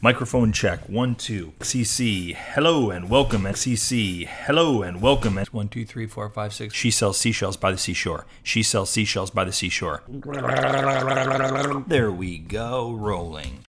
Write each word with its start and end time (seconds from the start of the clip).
Microphone 0.00 0.52
check. 0.52 0.88
One, 0.88 1.16
two. 1.16 1.54
XCC. 1.58 2.34
Hello 2.34 2.90
and 2.90 3.10
welcome. 3.10 3.42
XCC. 3.42 4.26
Hello 4.26 4.82
and 4.82 5.02
welcome. 5.02 5.36
One, 5.50 5.68
two, 5.68 5.84
three, 5.84 6.06
four, 6.06 6.30
five, 6.30 6.52
six. 6.52 6.72
She 6.74 6.90
sells 6.90 7.18
seashells 7.18 7.56
by 7.56 7.72
the 7.72 7.78
seashore. 7.78 8.24
She 8.42 8.62
sells 8.62 8.90
seashells 8.90 9.30
by 9.30 9.44
the 9.44 9.52
seashore. 9.52 10.04
There 11.88 12.12
we 12.12 12.38
go. 12.38 12.92
Rolling. 12.92 13.64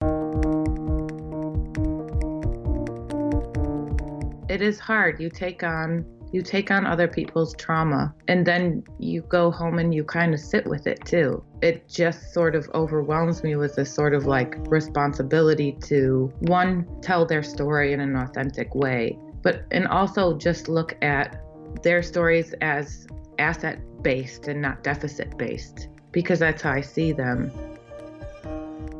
it 4.57 4.63
is 4.63 4.81
hard. 4.81 5.21
You 5.21 5.29
take 5.29 5.63
on 5.63 6.05
you 6.37 6.43
take 6.43 6.71
on 6.71 6.85
other 6.85 7.09
people's 7.09 7.55
trauma 7.57 8.15
and 8.29 8.47
then 8.47 8.85
you 8.99 9.23
go 9.23 9.51
home 9.51 9.79
and 9.79 9.95
you 9.95 10.05
kind 10.05 10.35
of 10.35 10.39
sit 10.39 10.67
with 10.67 10.87
it 10.87 11.03
too. 11.07 11.43
It 11.63 11.89
just 11.89 12.35
sort 12.35 12.55
of 12.55 12.69
overwhelms 12.75 13.43
me 13.43 13.57
with 13.57 13.75
this 13.75 13.93
sort 13.93 14.13
of 14.13 14.27
like 14.27 14.55
responsibility 14.69 15.73
to 15.85 16.31
one 16.41 16.87
tell 17.01 17.25
their 17.25 17.43
story 17.43 17.95
in 17.95 18.01
an 18.01 18.17
authentic 18.17 18.75
way, 18.75 19.19
but 19.41 19.65
and 19.71 19.89
also 19.89 20.37
just 20.37 20.69
look 20.69 20.95
at 21.03 21.43
their 21.83 22.03
stories 22.03 22.55
as 22.61 23.07
asset 23.39 23.81
based 24.03 24.47
and 24.47 24.61
not 24.61 24.85
deficit 24.85 25.39
based 25.39 25.89
because 26.13 26.39
that's 26.39 26.61
how 26.61 26.73
I 26.73 26.83
see 26.83 27.13
them. 27.13 27.51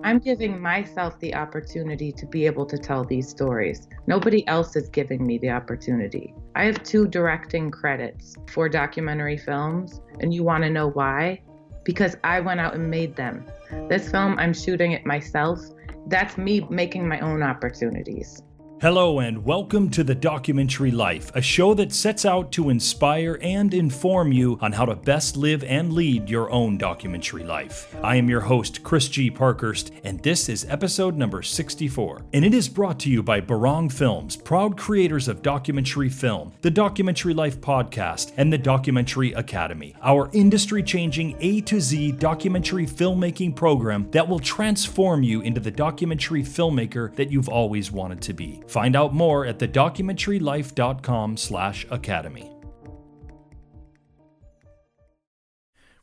I'm 0.05 0.19
giving 0.19 0.61
myself 0.61 1.19
the 1.19 1.35
opportunity 1.35 2.13
to 2.13 2.27
be 2.27 2.47
able 2.47 2.65
to 2.67 2.79
tell 2.79 3.05
these 3.05 3.29
stories. 3.29 3.89
Nobody 4.07 4.47
else 4.47 4.77
is 4.77 4.89
giving 4.89 5.27
me 5.27 5.39
the 5.39 5.51
opportunity. 5.51 6.33
I 6.55 6.65
have 6.65 6.83
two 6.83 7.09
directing 7.09 7.71
credits 7.71 8.37
for 8.49 8.69
documentary 8.69 9.37
films, 9.37 10.01
and 10.21 10.33
you 10.33 10.45
want 10.45 10.65
to 10.65 10.71
know 10.71 10.91
why? 10.91 11.43
Because 11.85 12.17
I 12.23 12.41
went 12.41 12.61
out 12.61 12.75
and 12.75 12.91
made 12.91 13.17
them. 13.17 13.47
This 13.89 14.11
film, 14.11 14.39
I'm 14.39 14.55
shooting 14.55 14.93
it 14.93 15.05
myself. 15.05 15.61
That's 16.07 16.39
me 16.39 16.67
making 16.71 17.09
my 17.09 17.19
own 17.21 17.43
opportunities. 17.43 18.43
Hello, 18.79 19.21
and 19.21 19.43
welcome 19.43 19.89
to 19.89 20.05
The 20.05 20.15
Documentary 20.15 20.91
Life, 20.91 21.35
a 21.35 21.41
show 21.41 21.73
that 21.73 21.95
sets 21.95 22.27
out 22.27 22.53
to 22.53 22.69
inspire 22.69 23.39
and 23.41 23.73
inform 23.73 24.33
you 24.33 24.59
on 24.61 24.71
how 24.71 24.85
to 24.85 24.95
best 24.95 25.35
live 25.35 25.65
and 25.65 25.95
lead 25.95 26.29
your 26.29 26.51
own 26.51 26.77
documentary 26.77 27.43
life. 27.43 27.97
I 28.03 28.17
am 28.17 28.29
your 28.29 28.43
host, 28.43 28.83
Chris 28.83 29.09
G. 29.09 29.31
Parkhurst, 29.31 29.93
and 30.05 30.23
this 30.23 30.51
is 30.51 30.67
episode 30.69 31.17
number 31.17 31.41
64. 31.43 32.27
And 32.35 32.45
it 32.45 32.53
is 32.53 32.69
brought 32.69 33.01
to 33.01 33.11
you 33.11 33.23
by 33.23 33.41
Barong 33.41 33.89
Films, 33.89 34.37
proud 34.37 34.77
creators 34.77 35.27
of 35.27 35.41
documentary 35.41 36.11
film, 36.11 36.53
the 36.61 36.71
Documentary 36.71 37.33
Life 37.33 37.59
podcast, 37.63 38.33
and 38.37 38.53
the 38.53 38.59
Documentary 38.59 39.33
Academy, 39.33 39.95
our 40.03 40.29
industry 40.35 40.83
changing 40.83 41.35
A 41.41 41.63
to 41.63 41.81
Z 41.81 42.13
documentary 42.13 42.87
filmmaking 42.87 43.57
program 43.57 44.11
that 44.11 44.29
will 44.29 44.39
transform 44.39 45.23
you 45.23 45.41
into 45.41 45.63
the 45.63 45.71
documentary 45.71 46.43
filmmaker 46.43 47.17
that 47.17 47.33
you've 47.33 47.49
always 47.49 47.91
wanted 47.91 48.21
to 48.21 48.35
be. 48.35 48.63
Find 48.67 48.97
out 48.97 49.15
more 49.15 49.47
at 49.47 49.59
thedocumentarylife.com/academy. 49.59 52.57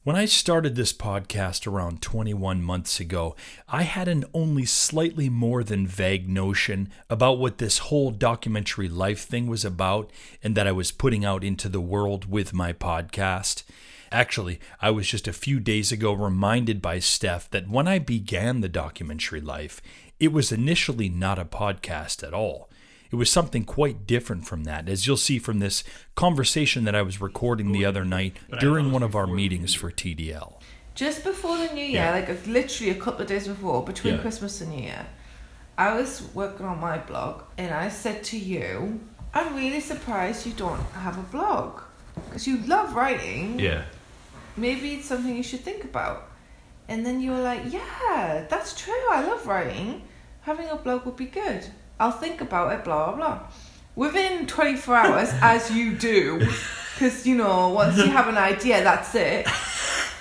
When 0.05 0.17
I 0.17 0.25
started 0.25 0.75
this 0.75 0.91
podcast 0.91 1.65
around 1.65 2.01
21 2.01 2.61
months 2.61 2.99
ago, 2.99 3.37
I 3.69 3.83
had 3.83 4.09
an 4.09 4.25
only 4.33 4.65
slightly 4.65 5.29
more 5.29 5.63
than 5.63 5.87
vague 5.87 6.27
notion 6.27 6.89
about 7.09 7.39
what 7.39 7.57
this 7.57 7.77
whole 7.77 8.11
documentary 8.11 8.89
life 8.89 9.21
thing 9.21 9.47
was 9.47 9.63
about 9.63 10.11
and 10.43 10.55
that 10.55 10.67
I 10.67 10.73
was 10.73 10.91
putting 10.91 11.23
out 11.23 11.45
into 11.45 11.69
the 11.69 11.79
world 11.79 12.29
with 12.29 12.51
my 12.51 12.73
podcast. 12.73 13.63
Actually, 14.11 14.59
I 14.81 14.91
was 14.91 15.07
just 15.07 15.25
a 15.25 15.31
few 15.31 15.61
days 15.61 15.93
ago 15.93 16.11
reminded 16.11 16.81
by 16.81 16.99
Steph 16.99 17.49
that 17.51 17.69
when 17.69 17.87
I 17.87 17.97
began 17.97 18.59
the 18.59 18.67
documentary 18.67 19.39
life, 19.39 19.81
it 20.23 20.31
was 20.31 20.51
initially 20.51 21.09
not 21.09 21.37
a 21.37 21.45
podcast 21.45 22.25
at 22.25 22.33
all. 22.33 22.69
It 23.11 23.15
was 23.17 23.29
something 23.31 23.63
quite 23.65 24.07
different 24.07 24.47
from 24.47 24.63
that, 24.63 24.89
as 24.89 25.05
you'll 25.05 25.17
see 25.17 25.37
from 25.37 25.59
this 25.59 25.83
conversation 26.15 26.85
that 26.85 26.95
I 26.95 27.01
was 27.03 27.21
recording 27.21 27.71
the 27.71 27.85
other 27.85 28.05
night 28.05 28.37
during 28.59 28.91
one 28.91 29.03
of 29.03 29.15
our 29.15 29.27
meetings 29.27 29.73
for 29.73 29.91
TDL. 29.91 30.59
Just 30.95 31.23
before 31.23 31.57
the 31.57 31.73
New 31.73 31.83
Year, 31.83 32.01
Yeah. 32.05 32.11
like 32.11 32.47
literally 32.47 32.91
a 32.91 32.95
couple 32.95 33.21
of 33.21 33.27
days 33.27 33.47
before, 33.47 33.83
between 33.83 34.15
Yeah. 34.15 34.21
Christmas 34.21 34.61
and 34.61 34.71
New 34.71 34.83
Year, 34.83 35.05
I 35.77 35.93
was 35.93 36.23
working 36.33 36.65
on 36.65 36.79
my 36.79 36.97
blog 36.99 37.43
and 37.57 37.73
I 37.73 37.89
said 37.89 38.23
to 38.25 38.37
you, 38.37 38.99
I'm 39.33 39.55
really 39.55 39.79
surprised 39.81 40.45
you 40.45 40.53
don't 40.53 40.79
have 40.93 41.17
a 41.17 41.23
blog. 41.23 41.81
Because 42.25 42.47
you 42.47 42.57
love 42.65 42.93
writing. 42.95 43.59
Yeah. 43.59 43.83
Maybe 44.55 44.93
it's 44.93 45.07
something 45.07 45.35
you 45.35 45.43
should 45.43 45.61
think 45.61 45.83
about. 45.83 46.29
And 46.87 47.05
then 47.05 47.21
you 47.21 47.31
were 47.31 47.41
like, 47.41 47.71
yeah, 47.73 48.45
that's 48.49 48.79
true. 48.79 49.03
I 49.11 49.25
love 49.25 49.45
writing. 49.47 50.03
Having 50.43 50.69
a 50.69 50.75
blog 50.75 51.05
would 51.05 51.15
be 51.15 51.25
good. 51.25 51.65
I'll 51.99 52.11
think 52.11 52.41
about 52.41 52.73
it, 52.73 52.83
blah, 52.83 53.11
blah, 53.11 53.15
blah. 53.15 53.39
Within 53.95 54.45
24 54.45 54.95
hours, 54.95 55.29
as 55.41 55.71
you 55.71 55.93
do, 55.93 56.39
because, 56.93 57.25
you 57.25 57.35
know, 57.35 57.69
once 57.69 57.97
you 57.97 58.05
have 58.05 58.27
an 58.27 58.37
idea, 58.37 58.83
that's 58.83 59.15
it. 59.15 59.47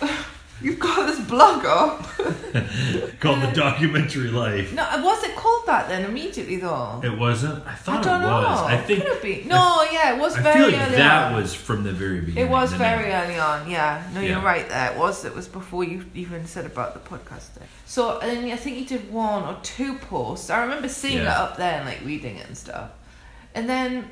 You've 0.63 0.79
got 0.79 1.07
this 1.07 1.21
blog 1.21 1.65
up. 1.65 2.03
Called 3.21 3.41
The 3.43 3.53
Documentary 3.55 4.29
Life. 4.31 4.73
No, 4.75 4.83
uh, 4.83 5.01
was 5.03 5.23
it 5.25 5.35
called 5.37 5.67
that 5.67 5.89
then 5.89 6.05
immediately 6.05 6.57
though? 6.57 7.01
It 7.03 7.17
wasn't? 7.17 7.65
I 7.67 7.73
I 7.73 7.75
thought 7.75 8.03
don't 8.03 8.23
it 8.23 8.27
was. 8.27 8.61
know. 8.61 8.67
I 8.67 8.77
think. 8.77 9.03
Could 9.05 9.13
it 9.13 9.23
be? 9.23 9.49
No, 9.49 9.85
yeah, 9.91 10.15
it 10.15 10.21
was 10.21 10.37
I 10.37 10.43
very 10.43 10.71
feel 10.71 10.79
like 10.79 10.89
early 10.89 10.97
that 10.97 11.33
on. 11.33 11.41
was 11.41 11.55
from 11.55 11.83
the 11.85 11.93
very 11.93 12.21
beginning. 12.21 12.47
It 12.47 12.51
was 12.51 12.73
very 12.75 13.09
name. 13.09 13.13
early 13.23 13.39
on, 13.39 13.71
yeah. 13.71 14.09
No, 14.15 14.21
you're 14.21 14.41
right 14.41 14.69
there. 14.69 14.93
It 14.93 14.99
was. 14.99 15.25
It 15.25 15.35
was 15.35 15.49
before 15.49 15.85
you 15.85 16.05
even 16.15 16.47
said 16.47 16.67
about 16.67 16.95
the 16.95 17.01
podcast 17.01 17.49
thing. 17.55 17.67
So, 17.87 18.19
and 18.21 18.31
then 18.45 18.53
I 18.53 18.57
think 18.57 18.79
you 18.79 18.85
did 18.87 19.13
one 19.13 19.45
or 19.45 19.59
two 19.63 19.97
posts. 19.99 20.51
I 20.51 20.63
remember 20.63 20.89
seeing 20.89 21.19
it 21.19 21.27
up 21.27 21.57
there 21.57 21.75
and 21.79 21.87
like 21.87 22.01
reading 22.05 22.37
it 22.37 22.47
and 22.47 22.57
stuff. 22.57 22.91
And 23.55 23.69
then 23.69 24.11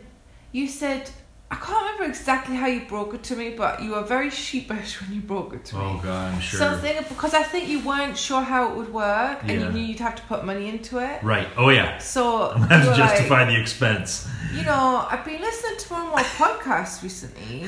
you 0.53 0.67
said, 0.69 1.11
I 1.53 1.57
can't 1.57 1.83
remember 1.85 2.05
exactly 2.05 2.55
how 2.55 2.69
you 2.69 2.83
broke 2.87 3.13
it 3.15 3.25
to 3.25 3.37
me, 3.37 3.51
but 3.57 3.83
you 3.83 3.91
were 3.91 4.03
very 4.03 4.31
sheepish 4.31 4.91
when 5.01 5.13
you 5.13 5.21
broke 5.21 5.53
it 5.53 5.65
to 5.67 5.77
me. 5.77 5.83
Oh, 5.85 6.01
God, 6.03 6.35
I'm 6.35 6.41
sure. 6.41 6.61
Something 6.61 6.97
because 7.09 7.35
I 7.35 7.43
think 7.43 7.69
you 7.69 7.81
weren't 7.81 8.17
sure 8.17 8.41
how 8.41 8.71
it 8.71 8.77
would 8.77 8.93
work, 8.93 9.41
and 9.43 9.51
Yeah. 9.51 9.67
you 9.67 9.73
knew 9.73 9.81
you'd 9.81 9.99
have 9.99 10.15
to 10.17 10.23
put 10.23 10.45
money 10.45 10.69
into 10.69 10.99
it. 10.99 11.23
Right. 11.25 11.49
Oh, 11.57 11.71
yeah. 11.71 11.99
So 11.99 12.51
I 12.55 12.59
have 12.59 12.69
to 12.69 12.91
were 12.91 12.97
like, 12.97 12.97
justify 12.97 13.45
the 13.47 13.61
expense. 13.61 14.29
you 14.55 14.63
know, 14.65 15.07
I've 15.11 15.25
been 15.25 15.41
listening 15.41 15.79
to 15.79 15.93
one 15.93 16.07
more 16.09 16.19
podcast 16.19 17.03
recently, 17.03 17.67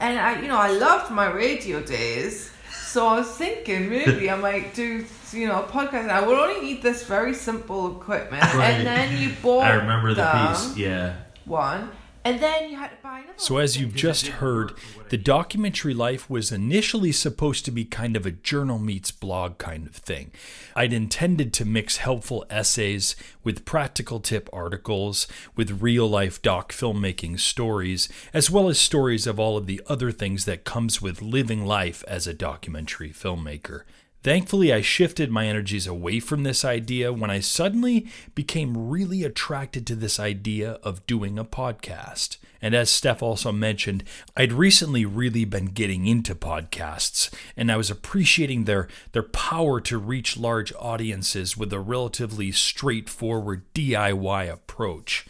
and 0.00 0.18
I, 0.18 0.40
you 0.40 0.48
know, 0.48 0.56
I 0.58 0.70
loved 0.70 1.10
my 1.10 1.30
radio 1.30 1.82
days. 1.82 2.50
So 2.70 3.06
I 3.06 3.18
was 3.18 3.28
thinking 3.30 3.90
maybe 3.90 4.30
I 4.30 4.36
might 4.36 4.72
do, 4.72 5.04
you 5.32 5.46
know, 5.46 5.60
a 5.62 5.66
podcast. 5.66 6.04
And 6.04 6.10
I 6.10 6.26
would 6.26 6.38
only 6.38 6.62
need 6.62 6.82
this 6.82 7.04
very 7.04 7.34
simple 7.34 7.94
equipment, 8.00 8.42
Right. 8.54 8.70
and 8.70 8.86
then 8.86 9.20
you 9.20 9.28
bought. 9.42 9.64
I 9.64 9.74
remember 9.74 10.14
the 10.14 10.24
piece. 10.24 10.74
Yeah. 10.78 11.16
One, 11.44 11.90
and 12.28 12.40
then 12.40 12.68
you 12.68 12.76
had 12.76 12.90
to 12.90 12.96
buy 13.02 13.20
another. 13.20 13.38
So, 13.38 13.56
as 13.56 13.78
you've 13.78 13.94
just 13.94 14.26
heard, 14.26 14.72
the 15.08 15.16
documentary 15.16 15.94
life 15.94 16.28
was 16.28 16.52
initially 16.52 17.10
supposed 17.10 17.64
to 17.64 17.70
be 17.70 17.86
kind 17.86 18.16
of 18.16 18.26
a 18.26 18.30
journal 18.30 18.78
meets 18.78 19.10
blog 19.10 19.56
kind 19.56 19.86
of 19.86 19.96
thing. 19.96 20.30
I'd 20.76 20.92
intended 20.92 21.54
to 21.54 21.64
mix 21.64 21.96
helpful 21.96 22.44
essays 22.50 23.16
with 23.42 23.64
practical 23.64 24.20
tip 24.20 24.50
articles, 24.52 25.26
with 25.56 25.82
real 25.82 26.06
life 26.06 26.42
doc 26.42 26.70
filmmaking 26.70 27.40
stories, 27.40 28.10
as 28.34 28.50
well 28.50 28.68
as 28.68 28.78
stories 28.78 29.26
of 29.26 29.40
all 29.40 29.56
of 29.56 29.66
the 29.66 29.80
other 29.86 30.12
things 30.12 30.44
that 30.44 30.64
comes 30.64 31.00
with 31.00 31.22
living 31.22 31.64
life 31.64 32.04
as 32.06 32.26
a 32.26 32.34
documentary 32.34 33.10
filmmaker. 33.10 33.84
Thankfully, 34.22 34.72
I 34.72 34.80
shifted 34.80 35.30
my 35.30 35.46
energies 35.46 35.86
away 35.86 36.18
from 36.18 36.42
this 36.42 36.64
idea 36.64 37.12
when 37.12 37.30
I 37.30 37.38
suddenly 37.38 38.08
became 38.34 38.88
really 38.88 39.22
attracted 39.22 39.86
to 39.86 39.94
this 39.94 40.18
idea 40.18 40.72
of 40.82 41.06
doing 41.06 41.38
a 41.38 41.44
podcast. 41.44 42.38
And 42.60 42.74
as 42.74 42.90
Steph 42.90 43.22
also 43.22 43.52
mentioned, 43.52 44.02
I'd 44.36 44.52
recently 44.52 45.04
really 45.04 45.44
been 45.44 45.66
getting 45.66 46.06
into 46.06 46.34
podcasts, 46.34 47.32
and 47.56 47.70
I 47.70 47.76
was 47.76 47.90
appreciating 47.90 48.64
their, 48.64 48.88
their 49.12 49.22
power 49.22 49.80
to 49.82 49.98
reach 49.98 50.36
large 50.36 50.72
audiences 50.78 51.56
with 51.56 51.72
a 51.72 51.78
relatively 51.78 52.50
straightforward 52.50 53.72
DIY 53.72 54.52
approach. 54.52 55.26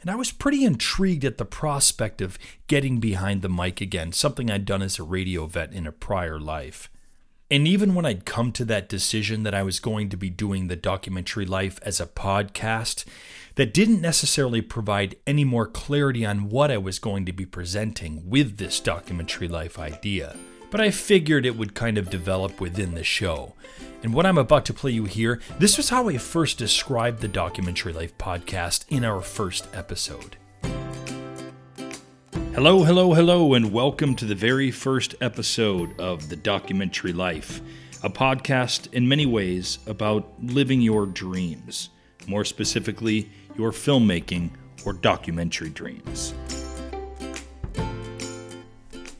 And 0.00 0.10
I 0.10 0.14
was 0.14 0.32
pretty 0.32 0.64
intrigued 0.64 1.26
at 1.26 1.36
the 1.36 1.44
prospect 1.44 2.22
of 2.22 2.38
getting 2.68 3.00
behind 3.00 3.42
the 3.42 3.50
mic 3.50 3.82
again, 3.82 4.12
something 4.12 4.50
I'd 4.50 4.64
done 4.64 4.80
as 4.80 4.98
a 4.98 5.02
radio 5.02 5.44
vet 5.44 5.74
in 5.74 5.86
a 5.86 5.92
prior 5.92 6.40
life. 6.40 6.89
And 7.50 7.66
even 7.66 7.94
when 7.96 8.06
I'd 8.06 8.24
come 8.24 8.52
to 8.52 8.64
that 8.66 8.88
decision 8.88 9.42
that 9.42 9.54
I 9.54 9.64
was 9.64 9.80
going 9.80 10.08
to 10.10 10.16
be 10.16 10.30
doing 10.30 10.68
the 10.68 10.76
documentary 10.76 11.44
life 11.44 11.80
as 11.82 12.00
a 12.00 12.06
podcast, 12.06 13.04
that 13.56 13.74
didn't 13.74 14.00
necessarily 14.00 14.62
provide 14.62 15.16
any 15.26 15.44
more 15.44 15.66
clarity 15.66 16.24
on 16.24 16.48
what 16.48 16.70
I 16.70 16.78
was 16.78 17.00
going 17.00 17.26
to 17.26 17.32
be 17.32 17.44
presenting 17.44 18.28
with 18.28 18.56
this 18.56 18.78
documentary 18.78 19.48
life 19.48 19.78
idea. 19.78 20.36
But 20.70 20.80
I 20.80 20.92
figured 20.92 21.44
it 21.44 21.56
would 21.56 21.74
kind 21.74 21.98
of 21.98 22.08
develop 22.08 22.60
within 22.60 22.94
the 22.94 23.02
show. 23.02 23.54
And 24.04 24.14
what 24.14 24.26
I'm 24.26 24.38
about 24.38 24.64
to 24.66 24.74
play 24.74 24.92
you 24.92 25.04
here, 25.04 25.40
this 25.58 25.76
was 25.76 25.88
how 25.88 26.08
I 26.08 26.16
first 26.18 26.56
described 26.56 27.20
the 27.20 27.28
Documentary 27.28 27.92
Life 27.92 28.16
podcast 28.16 28.84
in 28.88 29.04
our 29.04 29.20
first 29.20 29.66
episode. 29.74 30.36
Hello, 32.62 32.84
hello, 32.84 33.14
hello, 33.14 33.54
and 33.54 33.72
welcome 33.72 34.14
to 34.14 34.26
the 34.26 34.34
very 34.34 34.70
first 34.70 35.14
episode 35.22 35.98
of 35.98 36.28
The 36.28 36.36
Documentary 36.36 37.14
Life, 37.14 37.62
a 38.02 38.10
podcast 38.10 38.92
in 38.92 39.08
many 39.08 39.24
ways 39.24 39.78
about 39.86 40.30
living 40.42 40.82
your 40.82 41.06
dreams. 41.06 41.88
more 42.26 42.44
specifically, 42.44 43.30
your 43.56 43.70
filmmaking 43.70 44.50
or 44.84 44.92
documentary 44.92 45.70
dreams. 45.70 46.34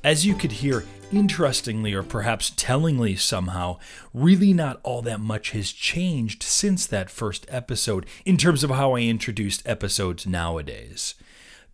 As 0.05 0.27
you 0.27 0.35
could 0.35 0.53
hear, 0.53 0.85
interestingly 1.11 1.95
or 1.95 2.03
perhaps 2.03 2.53
tellingly 2.55 3.17
somehow, 3.17 3.79
really 4.13 4.53
not 4.53 4.81
all 4.83 5.01
that 5.01 5.21
much 5.21 5.53
has 5.53 5.73
changed 5.73 6.43
since 6.43 6.87
that 6.87 7.09
first 7.09 7.47
episode 7.49 8.05
in 8.27 8.37
terms 8.37 8.63
of 8.63 8.69
how 8.69 8.93
I 8.97 9.01
introduced 9.01 9.67
episodes 9.67 10.27
nowadays. 10.27 11.15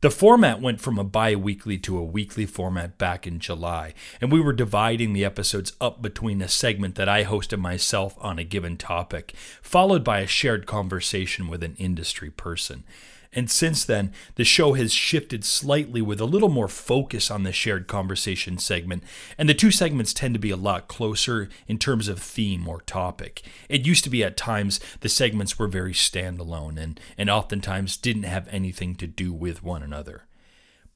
The 0.03 0.11
format 0.11 0.61
went 0.61 0.81
from 0.81 0.99
a 0.99 1.05
bi 1.05 1.35
weekly 1.35 1.79
to 1.79 1.97
a 1.97 2.05
weekly 2.05 2.45
format 2.45 2.99
back 2.99 3.27
in 3.27 3.39
July, 3.39 3.95
and 4.21 4.31
we 4.31 4.41
were 4.41 4.53
dividing 4.53 5.15
the 5.15 5.25
episodes 5.25 5.73
up 5.81 6.03
between 6.03 6.43
a 6.43 6.49
segment 6.49 6.97
that 6.97 7.09
I 7.09 7.25
hosted 7.25 7.61
myself 7.61 8.15
on 8.21 8.39
a 8.39 8.45
given 8.45 8.77
topic, 8.77 9.33
followed 9.63 10.05
by 10.05 10.21
a 10.21 10.27
shared 10.27 10.67
conversation 10.67 11.49
with 11.49 11.63
an 11.63 11.77
industry 11.79 12.31
person. 12.31 12.85
And 13.32 13.50
since 13.50 13.84
then, 13.84 14.12
the 14.37 14.44
show 14.44 14.75
has 14.75 14.93
shifted 14.93 15.44
slightly 15.44 16.00
with 16.00 16.20
a 16.20 16.25
little 16.25 16.49
more 16.49 16.69
focus 16.69 17.31
on 17.31 17.43
the 17.43 17.52
shared 17.52 17.87
conversation 17.87 18.58
segment, 18.58 19.02
and 19.37 19.49
the 19.49 19.55
two 19.55 19.70
segments 19.70 20.12
tend 20.12 20.34
to 20.34 20.40
be 20.40 20.50
a 20.50 20.56
lot 20.56 20.88
closer 20.88 21.49
in 21.67 21.78
terms 21.78 22.08
of 22.08 22.19
theme 22.19 22.69
or 22.69 22.81
topic. 22.82 23.43
It 23.69 23.87
used 23.87 24.05
to 24.05 24.11
be 24.11 24.25
at 24.25 24.37
times 24.37 24.81
the 25.00 25.08
segments 25.08 25.58
were 25.58 25.69
very 25.69 25.93
standalone 25.93 26.78
and, 26.78 27.00
and 27.19 27.31
oftentimes 27.31 27.96
didn't 27.96 28.25
have 28.25 28.49
anything 28.49 28.94
to 28.96 29.06
do 29.06 29.32
with 29.32 29.62
one 29.62 29.82
another. 29.82 30.25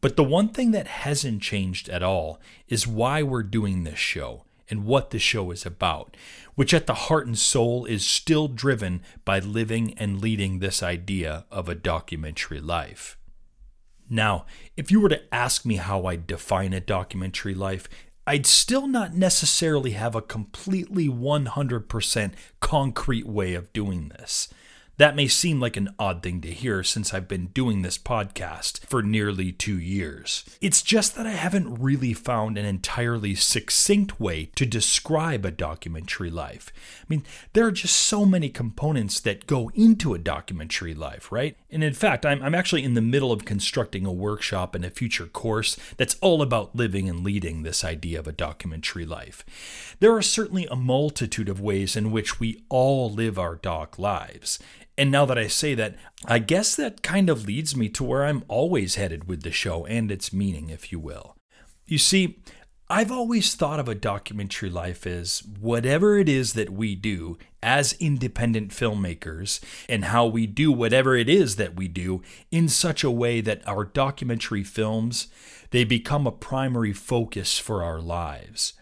But 0.01 0.17
the 0.17 0.25
one 0.25 0.49
thing 0.49 0.71
that 0.71 0.87
hasn't 0.87 1.43
changed 1.43 1.89
at 1.89 2.03
all 2.03 2.41
is 2.69 2.87
why 2.87 3.23
we're 3.23 3.43
doing 3.43 3.85
this 3.85 3.99
show 3.99 4.45
and 4.71 4.85
what 4.85 5.11
the 5.11 5.19
show 5.19 5.51
is 5.51 5.67
about, 5.67 6.17
which 6.55 6.73
at 6.73 6.87
the 6.87 6.95
heart 6.95 7.27
and 7.27 7.39
soul 7.39 7.85
is 7.85 8.07
still 8.07 8.49
driven 8.49 9.03
by 9.25 9.39
living 9.39 9.95
and 9.99 10.21
leading 10.21 10.59
this 10.59 10.83
idea 10.83 11.45
of 11.51 11.69
a 11.69 11.75
documentary 11.75 12.61
life. 12.61 13.17
Now, 14.09 14.47
if 14.77 14.91
you 14.91 15.01
were 15.01 15.09
to 15.09 15.35
ask 15.35 15.65
me 15.65 15.77
how 15.77 16.05
I 16.05 16.17
define 16.17 16.73
a 16.73 16.81
documentary 16.81 17.55
life, 17.55 17.89
I'd 18.27 18.47
still 18.47 18.87
not 18.87 19.15
necessarily 19.15 19.93
have 19.93 20.15
a 20.15 20.23
completely 20.23 21.09
100% 21.09 22.33
concrete 22.61 23.27
way 23.27 23.55
of 23.55 23.73
doing 23.73 24.09
this. 24.09 24.49
That 25.01 25.17
may 25.17 25.29
seem 25.29 25.61
like 25.61 25.79
an 25.79 25.95
odd 25.99 26.23
thing 26.23 26.43
to 26.43 26.53
hear 26.53 26.85
since 26.85 27.15
I've 27.15 27.27
been 27.27 27.47
doing 27.55 27.81
this 27.81 27.97
podcast 27.97 28.81
for 28.81 29.03
nearly 29.03 29.51
two 29.51 29.79
years. 29.79 30.45
It's 30.61 30.83
just 30.83 31.15
that 31.15 31.27
I 31.27 31.31
haven't 31.31 31.81
really 31.81 32.13
found 32.13 32.59
an 32.59 32.67
entirely 32.67 33.35
succinct 33.35 34.21
way 34.21 34.51
to 34.57 34.67
describe 34.67 35.47
a 35.47 35.51
documentary 35.51 36.31
life. 36.31 36.71
I 37.01 37.07
mean, 37.09 37.25
there 37.55 37.67
are 37.67 37.73
just 37.73 37.97
so 37.97 38.27
many 38.27 38.51
components 38.51 39.21
that 39.21 39.47
go 39.47 39.71
into 39.75 40.13
a 40.13 40.19
documentary 40.19 40.93
life, 40.93 41.33
right? 41.33 41.57
And 41.71 41.83
in 41.83 41.95
fact, 41.95 42.27
I'm, 42.27 42.43
I'm 42.43 42.55
actually 42.55 42.85
in 42.85 42.93
the 42.93 43.01
middle 43.01 43.33
of 43.33 43.47
constructing 43.47 44.05
a 44.05 44.13
workshop 44.13 44.75
and 44.75 44.85
a 44.85 44.91
future 44.91 45.25
course 45.25 45.79
that's 45.97 46.17
all 46.21 46.43
about 46.43 46.77
living 46.77 47.09
and 47.09 47.25
leading 47.25 47.63
this 47.63 47.85
idea 47.85 48.19
of 48.19 48.27
a 48.27 48.33
documentary 48.33 49.07
life. 49.07 49.97
There 49.99 50.15
are 50.15 50.21
certainly 50.21 50.67
a 50.71 50.77
multitude 50.77 51.49
of 51.49 51.59
ways 51.59 51.97
in 51.97 52.11
which 52.11 52.39
we 52.39 52.65
all 52.69 53.11
live 53.11 53.39
our 53.39 53.57
doc 53.57 53.99
lives. 53.99 54.59
And 55.01 55.11
now 55.11 55.25
that 55.25 55.39
I 55.39 55.47
say 55.47 55.75
that, 55.77 55.97
I 56.27 56.39
guess 56.39 56.77
that 56.77 57.03
kind 57.03 57.31
of 57.31 57.47
leads 57.47 57.75
me 57.75 57.89
to 57.89 58.05
where 58.05 58.27
I'm 58.27 58.45
always 58.49 58.97
headed 58.97 59.27
with 59.27 59.45
the 59.45 59.51
show 59.51 59.87
and 59.87 60.13
its 60.13 60.31
meaning, 60.31 60.69
if 60.69 60.93
you 60.93 60.99
will. 60.99 61.37
You 61.87 61.97
see, 61.97 62.39
I've 62.91 63.11
always 63.11 63.55
thought 63.55 63.81
of 63.81 63.89
a 63.89 63.95
documentary 63.95 64.69
life 64.69 65.07
as 65.07 65.43
whatever 65.59 66.19
it 66.19 66.29
is 66.29 66.53
that 66.53 66.69
we 66.69 66.95
do 66.95 67.39
as 67.63 67.95
independent 67.95 68.73
filmmakers 68.73 69.61
and 69.89 70.05
how 70.05 70.27
we 70.27 70.47
do 70.47 70.71
whatever 70.71 71.17
it 71.17 71.31
is 71.31 71.57
that 71.57 71.77
we 71.77 71.89
do 71.89 72.21
in 72.51 72.69
such 72.69 73.03
a 73.03 73.11
way 73.11 73.41
that 73.41 73.67
our 73.67 73.87
documentary 73.87 74.63
films 74.63 75.29
they 75.71 75.85
become 75.85 76.27
a 76.27 76.33
primary 76.33 76.93
focus 76.93 77.59
for 77.59 77.83
our 77.83 78.03
lives. 78.03 78.75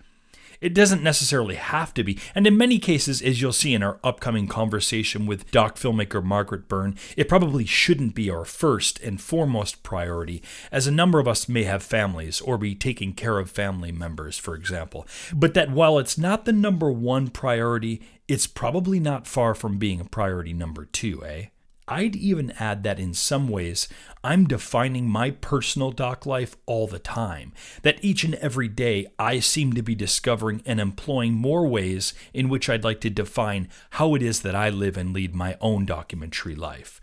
It 0.60 0.75
doesn't 0.75 1.02
necessarily 1.02 1.55
have 1.55 1.94
to 1.94 2.02
be. 2.02 2.19
And 2.34 2.46
in 2.46 2.56
many 2.56 2.78
cases, 2.78 3.22
as 3.22 3.40
you'll 3.40 3.52
see 3.52 3.75
in 3.75 3.82
our 3.82 4.00
upcoming 4.02 4.49
conversation 4.49 5.25
with 5.25 5.50
doc 5.50 5.76
filmmaker 5.76 6.22
Margaret 6.22 6.69
Byrne, 6.69 6.96
it 7.16 7.28
probably 7.28 7.64
shouldn't 7.64 8.14
be 8.14 8.28
our 8.28 8.44
first 8.44 9.00
and 9.00 9.20
foremost 9.20 9.82
priority, 9.82 10.43
as 10.72 10.87
a 10.87 10.93
number 10.93 11.20
of 11.20 11.28
us 11.28 11.49
may 11.49 11.62
have 11.64 11.82
families 11.82 12.40
or 12.40 12.58
be 12.58 12.75
taking 12.75 13.12
care 13.12 13.38
of 13.38 13.50
family 13.50 13.93
members, 13.93 14.37
for 14.37 14.55
example. 14.55 15.06
But 15.32 15.55
that 15.55 15.70
while 15.70 15.99
it's 15.99 16.19
not 16.19 16.44
the 16.44 16.52
number 16.52 16.90
one 16.90 17.28
priority, 17.28 18.02
it's 18.26 18.46
probably 18.46 18.99
not 18.99 19.26
far 19.26 19.55
from 19.55 19.78
being 19.78 20.00
a 20.00 20.05
priority 20.05 20.52
number 20.52 20.84
two, 20.87 21.25
eh? 21.25 21.46
I'd 21.88 22.14
even 22.17 22.52
add 22.58 22.82
that 22.82 23.00
in 23.00 23.14
some 23.14 23.49
ways, 23.49 23.88
I'm 24.23 24.46
defining 24.46 25.08
my 25.08 25.31
personal 25.31 25.90
doc 25.90 26.26
life 26.26 26.56
all 26.67 26.87
the 26.87 26.99
time. 26.99 27.52
That 27.82 28.05
each 28.05 28.25
and 28.25 28.35
every 28.37 28.69
day, 28.69 29.06
I 29.19 29.40
seem 29.40 29.73
to 29.73 29.82
be 29.82 29.94
discovering 29.94 30.62
and 30.67 30.81
employing 30.81 31.32
more 31.32 31.67
ways 31.67 32.12
in 32.35 32.49
which 32.49 32.69
I'd 32.69 32.85
like 32.85 33.00
to 33.00 33.11
define 33.11 33.69
how 33.90 34.14
it 34.14 34.23
is 34.23 34.43
that 34.43 34.55
I 34.55 34.69
live 34.69 34.96
and 34.96 35.14
lead 35.14 35.35
my 35.35 35.56
own 35.61 35.87
documentary 35.87 36.55
life. 36.55 37.00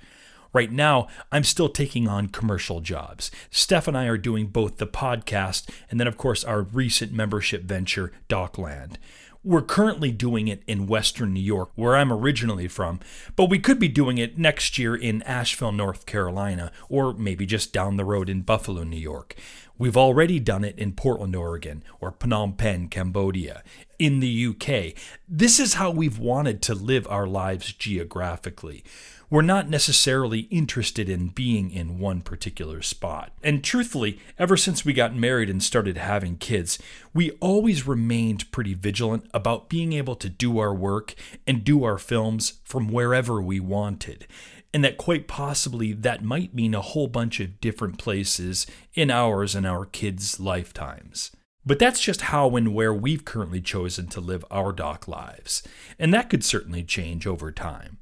Right 0.53 0.71
now, 0.71 1.07
I'm 1.33 1.43
still 1.43 1.67
taking 1.67 2.07
on 2.07 2.27
commercial 2.27 2.79
jobs. 2.79 3.29
Steph 3.51 3.89
and 3.89 3.97
I 3.97 4.05
are 4.05 4.17
doing 4.17 4.47
both 4.47 4.77
the 4.77 4.87
podcast 4.87 5.69
and 5.91 5.99
then, 5.99 6.07
of 6.07 6.15
course, 6.15 6.45
our 6.45 6.61
recent 6.61 7.11
membership 7.11 7.63
venture, 7.63 8.13
Docland. 8.29 8.97
We're 9.45 9.61
currently 9.61 10.09
doing 10.09 10.47
it 10.47 10.63
in 10.65 10.87
Western 10.87 11.31
New 11.31 11.39
York, 11.39 11.69
where 11.75 11.95
I'm 11.95 12.11
originally 12.11 12.67
from, 12.67 12.99
but 13.35 13.47
we 13.47 13.59
could 13.59 13.77
be 13.77 13.87
doing 13.87 14.17
it 14.17 14.39
next 14.39 14.79
year 14.79 14.95
in 14.95 15.21
Asheville, 15.21 15.71
North 15.71 16.07
Carolina, 16.07 16.71
or 16.89 17.13
maybe 17.13 17.45
just 17.45 17.71
down 17.71 17.95
the 17.95 18.05
road 18.05 18.27
in 18.27 18.41
Buffalo, 18.41 18.81
New 18.81 18.97
York. 18.97 19.35
We've 19.77 19.95
already 19.95 20.39
done 20.39 20.63
it 20.63 20.79
in 20.79 20.93
Portland, 20.93 21.35
Oregon, 21.35 21.83
or 22.01 22.13
Phnom 22.13 22.57
Penh, 22.57 22.87
Cambodia, 22.87 23.61
in 23.99 24.19
the 24.19 24.47
UK. 24.47 24.99
This 25.29 25.59
is 25.59 25.75
how 25.75 25.91
we've 25.91 26.17
wanted 26.17 26.63
to 26.63 26.73
live 26.73 27.05
our 27.07 27.27
lives 27.27 27.71
geographically 27.71 28.83
we're 29.29 29.41
not 29.41 29.69
necessarily 29.69 30.41
interested 30.51 31.09
in 31.09 31.29
being 31.29 31.71
in 31.71 31.99
one 31.99 32.21
particular 32.21 32.81
spot. 32.81 33.31
And 33.43 33.63
truthfully, 33.63 34.19
ever 34.37 34.55
since 34.55 34.85
we 34.85 34.93
got 34.93 35.15
married 35.15 35.49
and 35.49 35.61
started 35.61 35.97
having 35.97 36.37
kids, 36.37 36.77
we 37.13 37.31
always 37.41 37.87
remained 37.87 38.51
pretty 38.51 38.73
vigilant 38.73 39.27
about 39.33 39.69
being 39.69 39.93
able 39.93 40.15
to 40.15 40.29
do 40.29 40.59
our 40.59 40.73
work 40.73 41.15
and 41.47 41.63
do 41.63 41.83
our 41.83 41.97
films 41.97 42.59
from 42.63 42.89
wherever 42.89 43.41
we 43.41 43.59
wanted. 43.59 44.27
And 44.73 44.83
that 44.83 44.97
quite 44.97 45.27
possibly 45.27 45.93
that 45.93 46.23
might 46.23 46.53
mean 46.53 46.75
a 46.75 46.81
whole 46.81 47.07
bunch 47.07 47.39
of 47.39 47.61
different 47.61 47.97
places 47.97 48.67
in 48.93 49.09
ours 49.09 49.55
and 49.55 49.65
our 49.65 49.85
kids' 49.85 50.39
lifetimes. 50.39 51.31
But 51.65 51.79
that's 51.79 51.99
just 51.99 52.21
how 52.21 52.55
and 52.55 52.75
where 52.75 52.93
we've 52.93 53.25
currently 53.25 53.61
chosen 53.61 54.07
to 54.07 54.21
live 54.21 54.45
our 54.51 54.71
doc 54.71 55.07
lives. 55.07 55.63
And 55.97 56.13
that 56.13 56.29
could 56.29 56.43
certainly 56.43 56.83
change 56.83 57.25
over 57.25 57.51
time. 57.51 57.97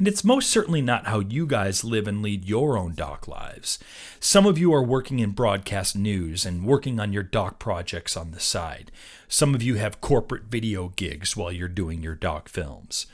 And 0.00 0.08
it's 0.08 0.24
most 0.24 0.48
certainly 0.48 0.80
not 0.80 1.08
how 1.08 1.18
you 1.20 1.46
guys 1.46 1.84
live 1.84 2.08
and 2.08 2.22
lead 2.22 2.46
your 2.46 2.78
own 2.78 2.94
doc 2.94 3.28
lives. 3.28 3.78
Some 4.18 4.46
of 4.46 4.56
you 4.56 4.72
are 4.72 4.82
working 4.82 5.18
in 5.18 5.32
broadcast 5.32 5.94
news 5.94 6.46
and 6.46 6.64
working 6.64 6.98
on 6.98 7.12
your 7.12 7.22
doc 7.22 7.58
projects 7.58 8.16
on 8.16 8.30
the 8.30 8.40
side. 8.40 8.90
Some 9.28 9.54
of 9.54 9.62
you 9.62 9.74
have 9.74 10.00
corporate 10.00 10.44
video 10.44 10.88
gigs 10.96 11.36
while 11.36 11.52
you're 11.52 11.68
doing 11.68 12.02
your 12.02 12.14
doc 12.14 12.48
films. 12.48 13.04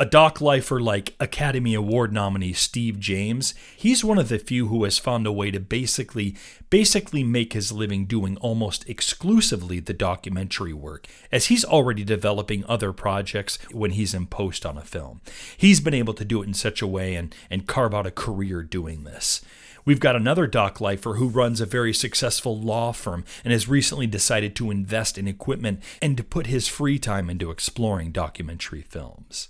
A 0.00 0.06
doc 0.06 0.40
lifer 0.40 0.80
like 0.80 1.14
Academy 1.20 1.74
Award 1.74 2.10
nominee 2.10 2.54
Steve 2.54 2.98
James, 2.98 3.52
he's 3.76 4.02
one 4.02 4.16
of 4.16 4.30
the 4.30 4.38
few 4.38 4.68
who 4.68 4.84
has 4.84 4.98
found 4.98 5.26
a 5.26 5.32
way 5.32 5.50
to 5.50 5.60
basically 5.60 6.36
basically 6.70 7.22
make 7.22 7.52
his 7.52 7.70
living 7.70 8.06
doing 8.06 8.38
almost 8.38 8.88
exclusively 8.88 9.78
the 9.78 9.92
documentary 9.92 10.72
work, 10.72 11.06
as 11.30 11.48
he's 11.48 11.66
already 11.66 12.02
developing 12.02 12.64
other 12.66 12.94
projects 12.94 13.58
when 13.72 13.90
he's 13.90 14.14
in 14.14 14.24
post 14.24 14.64
on 14.64 14.78
a 14.78 14.84
film. 14.86 15.20
He's 15.54 15.80
been 15.80 15.92
able 15.92 16.14
to 16.14 16.24
do 16.24 16.40
it 16.40 16.46
in 16.46 16.54
such 16.54 16.80
a 16.80 16.86
way 16.86 17.14
and, 17.14 17.34
and 17.50 17.66
carve 17.66 17.94
out 17.94 18.06
a 18.06 18.10
career 18.10 18.62
doing 18.62 19.04
this. 19.04 19.42
We've 19.84 20.00
got 20.00 20.16
another 20.16 20.46
doc 20.46 20.80
lifer 20.80 21.16
who 21.16 21.28
runs 21.28 21.60
a 21.60 21.66
very 21.66 21.92
successful 21.92 22.58
law 22.58 22.92
firm 22.92 23.26
and 23.44 23.52
has 23.52 23.68
recently 23.68 24.06
decided 24.06 24.56
to 24.56 24.70
invest 24.70 25.18
in 25.18 25.28
equipment 25.28 25.82
and 26.00 26.16
to 26.16 26.24
put 26.24 26.46
his 26.46 26.68
free 26.68 26.98
time 26.98 27.28
into 27.28 27.50
exploring 27.50 28.12
documentary 28.12 28.80
films. 28.80 29.48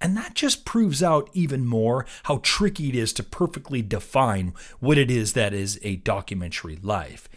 And 0.00 0.16
that 0.16 0.34
just 0.34 0.64
proves 0.64 1.02
out 1.02 1.28
even 1.34 1.66
more 1.66 2.06
how 2.24 2.40
tricky 2.42 2.88
it 2.88 2.94
is 2.94 3.12
to 3.14 3.22
perfectly 3.22 3.82
define 3.82 4.54
what 4.78 4.96
it 4.96 5.10
is 5.10 5.34
that 5.34 5.52
is 5.52 5.78
a 5.82 5.96
documentary 5.96 6.78
life. 6.82 7.28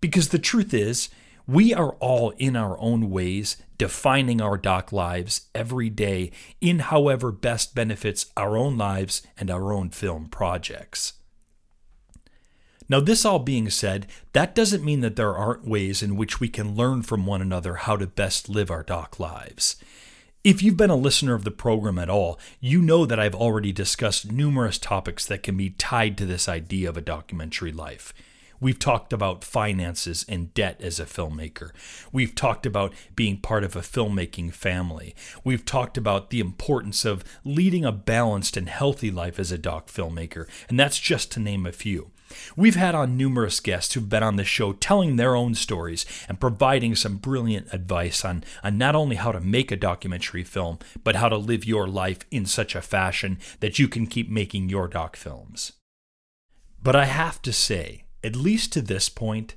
Because 0.00 0.28
the 0.28 0.38
truth 0.38 0.74
is, 0.74 1.08
we 1.46 1.72
are 1.72 1.92
all 2.00 2.30
in 2.30 2.56
our 2.56 2.78
own 2.78 3.10
ways 3.10 3.56
defining 3.78 4.40
our 4.40 4.56
doc 4.56 4.92
lives 4.92 5.48
every 5.54 5.88
day 5.88 6.30
in 6.60 6.80
however 6.80 7.32
best 7.32 7.74
benefits 7.74 8.26
our 8.36 8.56
own 8.56 8.76
lives 8.76 9.22
and 9.38 9.50
our 9.50 9.72
own 9.72 9.90
film 9.90 10.26
projects. 10.26 11.14
Now, 12.88 12.98
this 12.98 13.24
all 13.24 13.38
being 13.38 13.70
said, 13.70 14.08
that 14.32 14.54
doesn't 14.54 14.84
mean 14.84 15.00
that 15.00 15.14
there 15.14 15.34
aren't 15.34 15.66
ways 15.66 16.02
in 16.02 16.16
which 16.16 16.40
we 16.40 16.48
can 16.48 16.74
learn 16.74 17.02
from 17.02 17.24
one 17.24 17.40
another 17.40 17.74
how 17.76 17.96
to 17.96 18.06
best 18.06 18.48
live 18.48 18.68
our 18.68 18.82
doc 18.82 19.20
lives. 19.20 19.76
If 20.42 20.62
you've 20.62 20.78
been 20.78 20.88
a 20.88 20.96
listener 20.96 21.34
of 21.34 21.44
the 21.44 21.50
program 21.50 21.98
at 21.98 22.08
all, 22.08 22.40
you 22.60 22.80
know 22.80 23.04
that 23.04 23.20
I've 23.20 23.34
already 23.34 23.72
discussed 23.72 24.32
numerous 24.32 24.78
topics 24.78 25.26
that 25.26 25.42
can 25.42 25.54
be 25.54 25.68
tied 25.68 26.16
to 26.16 26.24
this 26.24 26.48
idea 26.48 26.88
of 26.88 26.96
a 26.96 27.02
documentary 27.02 27.72
life. 27.72 28.14
We've 28.58 28.78
talked 28.78 29.12
about 29.12 29.44
finances 29.44 30.24
and 30.30 30.54
debt 30.54 30.80
as 30.80 30.98
a 30.98 31.04
filmmaker. 31.04 31.72
We've 32.10 32.34
talked 32.34 32.64
about 32.64 32.94
being 33.14 33.36
part 33.36 33.64
of 33.64 33.76
a 33.76 33.80
filmmaking 33.80 34.54
family. 34.54 35.14
We've 35.44 35.64
talked 35.66 35.98
about 35.98 36.30
the 36.30 36.40
importance 36.40 37.04
of 37.04 37.22
leading 37.44 37.84
a 37.84 37.92
balanced 37.92 38.56
and 38.56 38.70
healthy 38.70 39.10
life 39.10 39.38
as 39.38 39.52
a 39.52 39.58
doc 39.58 39.88
filmmaker, 39.88 40.46
and 40.70 40.80
that's 40.80 40.98
just 40.98 41.30
to 41.32 41.40
name 41.40 41.66
a 41.66 41.72
few. 41.72 42.12
We've 42.56 42.76
had 42.76 42.94
on 42.94 43.16
numerous 43.16 43.60
guests 43.60 43.94
who've 43.94 44.08
been 44.08 44.22
on 44.22 44.36
the 44.36 44.44
show 44.44 44.72
telling 44.72 45.16
their 45.16 45.34
own 45.34 45.54
stories 45.54 46.04
and 46.28 46.40
providing 46.40 46.94
some 46.94 47.16
brilliant 47.16 47.72
advice 47.72 48.24
on, 48.24 48.44
on 48.62 48.78
not 48.78 48.94
only 48.94 49.16
how 49.16 49.32
to 49.32 49.40
make 49.40 49.70
a 49.70 49.76
documentary 49.76 50.44
film, 50.44 50.78
but 51.04 51.16
how 51.16 51.28
to 51.28 51.36
live 51.36 51.64
your 51.64 51.86
life 51.86 52.20
in 52.30 52.46
such 52.46 52.74
a 52.74 52.82
fashion 52.82 53.38
that 53.60 53.78
you 53.78 53.88
can 53.88 54.06
keep 54.06 54.30
making 54.30 54.68
your 54.68 54.88
doc 54.88 55.16
films. 55.16 55.72
But 56.82 56.96
I 56.96 57.04
have 57.04 57.42
to 57.42 57.52
say, 57.52 58.04
at 58.24 58.36
least 58.36 58.72
to 58.72 58.82
this 58.82 59.08
point, 59.08 59.54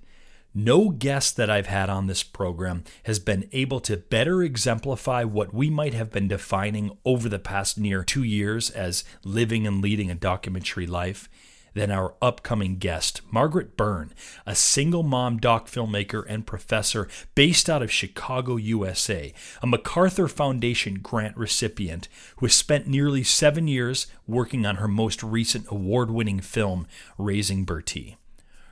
no 0.55 0.89
guest 0.89 1.35
that 1.37 1.49
I've 1.49 1.67
had 1.67 1.89
on 1.89 2.05
this 2.05 2.21
program 2.21 2.83
has 3.03 3.17
been 3.17 3.49
able 3.53 3.79
to 3.81 3.97
better 3.97 4.43
exemplify 4.43 5.23
what 5.23 5.53
we 5.53 5.69
might 5.69 5.95
have 5.95 6.11
been 6.11 6.27
defining 6.27 6.95
over 7.05 7.27
the 7.27 7.39
past 7.39 7.77
near 7.79 8.03
two 8.03 8.23
years 8.23 8.69
as 8.69 9.03
living 9.23 9.65
and 9.65 9.81
leading 9.81 10.11
a 10.11 10.15
documentary 10.15 10.85
life 10.85 11.27
than 11.73 11.91
our 11.91 12.15
upcoming 12.21 12.77
guest, 12.77 13.21
Margaret 13.31 13.75
Byrne, 13.75 14.13
a 14.45 14.55
single 14.55 15.03
mom 15.03 15.37
doc 15.37 15.67
filmmaker 15.67 16.23
and 16.27 16.45
professor 16.45 17.07
based 17.35 17.69
out 17.69 17.81
of 17.81 17.91
Chicago, 17.91 18.55
USA, 18.55 19.33
a 19.61 19.67
MacArthur 19.67 20.27
Foundation 20.27 20.95
grant 20.95 21.35
recipient 21.35 22.07
who 22.37 22.45
has 22.45 22.55
spent 22.55 22.87
nearly 22.87 23.23
seven 23.23 23.67
years 23.67 24.07
working 24.27 24.65
on 24.65 24.75
her 24.75 24.87
most 24.87 25.23
recent 25.23 25.65
award 25.69 26.11
winning 26.11 26.39
film, 26.39 26.87
Raising 27.17 27.65
Bertie. 27.65 28.17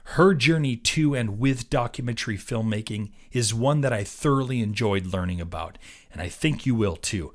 Her 0.03 0.33
journey 0.33 0.75
to 0.75 1.15
and 1.15 1.39
with 1.39 1.69
documentary 1.69 2.37
filmmaking 2.37 3.11
is 3.31 3.53
one 3.53 3.81
that 3.81 3.93
I 3.93 4.03
thoroughly 4.03 4.61
enjoyed 4.61 5.05
learning 5.05 5.39
about, 5.39 5.77
and 6.11 6.21
I 6.21 6.27
think 6.27 6.65
you 6.65 6.75
will 6.75 6.95
too. 6.95 7.33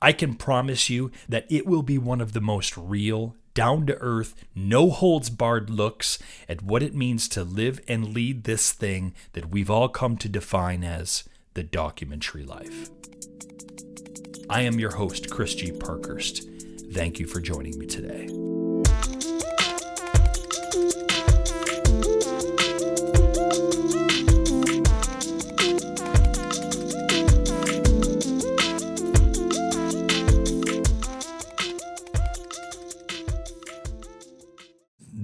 I 0.00 0.12
can 0.12 0.34
promise 0.34 0.88
you 0.88 1.10
that 1.28 1.46
it 1.50 1.66
will 1.66 1.82
be 1.82 1.98
one 1.98 2.20
of 2.20 2.32
the 2.32 2.40
most 2.40 2.76
real, 2.76 3.36
down 3.54 3.86
to 3.86 3.96
earth, 3.98 4.34
no 4.54 4.90
holds 4.90 5.30
barred 5.30 5.70
looks 5.70 6.18
at 6.48 6.62
what 6.62 6.82
it 6.82 6.94
means 6.94 7.28
to 7.28 7.44
live 7.44 7.80
and 7.88 8.12
lead 8.12 8.44
this 8.44 8.72
thing 8.72 9.14
that 9.32 9.50
we've 9.50 9.70
all 9.70 9.88
come 9.88 10.16
to 10.18 10.28
define 10.28 10.84
as 10.84 11.24
the 11.54 11.62
documentary 11.62 12.44
life. 12.44 12.90
I 14.50 14.62
am 14.62 14.78
your 14.78 14.96
host, 14.96 15.30
Chris 15.30 15.54
G. 15.54 15.72
Parkhurst. 15.72 16.48
Thank 16.92 17.18
you 17.18 17.26
for 17.26 17.40
joining 17.40 17.78
me 17.78 17.86
today. 17.86 18.53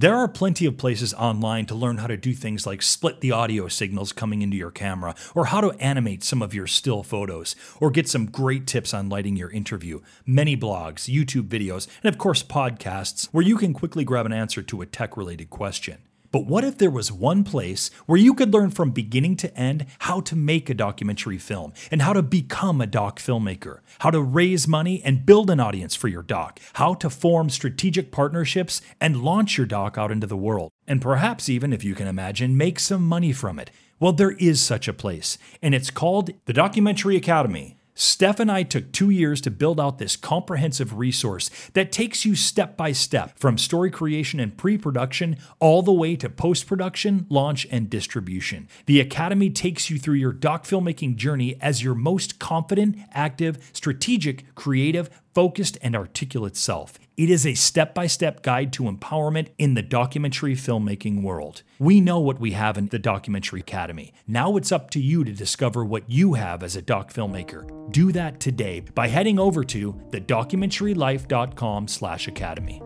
There 0.01 0.15
are 0.15 0.27
plenty 0.27 0.65
of 0.65 0.79
places 0.79 1.13
online 1.13 1.67
to 1.67 1.75
learn 1.75 1.99
how 1.99 2.07
to 2.07 2.17
do 2.17 2.33
things 2.33 2.65
like 2.65 2.81
split 2.81 3.21
the 3.21 3.31
audio 3.31 3.67
signals 3.67 4.11
coming 4.11 4.41
into 4.41 4.57
your 4.57 4.71
camera, 4.71 5.13
or 5.35 5.45
how 5.45 5.61
to 5.61 5.79
animate 5.79 6.23
some 6.23 6.41
of 6.41 6.55
your 6.55 6.65
still 6.65 7.03
photos, 7.03 7.55
or 7.79 7.91
get 7.91 8.09
some 8.09 8.25
great 8.25 8.65
tips 8.65 8.95
on 8.95 9.09
lighting 9.09 9.35
your 9.35 9.51
interview. 9.51 10.01
Many 10.25 10.57
blogs, 10.57 11.07
YouTube 11.07 11.49
videos, 11.49 11.87
and 12.01 12.11
of 12.11 12.17
course 12.17 12.41
podcasts 12.41 13.25
where 13.25 13.45
you 13.45 13.57
can 13.57 13.75
quickly 13.75 14.03
grab 14.03 14.25
an 14.25 14.33
answer 14.33 14.63
to 14.63 14.81
a 14.81 14.87
tech 14.87 15.17
related 15.17 15.51
question. 15.51 15.99
But 16.31 16.45
what 16.45 16.63
if 16.63 16.77
there 16.77 16.89
was 16.89 17.11
one 17.11 17.43
place 17.43 17.89
where 18.05 18.17
you 18.17 18.33
could 18.33 18.53
learn 18.53 18.71
from 18.71 18.91
beginning 18.91 19.35
to 19.37 19.57
end 19.57 19.85
how 19.99 20.21
to 20.21 20.35
make 20.35 20.69
a 20.69 20.73
documentary 20.73 21.37
film 21.37 21.73
and 21.91 22.01
how 22.01 22.13
to 22.13 22.21
become 22.21 22.79
a 22.79 22.87
doc 22.87 23.19
filmmaker, 23.19 23.79
how 23.99 24.11
to 24.11 24.21
raise 24.21 24.67
money 24.67 25.01
and 25.03 25.25
build 25.25 25.49
an 25.49 25.59
audience 25.59 25.93
for 25.93 26.07
your 26.07 26.23
doc, 26.23 26.59
how 26.73 26.93
to 26.95 27.09
form 27.09 27.49
strategic 27.49 28.11
partnerships 28.11 28.81
and 29.01 29.21
launch 29.21 29.57
your 29.57 29.67
doc 29.67 29.97
out 29.97 30.11
into 30.11 30.27
the 30.27 30.37
world, 30.37 30.71
and 30.87 31.01
perhaps 31.01 31.49
even, 31.49 31.73
if 31.73 31.83
you 31.83 31.95
can 31.95 32.07
imagine, 32.07 32.55
make 32.55 32.79
some 32.79 33.05
money 33.05 33.33
from 33.33 33.59
it? 33.59 33.69
Well, 33.99 34.13
there 34.13 34.31
is 34.31 34.61
such 34.61 34.87
a 34.87 34.93
place, 34.93 35.37
and 35.61 35.75
it's 35.75 35.91
called 35.91 36.31
the 36.45 36.53
Documentary 36.53 37.17
Academy. 37.17 37.77
Steph 37.93 38.39
and 38.39 38.51
I 38.51 38.63
took 38.63 38.91
two 38.91 39.09
years 39.09 39.41
to 39.41 39.51
build 39.51 39.79
out 39.79 39.97
this 39.97 40.15
comprehensive 40.15 40.97
resource 40.97 41.49
that 41.73 41.91
takes 41.91 42.23
you 42.25 42.35
step 42.35 42.77
by 42.77 42.93
step 42.93 43.37
from 43.37 43.57
story 43.57 43.91
creation 43.91 44.39
and 44.39 44.57
pre 44.57 44.77
production 44.77 45.37
all 45.59 45.81
the 45.81 45.91
way 45.91 46.15
to 46.15 46.29
post 46.29 46.67
production, 46.67 47.25
launch, 47.29 47.67
and 47.69 47.89
distribution. 47.89 48.69
The 48.85 49.01
Academy 49.01 49.49
takes 49.49 49.89
you 49.89 49.99
through 49.99 50.15
your 50.15 50.33
doc 50.33 50.65
filmmaking 50.65 51.17
journey 51.17 51.57
as 51.61 51.83
your 51.83 51.95
most 51.95 52.39
confident, 52.39 52.95
active, 53.11 53.69
strategic, 53.73 54.55
creative, 54.55 55.09
focused, 55.33 55.77
and 55.81 55.95
articulate 55.95 56.55
self. 56.55 56.97
It 57.17 57.29
is 57.29 57.45
a 57.45 57.55
step 57.55 57.93
by 57.93 58.07
step 58.07 58.41
guide 58.41 58.71
to 58.73 58.83
empowerment 58.83 59.49
in 59.57 59.73
the 59.73 59.81
documentary 59.81 60.55
filmmaking 60.55 61.23
world. 61.23 61.63
We 61.77 61.99
know 61.99 62.19
what 62.19 62.39
we 62.39 62.51
have 62.51 62.77
in 62.77 62.87
the 62.87 62.99
Documentary 62.99 63.59
Academy. 63.59 64.13
Now 64.27 64.55
it's 64.55 64.71
up 64.71 64.89
to 64.91 65.01
you 65.01 65.25
to 65.25 65.33
discover 65.33 65.83
what 65.83 66.09
you 66.09 66.35
have 66.35 66.63
as 66.63 66.77
a 66.77 66.81
doc 66.81 67.11
filmmaker. 67.11 67.91
Do 67.91 68.13
that 68.13 68.39
today 68.39 68.79
by 68.79 69.09
heading 69.09 69.39
over 69.39 69.65
to 69.65 69.91
thedocumentarylife.com/academy. 70.11 72.81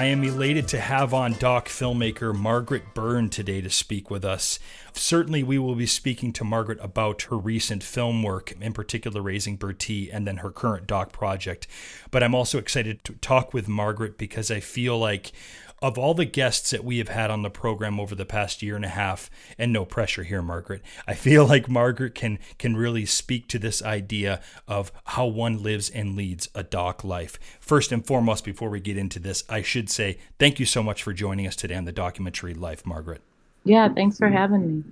I 0.00 0.06
am 0.06 0.24
elated 0.24 0.66
to 0.68 0.80
have 0.80 1.12
on 1.12 1.34
doc 1.34 1.68
filmmaker 1.68 2.34
Margaret 2.34 2.94
Byrne 2.94 3.28
today 3.28 3.60
to 3.60 3.68
speak 3.68 4.08
with 4.08 4.24
us. 4.24 4.58
Certainly, 4.94 5.42
we 5.42 5.58
will 5.58 5.74
be 5.74 5.84
speaking 5.84 6.32
to 6.32 6.42
Margaret 6.42 6.78
about 6.80 7.20
her 7.24 7.36
recent 7.36 7.82
film 7.82 8.22
work, 8.22 8.50
in 8.58 8.72
particular, 8.72 9.20
Raising 9.20 9.56
Bertie, 9.56 10.10
and 10.10 10.26
then 10.26 10.38
her 10.38 10.50
current 10.50 10.86
doc 10.86 11.12
project. 11.12 11.66
But 12.10 12.22
I'm 12.22 12.34
also 12.34 12.56
excited 12.56 13.04
to 13.04 13.12
talk 13.16 13.52
with 13.52 13.68
Margaret 13.68 14.16
because 14.16 14.50
I 14.50 14.60
feel 14.60 14.98
like 14.98 15.32
of 15.82 15.98
all 15.98 16.14
the 16.14 16.24
guests 16.24 16.70
that 16.70 16.84
we 16.84 16.98
have 16.98 17.08
had 17.08 17.30
on 17.30 17.42
the 17.42 17.50
program 17.50 17.98
over 17.98 18.14
the 18.14 18.26
past 18.26 18.62
year 18.62 18.76
and 18.76 18.84
a 18.84 18.88
half, 18.88 19.30
and 19.58 19.72
no 19.72 19.84
pressure 19.84 20.22
here, 20.22 20.42
Margaret, 20.42 20.82
I 21.06 21.14
feel 21.14 21.46
like 21.46 21.68
Margaret 21.68 22.14
can 22.14 22.38
can 22.58 22.76
really 22.76 23.06
speak 23.06 23.48
to 23.48 23.58
this 23.58 23.82
idea 23.82 24.40
of 24.68 24.92
how 25.04 25.26
one 25.26 25.62
lives 25.62 25.90
and 25.90 26.16
leads 26.16 26.48
a 26.54 26.62
doc 26.62 27.04
life. 27.04 27.38
First 27.60 27.92
and 27.92 28.06
foremost, 28.06 28.44
before 28.44 28.70
we 28.70 28.80
get 28.80 28.96
into 28.96 29.18
this, 29.18 29.44
I 29.48 29.62
should 29.62 29.90
say 29.90 30.18
thank 30.38 30.60
you 30.60 30.66
so 30.66 30.82
much 30.82 31.02
for 31.02 31.12
joining 31.12 31.46
us 31.46 31.56
today 31.56 31.76
on 31.76 31.84
the 31.84 31.92
documentary 31.92 32.54
Life, 32.54 32.84
Margaret. 32.84 33.22
Yeah, 33.64 33.88
thanks 33.92 34.18
for 34.18 34.28
having 34.28 34.66
me. 34.66 34.84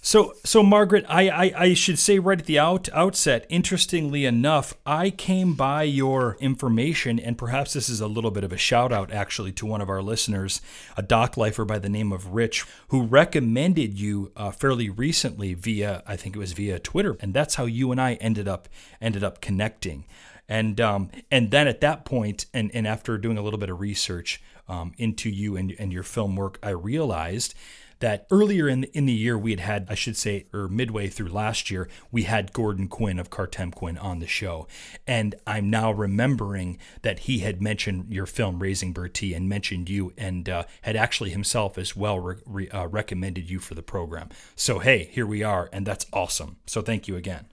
So, 0.00 0.34
so 0.44 0.62
Margaret, 0.62 1.04
I, 1.08 1.28
I, 1.28 1.52
I, 1.56 1.74
should 1.74 1.98
say 1.98 2.18
right 2.18 2.38
at 2.38 2.46
the 2.46 2.58
out, 2.58 2.88
outset, 2.92 3.44
interestingly 3.48 4.24
enough, 4.24 4.74
I 4.86 5.10
came 5.10 5.54
by 5.54 5.82
your 5.82 6.36
information, 6.40 7.18
and 7.18 7.36
perhaps 7.36 7.72
this 7.72 7.88
is 7.88 8.00
a 8.00 8.06
little 8.06 8.30
bit 8.30 8.44
of 8.44 8.52
a 8.52 8.56
shout 8.56 8.92
out 8.92 9.12
actually 9.12 9.52
to 9.52 9.66
one 9.66 9.80
of 9.80 9.88
our 9.88 10.00
listeners, 10.00 10.62
a 10.96 11.02
doc 11.02 11.36
lifer 11.36 11.64
by 11.64 11.80
the 11.80 11.88
name 11.88 12.12
of 12.12 12.28
Rich, 12.32 12.64
who 12.88 13.02
recommended 13.02 13.98
you 13.98 14.30
uh, 14.36 14.52
fairly 14.52 14.88
recently 14.88 15.54
via, 15.54 16.02
I 16.06 16.16
think 16.16 16.36
it 16.36 16.38
was 16.38 16.52
via 16.52 16.78
Twitter, 16.78 17.16
and 17.20 17.34
that's 17.34 17.56
how 17.56 17.64
you 17.64 17.90
and 17.90 18.00
I 18.00 18.14
ended 18.14 18.46
up 18.46 18.68
ended 19.00 19.24
up 19.24 19.40
connecting. 19.40 20.04
And 20.48 20.80
um, 20.80 21.10
and 21.30 21.50
then 21.50 21.68
at 21.68 21.80
that 21.82 22.04
point, 22.04 22.46
and, 22.54 22.70
and 22.72 22.86
after 22.86 23.18
doing 23.18 23.36
a 23.36 23.42
little 23.42 23.58
bit 23.58 23.68
of 23.68 23.80
research 23.80 24.40
um, 24.68 24.94
into 24.96 25.28
you 25.28 25.56
and, 25.56 25.74
and 25.78 25.92
your 25.92 26.02
film 26.02 26.36
work, 26.36 26.58
I 26.62 26.70
realized 26.70 27.54
that 28.00 28.26
earlier 28.30 28.68
in 28.68 28.82
the, 28.82 28.96
in 28.96 29.06
the 29.06 29.12
year 29.12 29.36
we 29.36 29.50
had 29.50 29.60
had, 29.60 29.86
I 29.88 29.94
should 29.94 30.16
say, 30.16 30.46
or 30.52 30.68
midway 30.68 31.08
through 31.08 31.28
last 31.28 31.70
year, 31.70 31.88
we 32.10 32.24
had 32.24 32.52
Gordon 32.52 32.88
Quinn 32.88 33.18
of 33.18 33.30
Kartemquin 33.30 34.02
on 34.02 34.20
the 34.20 34.26
show, 34.26 34.66
and 35.06 35.34
I'm 35.46 35.70
now 35.70 35.90
remembering 35.90 36.78
that 37.02 37.20
he 37.20 37.38
had 37.38 37.60
mentioned 37.60 38.06
your 38.08 38.26
film 38.26 38.60
Raising 38.60 38.92
Bertie 38.92 39.34
and 39.34 39.48
mentioned 39.48 39.88
you, 39.88 40.12
and 40.16 40.48
uh, 40.48 40.64
had 40.82 40.96
actually 40.96 41.30
himself 41.30 41.78
as 41.78 41.96
well 41.96 42.18
re- 42.20 42.36
re- 42.46 42.68
uh, 42.68 42.86
recommended 42.86 43.50
you 43.50 43.58
for 43.58 43.74
the 43.74 43.82
program. 43.82 44.28
So 44.54 44.78
hey, 44.78 45.08
here 45.12 45.26
we 45.26 45.42
are, 45.42 45.68
and 45.72 45.86
that's 45.86 46.06
awesome. 46.12 46.56
So 46.66 46.82
thank 46.82 47.08
you 47.08 47.16
again. 47.16 47.46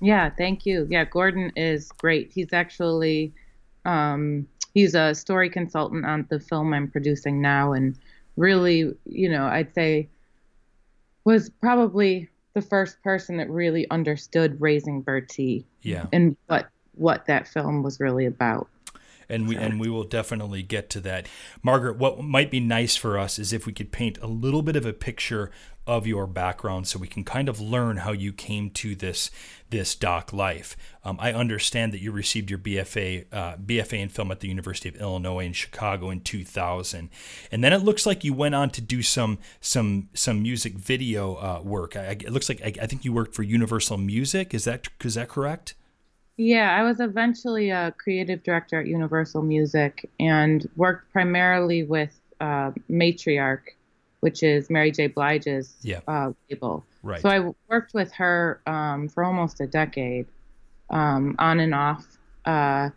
Yeah, 0.00 0.30
thank 0.30 0.64
you. 0.64 0.86
Yeah, 0.88 1.04
Gordon 1.04 1.52
is 1.56 1.90
great. 1.92 2.30
He's 2.32 2.52
actually 2.52 3.32
um, 3.84 4.46
he's 4.74 4.94
a 4.94 5.14
story 5.14 5.50
consultant 5.50 6.04
on 6.04 6.26
the 6.30 6.38
film 6.38 6.72
I'm 6.72 6.88
producing 6.88 7.40
now, 7.40 7.72
and 7.72 7.96
really, 8.38 8.94
you 9.04 9.28
know, 9.28 9.46
I'd 9.46 9.74
say 9.74 10.08
was 11.24 11.50
probably 11.60 12.28
the 12.54 12.62
first 12.62 13.02
person 13.02 13.36
that 13.36 13.50
really 13.50 13.88
understood 13.90 14.60
raising 14.60 15.02
Bertie. 15.02 15.66
Yeah. 15.82 16.06
And 16.12 16.36
what 16.46 16.68
what 16.94 17.26
that 17.26 17.46
film 17.46 17.82
was 17.82 18.00
really 18.00 18.26
about 18.26 18.68
and 19.28 19.46
we 19.46 19.56
and 19.56 19.78
we 19.78 19.88
will 19.88 20.04
definitely 20.04 20.62
get 20.62 20.88
to 20.90 21.00
that. 21.00 21.26
Margaret, 21.62 21.98
what 21.98 22.22
might 22.22 22.50
be 22.50 22.60
nice 22.60 22.96
for 22.96 23.18
us 23.18 23.38
is 23.38 23.52
if 23.52 23.66
we 23.66 23.72
could 23.72 23.92
paint 23.92 24.18
a 24.22 24.26
little 24.26 24.62
bit 24.62 24.76
of 24.76 24.86
a 24.86 24.92
picture 24.92 25.50
of 25.88 26.06
your 26.06 26.26
background 26.26 26.86
so 26.86 26.98
we 26.98 27.08
can 27.08 27.24
kind 27.24 27.48
of 27.48 27.58
learn 27.60 27.96
how 27.96 28.12
you 28.12 28.32
came 28.32 28.70
to 28.70 28.94
this 28.94 29.30
this 29.70 29.94
doc 29.94 30.32
life. 30.32 30.76
Um, 31.02 31.16
I 31.20 31.32
understand 31.32 31.92
that 31.92 32.00
you 32.00 32.12
received 32.12 32.50
your 32.50 32.58
BFA 32.58 33.24
uh, 33.32 33.56
BFA 33.56 33.98
in 33.98 34.08
film 34.10 34.30
at 34.30 34.40
the 34.40 34.48
University 34.48 34.88
of 34.90 34.96
Illinois 34.96 35.46
in 35.46 35.54
Chicago 35.54 36.10
in 36.10 36.20
2000, 36.20 37.08
and 37.50 37.64
then 37.64 37.72
it 37.72 37.82
looks 37.82 38.04
like 38.04 38.22
you 38.22 38.34
went 38.34 38.54
on 38.54 38.68
to 38.70 38.82
do 38.82 39.02
some 39.02 39.38
some 39.60 40.10
some 40.12 40.42
music 40.42 40.74
video 40.74 41.36
uh, 41.36 41.62
work. 41.64 41.96
I, 41.96 42.10
it 42.10 42.30
looks 42.30 42.50
like 42.50 42.60
I, 42.62 42.74
I 42.82 42.86
think 42.86 43.04
you 43.04 43.12
worked 43.12 43.34
for 43.34 43.42
Universal 43.42 43.96
Music. 43.96 44.52
Is 44.52 44.64
that 44.64 44.88
is 45.02 45.14
that 45.14 45.28
correct? 45.28 45.74
Yeah, 46.36 46.76
I 46.78 46.84
was 46.84 47.00
eventually 47.00 47.70
a 47.70 47.92
creative 47.98 48.44
director 48.44 48.78
at 48.78 48.86
Universal 48.86 49.42
Music 49.42 50.08
and 50.20 50.68
worked 50.76 51.10
primarily 51.12 51.82
with 51.82 52.14
uh, 52.40 52.70
Matriarch, 52.88 53.74
which 54.20 54.42
is 54.42 54.68
Mary 54.70 54.90
J. 54.90 55.06
Blige's 55.06 55.76
yeah. 55.82 56.00
uh, 56.08 56.32
label. 56.50 56.84
Right. 57.02 57.20
So 57.20 57.28
I 57.28 57.52
worked 57.68 57.94
with 57.94 58.12
her 58.12 58.60
um, 58.66 59.08
for 59.08 59.24
almost 59.24 59.60
a 59.60 59.66
decade, 59.66 60.26
um, 60.90 61.36
on 61.38 61.60
and 61.60 61.74
off, 61.74 62.04
uh, 62.44 62.90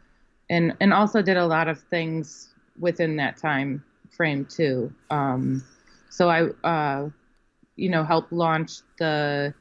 and 0.49 0.75
and 0.79 0.93
also 0.93 1.21
did 1.21 1.37
a 1.37 1.45
lot 1.45 1.67
of 1.67 1.79
things 1.79 2.49
within 2.79 3.15
that 3.17 3.37
time 3.37 3.83
frame 4.09 4.45
too. 4.45 4.93
Um, 5.09 5.63
so 6.09 6.29
I, 6.29 6.49
uh, 6.67 7.09
you 7.75 7.89
know, 7.89 8.03
helped 8.03 8.33
launch 8.33 8.79
the 8.99 9.53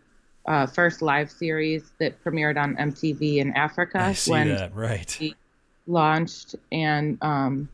uh, 0.47 0.67
first 0.67 1.03
live 1.03 1.31
series 1.31 1.93
that 1.99 2.23
premiered 2.25 2.57
on 2.57 2.77
MTV 2.77 3.37
in 3.37 3.53
Africa 3.53 4.01
I 4.01 4.13
see 4.15 4.31
when 4.31 4.49
that 4.49 4.75
right. 4.75 5.35
launched, 5.87 6.57
and 6.73 7.19
um, 7.23 7.69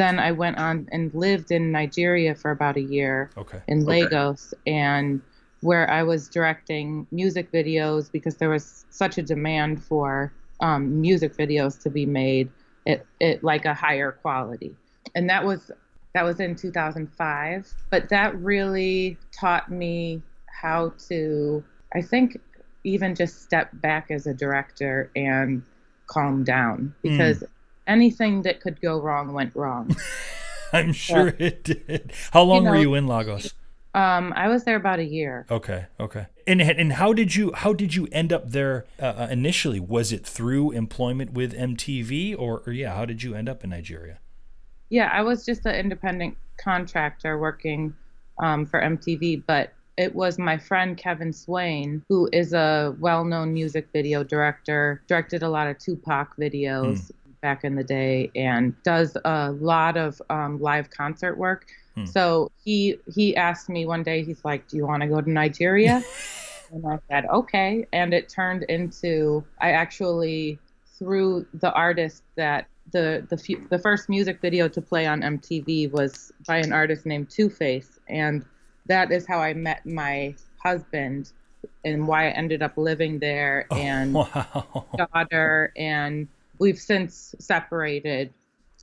then 0.00 0.18
I 0.18 0.32
went 0.32 0.58
on 0.58 0.88
and 0.92 1.12
lived 1.14 1.50
in 1.50 1.72
Nigeria 1.72 2.34
for 2.34 2.50
about 2.50 2.76
a 2.76 2.82
year 2.82 3.30
Okay. 3.36 3.60
in 3.68 3.82
Okay. 3.82 3.86
Lagos, 3.86 4.54
and 4.66 5.20
where 5.60 5.90
I 5.90 6.02
was 6.02 6.28
directing 6.28 7.06
music 7.10 7.52
videos 7.52 8.10
because 8.10 8.36
there 8.36 8.48
was 8.50 8.86
such 8.90 9.18
a 9.18 9.22
demand 9.22 9.82
for 9.84 10.32
um, 10.60 11.00
music 11.00 11.36
videos 11.36 11.80
to 11.82 11.90
be 11.90 12.06
made 12.06 12.50
at, 12.86 13.06
at 13.20 13.44
like 13.44 13.64
a 13.66 13.74
higher 13.74 14.12
quality, 14.12 14.74
and 15.14 15.28
that 15.28 15.44
was 15.44 15.70
that 16.14 16.24
was 16.24 16.40
in 16.40 16.56
2005. 16.56 17.74
But 17.90 18.08
that 18.08 18.34
really 18.40 19.18
taught 19.38 19.70
me 19.70 20.22
how 20.46 20.92
to, 21.08 21.64
I 21.94 22.02
think, 22.02 22.40
even 22.84 23.14
just 23.14 23.42
step 23.42 23.70
back 23.74 24.10
as 24.10 24.26
a 24.26 24.34
director 24.34 25.10
and 25.14 25.62
calm 26.06 26.42
down 26.44 26.94
because 27.02 27.44
anything 27.90 28.42
that 28.42 28.60
could 28.60 28.80
go 28.80 29.00
wrong 29.00 29.32
went 29.32 29.54
wrong. 29.54 29.96
I'm 30.72 30.92
sure 30.92 31.34
it 31.38 31.64
did. 31.64 32.12
How 32.30 32.42
long 32.42 32.64
know- 32.64 32.70
were 32.70 32.76
you 32.76 32.94
in 32.94 33.06
Lagos? 33.06 33.54
um, 33.92 34.32
I 34.36 34.48
was 34.48 34.64
there 34.64 34.76
about 34.76 35.00
a 35.00 35.04
year. 35.04 35.46
Okay, 35.50 35.86
okay. 35.98 36.26
And 36.46 36.62
and 36.62 36.92
how 36.92 37.12
did 37.12 37.34
you 37.34 37.52
how 37.54 37.72
did 37.72 37.94
you 37.94 38.06
end 38.12 38.32
up 38.32 38.50
there 38.50 38.86
uh, 39.00 39.06
uh, 39.06 39.28
initially? 39.30 39.80
Was 39.80 40.12
it 40.12 40.24
through 40.24 40.70
employment 40.70 41.32
with 41.32 41.52
MTV, 41.52 42.36
or, 42.38 42.62
or 42.66 42.72
yeah, 42.72 42.94
how 42.94 43.04
did 43.04 43.22
you 43.22 43.34
end 43.34 43.48
up 43.48 43.64
in 43.64 43.70
Nigeria? 43.70 44.20
Yeah, 44.90 45.10
I 45.12 45.22
was 45.22 45.44
just 45.44 45.66
an 45.66 45.74
independent 45.74 46.36
contractor 46.56 47.38
working 47.38 47.94
um, 48.38 48.66
for 48.66 48.80
MTV, 48.80 49.42
but 49.46 49.72
it 49.96 50.14
was 50.14 50.38
my 50.38 50.56
friend 50.56 50.96
Kevin 50.96 51.32
Swain, 51.32 52.02
who 52.08 52.28
is 52.32 52.52
a 52.52 52.94
well 53.00 53.24
known 53.24 53.52
music 53.52 53.88
video 53.92 54.22
director, 54.22 55.02
directed 55.08 55.42
a 55.42 55.48
lot 55.48 55.66
of 55.66 55.78
Tupac 55.78 56.36
videos 56.36 57.10
back 57.40 57.64
in 57.64 57.74
the 57.74 57.84
day, 57.84 58.30
and 58.34 58.74
does 58.82 59.16
a 59.24 59.52
lot 59.52 59.96
of 59.96 60.20
um, 60.30 60.60
live 60.60 60.90
concert 60.90 61.36
work. 61.36 61.66
Hmm. 61.94 62.06
So 62.06 62.50
he 62.62 62.98
he 63.12 63.36
asked 63.36 63.68
me 63.68 63.86
one 63.86 64.02
day, 64.02 64.24
he's 64.24 64.44
like, 64.44 64.68
"Do 64.68 64.76
you 64.76 64.86
want 64.86 65.02
to 65.02 65.08
go 65.08 65.20
to 65.20 65.30
Nigeria?" 65.30 66.02
and 66.72 66.86
I 66.86 66.98
said, 67.08 67.26
"Okay." 67.26 67.86
And 67.92 68.14
it 68.14 68.28
turned 68.28 68.64
into 68.64 69.44
I 69.60 69.72
actually 69.72 70.58
through 70.98 71.46
the 71.54 71.72
artist 71.72 72.22
that 72.36 72.66
the 72.92 73.26
the 73.28 73.66
the 73.70 73.78
first 73.78 74.08
music 74.08 74.40
video 74.40 74.68
to 74.68 74.80
play 74.80 75.06
on 75.06 75.20
MTV 75.20 75.90
was 75.90 76.32
by 76.46 76.58
an 76.58 76.72
artist 76.72 77.06
named 77.06 77.30
Two 77.30 77.50
Face, 77.50 77.98
and 78.08 78.44
that 78.86 79.10
is 79.10 79.26
how 79.26 79.38
I 79.38 79.54
met 79.54 79.84
my 79.86 80.34
husband, 80.62 81.32
and 81.84 82.06
why 82.06 82.28
I 82.28 82.30
ended 82.30 82.62
up 82.62 82.76
living 82.76 83.18
there, 83.18 83.66
and 83.70 84.14
wow. 84.14 84.86
daughter, 84.96 85.72
and 85.76 86.28
we've 86.60 86.78
since 86.78 87.34
separated, 87.40 88.32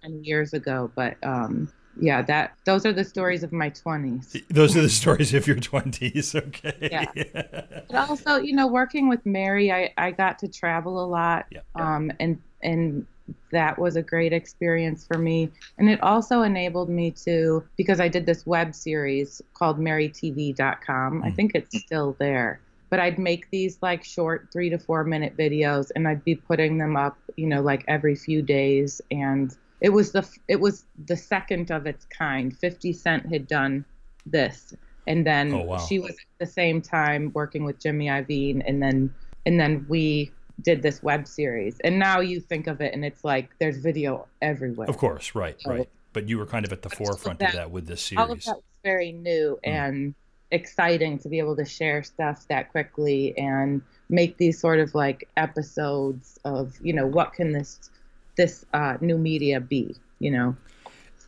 ten 0.01 0.23
years 0.23 0.53
ago. 0.53 0.91
But 0.95 1.15
um, 1.23 1.71
yeah, 1.99 2.21
that 2.23 2.55
those 2.65 2.85
are 2.85 2.93
the 2.93 3.03
stories 3.05 3.43
of 3.43 3.51
my 3.53 3.69
twenties. 3.69 4.35
Those 4.49 4.75
are 4.75 4.81
the 4.81 4.89
stories 4.89 5.33
of 5.33 5.47
your 5.47 5.55
twenties. 5.59 6.35
Okay. 6.35 6.89
Yeah. 6.91 7.05
But 7.89 8.09
also, 8.09 8.35
you 8.37 8.53
know, 8.53 8.67
working 8.67 9.07
with 9.07 9.25
Mary, 9.25 9.71
I, 9.71 9.93
I 9.97 10.11
got 10.11 10.37
to 10.39 10.49
travel 10.49 11.01
a 11.03 11.07
lot. 11.07 11.45
Yeah. 11.51 11.61
Um, 11.75 12.11
and 12.19 12.41
and 12.61 13.05
that 13.51 13.77
was 13.79 13.95
a 13.95 14.01
great 14.01 14.33
experience 14.33 15.05
for 15.07 15.17
me. 15.17 15.49
And 15.77 15.89
it 15.89 16.01
also 16.03 16.41
enabled 16.41 16.89
me 16.89 17.11
to 17.25 17.63
because 17.77 17.99
I 18.01 18.07
did 18.09 18.25
this 18.25 18.45
web 18.45 18.75
series 18.75 19.41
called 19.53 19.79
MaryTV.com. 19.79 21.23
I 21.23 21.29
Mm. 21.29 21.35
think 21.35 21.51
it's 21.55 21.77
still 21.79 22.15
there. 22.19 22.59
But 22.89 22.99
I'd 22.99 23.19
make 23.19 23.49
these 23.51 23.77
like 23.81 24.03
short 24.03 24.47
three 24.51 24.69
to 24.69 24.77
four 24.77 25.03
minute 25.03 25.35
videos 25.35 25.91
and 25.95 26.07
I'd 26.07 26.23
be 26.23 26.35
putting 26.35 26.77
them 26.77 26.95
up, 26.95 27.17
you 27.35 27.45
know, 27.47 27.61
like 27.61 27.83
every 27.87 28.15
few 28.15 28.41
days. 28.41 29.01
And 29.11 29.55
it 29.81 29.89
was 29.89 30.11
the 30.11 30.27
it 30.47 30.59
was 30.59 30.85
the 31.05 31.17
second 31.17 31.69
of 31.71 31.85
its 31.85 32.05
kind. 32.05 32.57
Fifty 32.57 32.93
Cent 32.93 33.25
had 33.31 33.47
done 33.47 33.83
this. 34.25 34.73
And 35.05 35.25
then 35.25 35.53
Oh, 35.53 35.63
wow. 35.63 35.77
she 35.77 35.99
was 35.99 36.11
at 36.11 36.39
the 36.39 36.45
same 36.45 36.81
time 36.81 37.31
working 37.33 37.63
with 37.65 37.79
Jimmy 37.79 38.07
Iovine 38.07 38.63
and 38.67 38.81
then 38.81 39.13
and 39.45 39.59
then 39.59 39.85
we 39.89 40.31
did 40.63 40.81
this 40.81 41.03
web 41.03 41.27
series. 41.27 41.79
And 41.83 41.99
now 41.99 42.19
you 42.19 42.39
think 42.39 42.67
of 42.67 42.81
it 42.81 42.93
and 42.93 43.05
it's 43.05 43.23
like 43.23 43.49
there's 43.59 43.77
video 43.77 44.27
everywhere. 44.41 44.87
Of 44.89 44.97
course, 44.97 45.35
right, 45.35 45.55
So- 45.61 45.71
right. 45.71 45.89
But 46.13 46.27
you 46.27 46.39
were 46.39 46.47
kind 46.47 46.65
of 46.65 46.71
at 46.73 46.81
the 46.81 46.89
all 46.89 46.93
of 46.93 47.19
forefront 47.19 47.41
of 47.43 47.47
that- 47.51 47.53
that 47.55 47.71
with 47.71 47.85
this 47.85 48.01
series. 48.01 48.19
All 48.25 48.31
of 48.31 48.43
that 48.45 48.55
was 48.55 48.63
very 48.83 49.11
new 49.11 49.59
Mm. 49.63 49.69
and 49.69 50.15
exciting 50.51 51.19
to 51.19 51.29
be 51.29 51.39
able 51.39 51.55
to 51.55 51.65
share 51.65 52.03
stuff 52.03 52.45
that 52.47 52.71
quickly 52.71 53.37
and 53.37 53.81
make 54.09 54.37
these 54.37 54.59
sort 54.59 54.79
of 54.79 54.95
like 54.95 55.27
episodes 55.37 56.39
of, 56.45 56.75
you 56.81 56.93
know, 56.93 57.05
what 57.05 57.33
can 57.33 57.51
this 57.51 57.89
this 58.37 58.65
uh, 58.73 58.97
new 59.01 59.17
media 59.17 59.59
be, 59.59 59.95
you 60.19 60.31
know, 60.31 60.55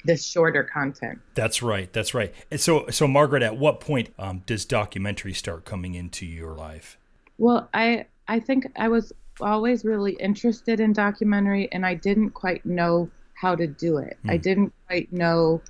this 0.06 0.26
shorter 0.26 0.64
content. 0.64 1.20
That's 1.34 1.62
right. 1.62 1.92
That's 1.92 2.14
right. 2.14 2.34
And 2.52 2.60
so, 2.60 2.88
so 2.90 3.08
Margaret, 3.08 3.44
at 3.44 3.58
what 3.58 3.80
point 3.80 4.14
um, 4.18 4.44
does 4.46 4.64
documentary 4.64 5.34
start 5.34 5.66
coming 5.66 5.96
into 5.96 6.26
your 6.26 6.54
life? 6.54 6.98
Well, 7.38 7.68
I 7.74 8.06
I 8.28 8.40
think 8.40 8.68
I 8.78 8.88
was 8.90 9.12
always 9.42 9.84
really 9.86 10.14
interested 10.14 10.80
in 10.80 10.94
documentary 10.94 11.70
and 11.72 11.86
I 11.86 11.96
didn't 11.96 12.32
quite 12.32 12.66
know 12.66 13.10
how 13.34 13.56
to 13.56 13.66
do 13.68 13.98
it. 13.98 14.18
I 14.28 14.36
Hmm. 14.36 14.42
didn't 14.42 14.74
quite 14.88 15.12
know 15.12 15.62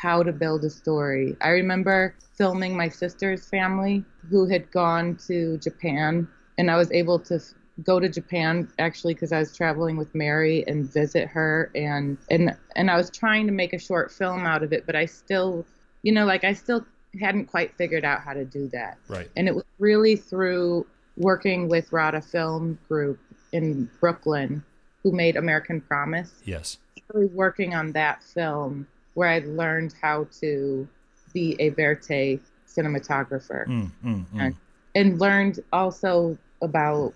how 0.00 0.22
to 0.22 0.32
build 0.32 0.64
a 0.64 0.70
story. 0.70 1.36
I 1.40 1.48
remember 1.48 2.14
filming 2.36 2.76
my 2.76 2.88
sister's 2.88 3.46
family 3.46 4.04
who 4.30 4.46
had 4.46 4.70
gone 4.70 5.16
to 5.26 5.58
Japan 5.58 6.26
and 6.56 6.70
I 6.70 6.76
was 6.76 6.90
able 6.92 7.18
to 7.20 7.40
go 7.84 8.00
to 8.00 8.08
Japan 8.08 8.68
actually 8.78 9.14
because 9.14 9.32
I 9.32 9.38
was 9.38 9.54
traveling 9.54 9.96
with 9.96 10.14
Mary 10.14 10.64
and 10.66 10.90
visit 10.90 11.28
her 11.28 11.70
and 11.74 12.18
and 12.30 12.56
and 12.76 12.90
I 12.90 12.96
was 12.96 13.10
trying 13.10 13.46
to 13.46 13.52
make 13.52 13.72
a 13.72 13.78
short 13.78 14.10
film 14.10 14.46
out 14.46 14.62
of 14.62 14.72
it 14.72 14.84
but 14.86 14.96
I 14.96 15.06
still 15.06 15.66
you 16.02 16.12
know 16.12 16.24
like 16.24 16.44
I 16.44 16.52
still 16.54 16.84
hadn't 17.20 17.46
quite 17.46 17.74
figured 17.76 18.04
out 18.04 18.20
how 18.20 18.32
to 18.32 18.44
do 18.44 18.68
that. 18.68 18.98
Right. 19.08 19.28
And 19.36 19.48
it 19.48 19.54
was 19.54 19.64
really 19.78 20.16
through 20.16 20.86
working 21.16 21.68
with 21.68 21.92
Rada 21.92 22.20
Film 22.20 22.78
Group 22.88 23.18
in 23.52 23.90
Brooklyn, 23.98 24.62
who 25.02 25.12
made 25.12 25.36
American 25.36 25.80
Promise. 25.80 26.32
Yes. 26.44 26.78
Really 27.12 27.26
working 27.26 27.74
on 27.74 27.92
that 27.92 28.22
film 28.22 28.86
where 29.20 29.28
I 29.28 29.40
learned 29.40 29.94
how 30.00 30.26
to 30.40 30.88
be 31.34 31.54
a 31.58 31.70
vérité 31.72 32.40
cinematographer 32.66 33.66
Mm, 33.66 33.90
mm, 34.02 34.24
mm. 34.24 34.40
and, 34.40 34.56
and 34.94 35.20
learned 35.20 35.60
also 35.74 36.38
about 36.62 37.12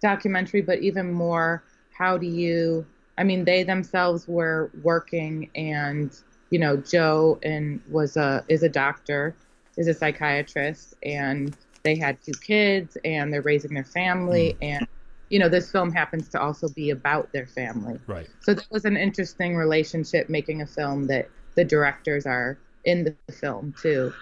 documentary, 0.00 0.62
but 0.62 0.78
even 0.78 1.12
more 1.12 1.62
how 1.92 2.16
do 2.16 2.24
you, 2.26 2.86
I 3.18 3.24
mean, 3.24 3.44
they 3.44 3.64
themselves 3.64 4.26
were 4.26 4.70
working 4.82 5.50
and, 5.54 6.10
you 6.48 6.58
know, 6.58 6.78
Joe 6.78 7.38
and 7.42 7.82
was 7.90 8.16
a, 8.16 8.42
is 8.48 8.62
a 8.62 8.70
doctor, 8.70 9.34
is 9.76 9.88
a 9.88 9.94
psychiatrist 9.94 10.94
and 11.02 11.54
they 11.82 11.96
had 11.96 12.16
two 12.22 12.32
kids 12.40 12.96
and 13.04 13.30
they're 13.30 13.42
raising 13.42 13.74
their 13.74 13.84
family 13.84 14.56
and 14.62 14.86
you 15.28 15.38
know, 15.38 15.48
this 15.48 15.70
film 15.72 15.90
happens 15.90 16.28
to 16.28 16.38
also 16.38 16.68
be 16.68 16.90
about 16.90 17.32
their 17.32 17.46
family. 17.46 17.98
Right. 18.06 18.28
So 18.40 18.52
that 18.52 18.66
was 18.70 18.84
an 18.84 18.98
interesting 18.98 19.56
relationship 19.56 20.28
making 20.28 20.60
a 20.60 20.66
film 20.66 21.06
that 21.06 21.30
the 21.54 21.64
directors 21.64 22.26
are 22.26 22.58
in 22.84 23.04
the 23.04 23.32
film 23.32 23.74
too. 23.80 24.12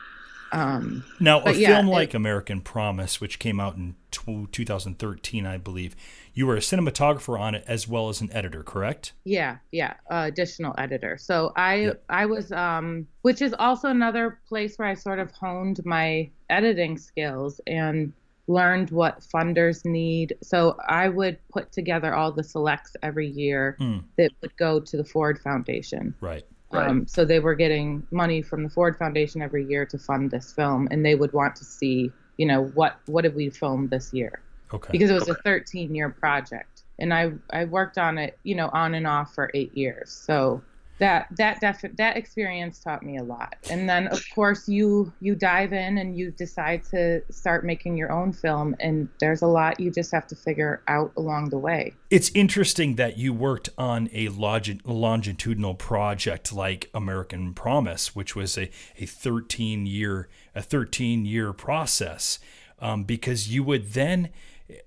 Um, 0.53 1.05
now, 1.21 1.43
a 1.45 1.53
yeah, 1.53 1.77
film 1.77 1.89
it- 1.89 1.93
like 1.93 2.15
American 2.15 2.61
Promise, 2.61 3.21
which 3.21 3.39
came 3.39 3.61
out 3.61 3.77
in 3.77 3.95
tw 4.11 4.51
2013, 4.51 5.47
I 5.47 5.59
believe, 5.59 5.95
you 6.35 6.45
were 6.47 6.57
a 6.57 6.61
cinematographer 6.61 7.39
on 7.39 7.55
it 7.55 7.63
as 7.69 7.87
well 7.87 8.09
as 8.09 8.21
an 8.21 8.31
editor, 8.33 8.65
correct? 8.65 9.13
Yeah, 9.25 9.59
yeah, 9.71 9.95
uh, 10.11 10.25
additional 10.27 10.75
editor. 10.77 11.17
So 11.19 11.53
I 11.55 11.75
Yep. 11.77 12.03
I 12.09 12.27
was 12.27 12.51
um 12.51 13.07
which 13.23 13.43
is 13.43 13.55
also 13.61 13.89
another 13.91 14.41
place 14.49 14.77
where 14.77 14.89
I 14.89 14.95
sort 14.95 15.21
of 15.21 15.31
honed 15.31 15.81
my 15.85 16.29
editing 16.49 16.99
skills 16.99 17.61
and 17.69 18.13
learned 18.49 18.91
what 18.91 19.21
funders 19.21 19.85
need. 19.85 20.35
So 20.43 20.77
I 20.89 21.09
would 21.09 21.39
put 21.53 21.71
together 21.71 22.13
all 22.15 22.33
the 22.33 22.43
selects 22.43 22.97
every 23.05 23.29
year 23.29 23.77
Mm, 23.81 24.03
that 24.19 24.33
would 24.43 24.57
go 24.57 24.81
to 24.81 24.97
the 24.97 25.05
Ford 25.05 25.39
Foundation. 25.39 26.13
right. 26.21 26.45
Um, 26.73 27.07
so 27.07 27.25
they 27.25 27.41
were 27.41 27.55
getting 27.55 28.07
money 28.11 28.43
from 28.43 28.63
the 28.63 28.71
Ford 28.71 28.97
Foundation 28.97 29.43
every 29.43 29.65
year 29.65 29.85
to 29.87 29.99
fund 29.99 30.31
this 30.31 30.53
film, 30.53 30.89
and 30.91 31.05
they 31.05 31.17
would 31.17 31.33
want 31.33 31.57
to 31.57 31.65
see, 31.65 32.13
you 32.37 32.47
know, 32.47 32.67
what 32.75 32.97
what 33.07 33.25
have 33.25 33.35
we 33.35 33.51
filmed 33.51 33.91
this 33.91 34.13
year? 34.13 34.41
Okay. 34.73 34.93
because 34.93 35.11
it 35.11 35.15
was 35.15 35.29
a 35.29 35.35
13 35.35 35.95
year 35.95 36.11
project 36.11 36.85
and 37.01 37.13
i 37.13 37.33
i 37.51 37.65
worked 37.65 37.99
on 37.99 38.19
it 38.19 38.39
you 38.45 38.55
know 38.55 38.71
on 38.73 38.95
and 38.95 39.07
off 39.07 39.35
for 39.35 39.51
eight 39.55 39.77
years 39.77 40.13
so 40.13 40.63
that 41.01 41.27
that 41.37 41.61
that 41.97 42.17
experience 42.17 42.79
taught 42.79 43.03
me 43.03 43.17
a 43.17 43.23
lot. 43.23 43.57
And 43.71 43.89
then 43.89 44.07
of 44.09 44.23
course 44.35 44.69
you 44.69 45.13
you 45.21 45.35
dive 45.35 45.73
in 45.73 45.99
and 45.99 46.17
you 46.17 46.31
decide 46.31 46.85
to 46.91 47.23
start 47.31 47.65
making 47.65 47.97
your 47.97 48.13
own 48.13 48.33
film 48.33 48.77
and 48.81 49.09
there's 49.19 49.43
a 49.43 49.47
lot 49.47 49.81
you 49.81 49.91
just 49.91 50.13
have 50.13 50.27
to 50.29 50.37
figure 50.37 50.83
out 50.89 51.13
along 51.17 51.49
the 51.49 51.59
way. 51.59 51.95
It's 52.11 52.31
interesting 52.35 52.97
that 52.97 53.17
you 53.17 53.33
worked 53.33 53.71
on 53.79 54.09
a 54.13 54.29
longi- 54.29 54.81
longitudinal 54.85 55.75
project 55.75 56.53
like 56.53 56.91
American 56.93 57.55
Promise, 57.55 58.15
which 58.15 58.37
was 58.37 58.59
a, 58.59 58.71
a 58.99 59.07
13 59.07 59.87
year 59.87 60.29
a 60.55 60.63
13 60.63 61.25
year 61.25 61.53
process, 61.53 62.39
um, 62.79 63.05
because 63.05 63.49
you 63.49 63.63
would 63.65 63.93
then 63.93 64.29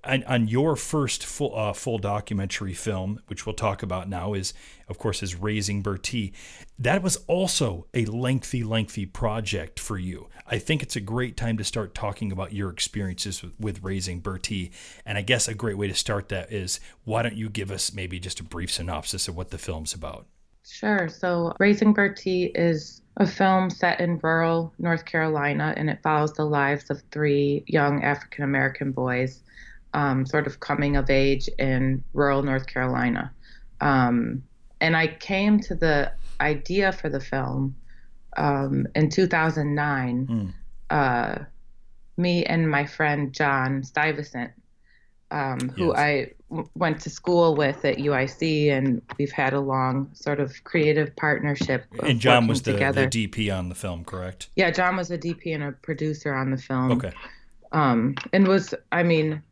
on, 0.04 0.24
on 0.24 0.48
your 0.48 0.76
first 0.76 1.24
full 1.24 1.56
uh, 1.56 1.72
full 1.72 1.98
documentary 1.98 2.74
film, 2.74 3.20
which 3.26 3.46
we'll 3.46 3.54
talk 3.54 3.82
about 3.82 4.08
now, 4.08 4.34
is 4.34 4.54
of 4.88 4.98
course 4.98 5.22
is 5.22 5.34
Raising 5.34 5.82
Bertie. 5.82 6.32
That 6.78 7.02
was 7.02 7.16
also 7.26 7.86
a 7.94 8.04
lengthy, 8.06 8.62
lengthy 8.62 9.06
project 9.06 9.78
for 9.80 9.98
you. 9.98 10.28
I 10.46 10.58
think 10.58 10.82
it's 10.82 10.96
a 10.96 11.00
great 11.00 11.36
time 11.36 11.56
to 11.58 11.64
start 11.64 11.94
talking 11.94 12.32
about 12.32 12.52
your 12.52 12.70
experiences 12.70 13.42
with, 13.42 13.52
with 13.58 13.82
Raising 13.82 14.20
Bertie. 14.20 14.72
And 15.06 15.16
I 15.16 15.22
guess 15.22 15.48
a 15.48 15.54
great 15.54 15.78
way 15.78 15.88
to 15.88 15.94
start 15.94 16.28
that 16.28 16.52
is 16.52 16.80
why 17.04 17.22
don't 17.22 17.36
you 17.36 17.48
give 17.48 17.70
us 17.70 17.94
maybe 17.94 18.18
just 18.18 18.40
a 18.40 18.44
brief 18.44 18.70
synopsis 18.70 19.28
of 19.28 19.36
what 19.36 19.50
the 19.50 19.58
film's 19.58 19.94
about? 19.94 20.26
Sure. 20.66 21.08
So, 21.08 21.54
Raising 21.58 21.92
Bertie 21.92 22.46
is 22.54 23.02
a 23.18 23.26
film 23.26 23.70
set 23.70 24.00
in 24.00 24.18
rural 24.22 24.72
North 24.78 25.04
Carolina, 25.04 25.74
and 25.76 25.88
it 25.88 26.00
follows 26.02 26.32
the 26.32 26.44
lives 26.44 26.90
of 26.90 27.02
three 27.10 27.64
young 27.66 28.02
African 28.02 28.44
American 28.44 28.90
boys, 28.90 29.42
um, 29.94 30.26
sort 30.26 30.46
of 30.46 30.60
coming 30.60 30.96
of 30.96 31.08
age 31.08 31.48
in 31.58 32.02
rural 32.12 32.42
North 32.42 32.66
Carolina. 32.66 33.32
Um, 33.80 34.42
and 34.80 34.96
I 34.96 35.06
came 35.06 35.60
to 35.60 35.74
the 35.74 36.12
idea 36.40 36.92
for 36.92 37.08
the 37.08 37.20
film 37.20 37.74
um, 38.36 38.86
in 38.94 39.08
2009. 39.08 40.26
Mm. 40.26 40.52
Uh, 40.90 41.44
me 42.16 42.44
and 42.44 42.70
my 42.70 42.84
friend 42.86 43.32
John 43.32 43.82
Stuyvesant, 43.82 44.50
um, 45.30 45.68
who 45.70 45.88
Yes. 45.88 45.98
I 45.98 46.30
w- 46.50 46.68
went 46.76 47.00
to 47.02 47.10
school 47.10 47.56
with 47.56 47.84
at 47.84 47.96
UIC, 47.98 48.70
and 48.70 49.02
we've 49.18 49.32
had 49.32 49.52
a 49.52 49.60
long 49.60 50.10
sort 50.14 50.38
of 50.38 50.62
creative 50.64 51.14
partnership. 51.16 51.86
of 51.98 52.08
And 52.08 52.20
John 52.20 52.46
was 52.46 52.62
the, 52.62 52.72
together. 52.72 53.08
the 53.08 53.26
DP 53.28 53.56
on 53.56 53.68
the 53.68 53.74
film, 53.74 54.04
correct? 54.04 54.48
yeah, 54.54 54.70
John 54.70 54.96
was 54.96 55.10
a 55.10 55.18
DP 55.18 55.54
and 55.54 55.64
a 55.64 55.72
producer 55.72 56.32
on 56.34 56.50
the 56.50 56.58
film. 56.58 56.92
Okay. 56.92 57.12
Um, 57.72 58.14
and 58.32 58.46
was 58.46 58.72
I 58.92 59.02
mean, 59.02 59.42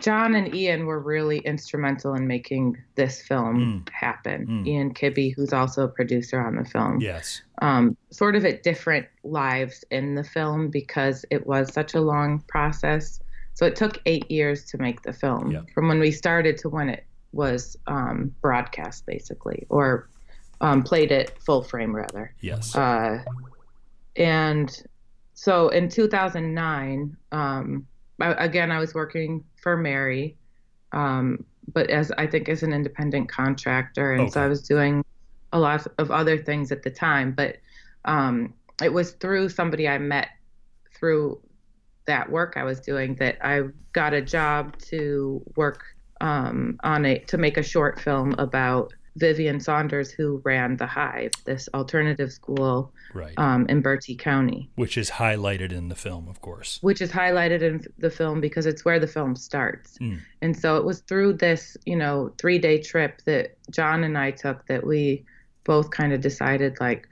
John 0.00 0.34
and 0.34 0.54
Ian 0.54 0.86
were 0.86 1.00
really 1.00 1.38
instrumental 1.38 2.14
in 2.14 2.26
making 2.26 2.76
this 2.94 3.20
film 3.22 3.84
Mm. 3.86 3.88
happen. 3.92 4.46
Mm. 4.46 4.66
Ian 4.66 4.94
Kibbe, 4.94 5.34
who's 5.34 5.52
also 5.52 5.84
a 5.84 5.88
producer 5.88 6.40
on 6.40 6.56
the 6.56 6.64
film 6.64 7.00
Yes. 7.00 7.42
um, 7.62 7.96
sort 8.10 8.36
of 8.36 8.44
at 8.44 8.62
different 8.62 9.06
lives 9.24 9.84
in 9.90 10.14
the 10.14 10.22
film 10.22 10.68
because 10.68 11.24
it 11.30 11.46
was 11.46 11.72
such 11.72 11.94
a 11.94 12.00
long 12.00 12.40
process. 12.48 13.20
So 13.54 13.66
it 13.66 13.74
took 13.74 13.98
eight 14.06 14.30
years 14.30 14.64
to 14.66 14.78
make 14.78 15.02
the 15.02 15.12
film 15.12 15.50
Yeah. 15.50 15.62
from 15.74 15.88
when 15.88 15.98
we 15.98 16.12
started 16.12 16.58
to 16.58 16.68
when 16.68 16.88
it 16.88 17.04
was 17.32 17.76
um, 17.88 18.32
broadcast, 18.40 19.04
basically, 19.06 19.66
or 19.68 20.08
um, 20.60 20.82
played 20.82 21.10
at 21.12 21.38
full 21.42 21.62
frame, 21.62 21.94
rather. 21.94 22.32
Yes. 22.40 22.74
Uh, 22.74 23.22
and 24.16 24.82
so 25.34 25.68
in 25.68 25.88
2009, 25.88 27.16
um, 27.32 27.86
again, 28.20 28.70
I 28.72 28.78
was 28.78 28.94
working 28.94 29.44
for 29.56 29.76
Mary, 29.76 30.36
um, 30.92 31.44
but 31.72 31.90
as 31.90 32.10
I 32.12 32.26
think 32.26 32.48
as 32.48 32.62
an 32.62 32.72
independent 32.72 33.28
contractor, 33.28 34.12
and 34.12 34.32
so 34.32 34.42
I 34.42 34.46
was 34.48 34.62
doing 34.62 35.04
a 35.52 35.58
lot 35.58 35.86
of 35.98 36.10
other 36.10 36.38
things 36.38 36.72
at 36.72 36.82
the 36.82 36.90
time. 36.90 37.32
But 37.32 37.56
um, 38.04 38.54
it 38.82 38.92
was 38.92 39.12
through 39.12 39.50
somebody 39.50 39.88
I 39.88 39.98
met 39.98 40.28
through 40.94 41.40
that 42.06 42.30
work 42.30 42.54
I 42.56 42.64
was 42.64 42.80
doing 42.80 43.14
that 43.16 43.36
I 43.42 43.64
got 43.92 44.14
a 44.14 44.22
job 44.22 44.78
to 44.78 45.42
work 45.56 45.84
um, 46.20 46.78
on 46.82 47.04
a 47.04 47.18
to 47.20 47.38
make 47.38 47.56
a 47.56 47.62
short 47.62 48.00
film 48.00 48.34
about 48.38 48.92
Vivian 49.18 49.60
Saunders, 49.60 50.10
who 50.10 50.40
ran 50.44 50.76
the 50.76 50.86
Hive, 50.86 51.32
this 51.44 51.68
alternative 51.74 52.32
school 52.32 52.92
right. 53.12 53.34
um, 53.36 53.66
in 53.68 53.80
Bertie 53.80 54.14
County, 54.16 54.70
Which 54.76 54.96
is 54.96 55.10
highlighted 55.10 55.72
in 55.72 55.88
the 55.88 55.94
film, 55.94 56.28
of 56.28 56.40
course. 56.40 56.78
which 56.80 57.02
is 57.02 57.10
highlighted 57.10 57.62
in 57.62 57.84
the 57.98 58.10
film 58.10 58.40
because 58.40 58.66
it's 58.66 58.84
where 58.84 59.00
the 59.00 59.06
film 59.06 59.36
starts. 59.36 59.98
Mm. 59.98 60.20
And 60.40 60.56
so 60.56 60.76
it 60.76 60.84
was 60.84 61.00
through 61.00 61.34
this, 61.34 61.76
you 61.84 61.96
know, 61.96 62.32
three 62.38 62.58
day 62.58 62.80
trip 62.80 63.22
that 63.24 63.56
John 63.70 64.04
and 64.04 64.16
I 64.16 64.30
took 64.30 64.66
that 64.66 64.86
we 64.86 65.24
both 65.64 65.90
kind 65.90 66.12
of 66.12 66.20
decided, 66.20 66.78
like, 66.80 67.08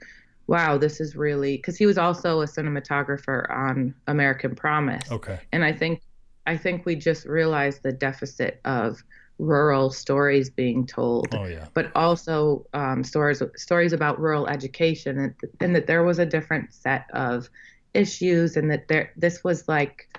wow, 0.47 0.77
this 0.77 1.01
is 1.01 1.15
really 1.15 1.57
because 1.57 1.77
he 1.77 1.85
was 1.85 1.97
also 1.97 2.41
a 2.41 2.45
cinematographer 2.45 3.49
on 3.49 3.93
American 4.07 4.55
Promise. 4.55 5.11
Okay. 5.11 5.39
And 5.51 5.63
I 5.63 5.73
think, 5.73 6.01
I 6.45 6.55
think 6.55 6.85
we 6.85 6.95
just 6.95 7.25
realized 7.25 7.83
the 7.83 7.91
deficit 7.91 8.61
of 8.63 9.03
rural 9.39 9.89
stories 9.91 10.49
being 10.49 10.85
told 10.85 11.33
Oh, 11.35 11.45
yeah. 11.45 11.67
but 11.73 11.91
also 11.95 12.65
um, 12.73 13.03
stories 13.03 13.41
stories 13.55 13.93
about 13.93 14.19
rural 14.19 14.47
education 14.47 15.19
and, 15.19 15.33
and 15.59 15.75
that 15.75 15.87
there 15.87 16.03
was 16.03 16.17
a 16.19 16.25
different 16.25 16.73
set 16.73 17.05
of 17.13 17.49
issues 17.93 18.57
and 18.57 18.71
that 18.71 18.87
there 18.87 19.11
this 19.15 19.43
was 19.43 19.67
like 19.67 20.09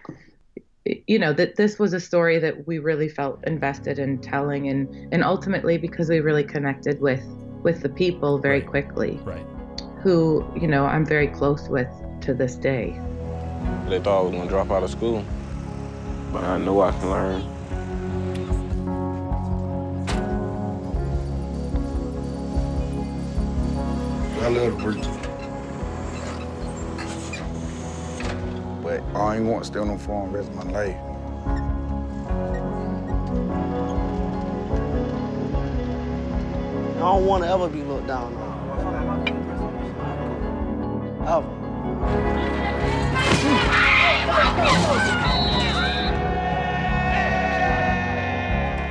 you 1.07 1.19
know 1.19 1.33
that 1.33 1.57
this 1.57 1.79
was 1.79 1.93
a 1.93 2.01
story 2.01 2.39
that 2.39 2.67
we 2.67 2.79
really 2.79 3.09
felt 3.09 3.41
invested 3.47 3.99
in 3.99 4.21
telling 4.21 4.69
and 4.69 4.89
and 5.13 5.23
ultimately 5.25 5.79
because 5.79 6.09
we 6.09 6.21
really 6.21 6.45
connected 6.45 7.01
with 7.01 7.23
with 7.65 7.83
the 7.83 7.89
people 7.89 8.39
very 8.39 8.61
Right. 8.61 8.69
quickly 8.69 9.21
Right. 9.25 9.45
who 10.03 10.45
you 10.61 10.67
know 10.69 10.85
I'm 10.87 11.05
very 11.05 11.27
close 11.29 11.69
with 11.69 11.89
to 12.23 12.35
this 12.35 12.55
day 12.57 12.99
They 13.89 13.99
thought 14.01 14.21
I 14.21 14.23
was 14.23 14.33
gonna 14.33 14.49
drop 14.49 14.71
out 14.71 14.83
of 14.83 14.91
school, 14.91 15.25
but 16.33 16.43
I 16.45 16.57
know 16.59 16.81
I 16.81 16.91
can 16.93 17.11
learn. 17.11 17.58
I 24.49 24.51
love. 24.51 24.79
But 28.83 29.03
I 29.15 29.37
ain't 29.37 29.45
want 29.45 29.65
to 29.65 29.67
stay 29.67 29.79
on 29.79 29.89
the 29.89 29.99
farm 29.99 30.33
the 30.33 30.39
rest 30.39 30.49
of 30.49 30.57
my 30.57 30.63
life. 30.73 30.97
I 36.97 37.01
don't 37.01 37.27
want 37.27 37.45
to 37.45 37.51
ever 37.51 37.69
be 37.69 37.83
looked 37.83 38.07
down 38.07 38.35
on. 38.37 39.29
Ever. 41.29 41.53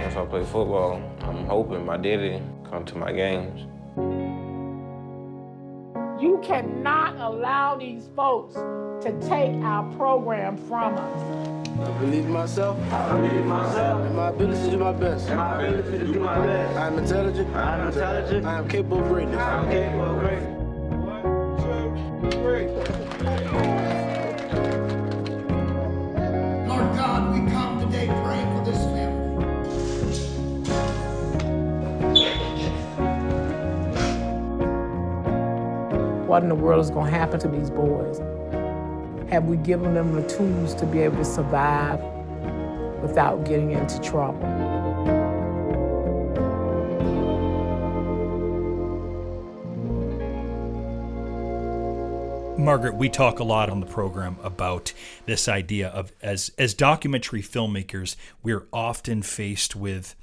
If 0.06 0.17
I 0.17 0.26
play 0.30 0.43
football, 0.43 1.02
I'm 1.22 1.48
hoping 1.48 1.84
my 1.84 1.98
daddy 1.98 2.43
come 2.70 2.86
to 2.86 2.96
my 2.96 3.12
games. 3.12 3.65
You 6.19 6.39
cannot 6.43 7.15
allow 7.17 7.75
these 7.75 8.10
folks 8.15 8.56
to 8.56 9.12
take 9.30 9.53
our 9.63 9.84
program 9.95 10.58
from 10.58 10.95
us. 10.95 11.21
I 11.80 11.91
believe 11.99 12.25
in 12.25 12.32
myself. 12.32 12.80
I 12.91 13.15
believe 13.15 13.34
in 13.34 13.47
myself. 13.47 14.01
And 14.01 14.15
my 14.15 14.30
ability 14.30 14.63
to 14.63 14.71
do 14.71 14.77
my 14.77 14.93
best. 14.93 15.27
And 15.30 15.38
my 15.38 15.62
ability 15.62 15.99
to 15.99 16.13
do 16.13 16.19
my 16.19 16.39
best. 16.39 16.75
I 16.75 16.88
am 16.88 16.97
intelligent. 16.97 17.56
I 17.56 17.77
am 17.77 17.88
intelligent. 17.88 18.45
I 18.47 18.58
am 18.58 18.67
capable 18.67 18.99
of 18.99 19.08
greatness. 19.10 19.38
I 19.38 19.63
am 19.63 19.69
capable 19.69 20.06
of 20.06 20.19
greatness. 20.19 20.47
Lord 26.67 26.95
God, 26.95 27.34
we 27.34 27.51
come 27.51 27.80
today 27.80 28.08
praying 28.08 28.58
for 28.58 28.63
this 28.65 28.84
family. 28.86 29.07
What 36.28 36.44
in 36.44 36.50
the 36.50 36.56
world 36.56 36.84
is 36.84 36.92
going 36.92 37.10
to 37.10 37.18
happen 37.18 37.40
to 37.40 37.48
these 37.48 37.70
boys? 37.70 38.20
Have 39.30 39.46
we 39.46 39.56
given 39.58 39.94
them 39.94 40.13
the 40.13 40.28
tools 40.28 40.76
to 40.76 40.86
be 40.86 41.00
able 41.00 41.18
to 41.18 41.26
survive 41.26 42.02
without 43.02 43.46
getting 43.46 43.72
into 43.72 44.00
trouble? 44.02 44.46
Margaret, 52.58 52.96
we 52.96 53.08
talk 53.08 53.40
a 53.40 53.46
lot 53.46 53.70
on 53.70 53.80
the 53.80 53.86
program 53.86 54.38
about 54.44 54.92
this 55.26 55.48
idea 55.48 55.88
of 55.88 56.12
as 56.22 56.52
as 56.58 56.74
documentary 56.74 57.42
filmmakers, 57.42 58.18
we're 58.44 58.66
often 58.74 59.22
faced 59.22 59.78
with 59.78 60.16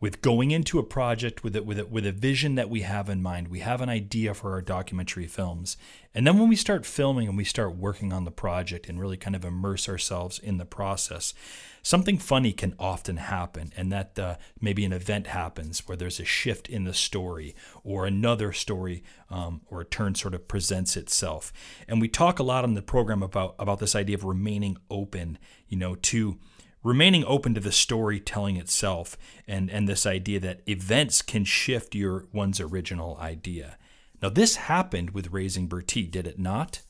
with 0.00 0.20
going 0.20 0.50
into 0.50 0.78
a 0.78 0.82
project 0.82 1.42
with 1.42 1.56
it 1.56 1.64
with 1.64 1.78
a, 1.78 1.86
with 1.86 2.06
a 2.06 2.12
vision 2.12 2.54
that 2.56 2.70
we 2.70 2.82
have 2.82 3.08
in 3.08 3.22
mind. 3.22 3.48
We 3.48 3.60
have 3.60 3.80
an 3.80 3.88
idea 3.88 4.34
for 4.34 4.52
our 4.52 4.62
documentary 4.62 5.26
films. 5.26 5.76
And 6.14 6.26
then 6.26 6.38
when 6.38 6.48
we 6.48 6.56
start 6.56 6.86
filming 6.86 7.28
and 7.28 7.36
we 7.36 7.44
start 7.44 7.76
working 7.76 8.12
on 8.12 8.24
the 8.24 8.30
project 8.30 8.88
and 8.88 9.00
really 9.00 9.16
kind 9.16 9.34
of 9.34 9.44
immerse 9.44 9.88
ourselves 9.88 10.38
in 10.38 10.58
the 10.58 10.64
process, 10.64 11.34
something 11.82 12.18
funny 12.18 12.52
can 12.52 12.74
often 12.78 13.16
happen 13.16 13.72
and 13.76 13.92
that 13.92 14.18
uh, 14.18 14.36
maybe 14.60 14.84
an 14.84 14.92
event 14.92 15.28
happens 15.28 15.86
where 15.86 15.96
there's 15.96 16.20
a 16.20 16.24
shift 16.24 16.68
in 16.68 16.84
the 16.84 16.94
story 16.94 17.54
or 17.82 18.06
another 18.06 18.52
story 18.52 19.02
um, 19.30 19.60
or 19.66 19.80
a 19.80 19.84
turn 19.84 20.14
sort 20.14 20.34
of 20.34 20.48
presents 20.48 20.96
itself. 20.96 21.52
And 21.88 22.00
we 22.00 22.08
talk 22.08 22.38
a 22.38 22.44
lot 22.44 22.64
on 22.64 22.74
the 22.74 22.82
program 22.82 23.22
about 23.22 23.54
about 23.58 23.80
this 23.80 23.94
idea 23.94 24.16
of 24.16 24.24
remaining 24.24 24.76
open, 24.90 25.38
you 25.68 25.76
know, 25.76 25.94
to 25.94 26.38
remaining 26.84 27.24
open 27.24 27.54
to 27.54 27.60
the 27.60 27.72
storytelling 27.72 28.56
itself 28.56 29.16
and, 29.48 29.68
and 29.70 29.88
this 29.88 30.06
idea 30.06 30.38
that 30.38 30.60
events 30.68 31.22
can 31.22 31.44
shift 31.44 31.94
your 31.94 32.26
one's 32.32 32.60
original 32.60 33.16
idea. 33.20 33.76
Now, 34.22 34.28
this 34.28 34.56
happened 34.56 35.10
with 35.10 35.32
Raising 35.32 35.66
Bertie, 35.66 36.06
did 36.06 36.26
it 36.26 36.38
not? 36.38 36.82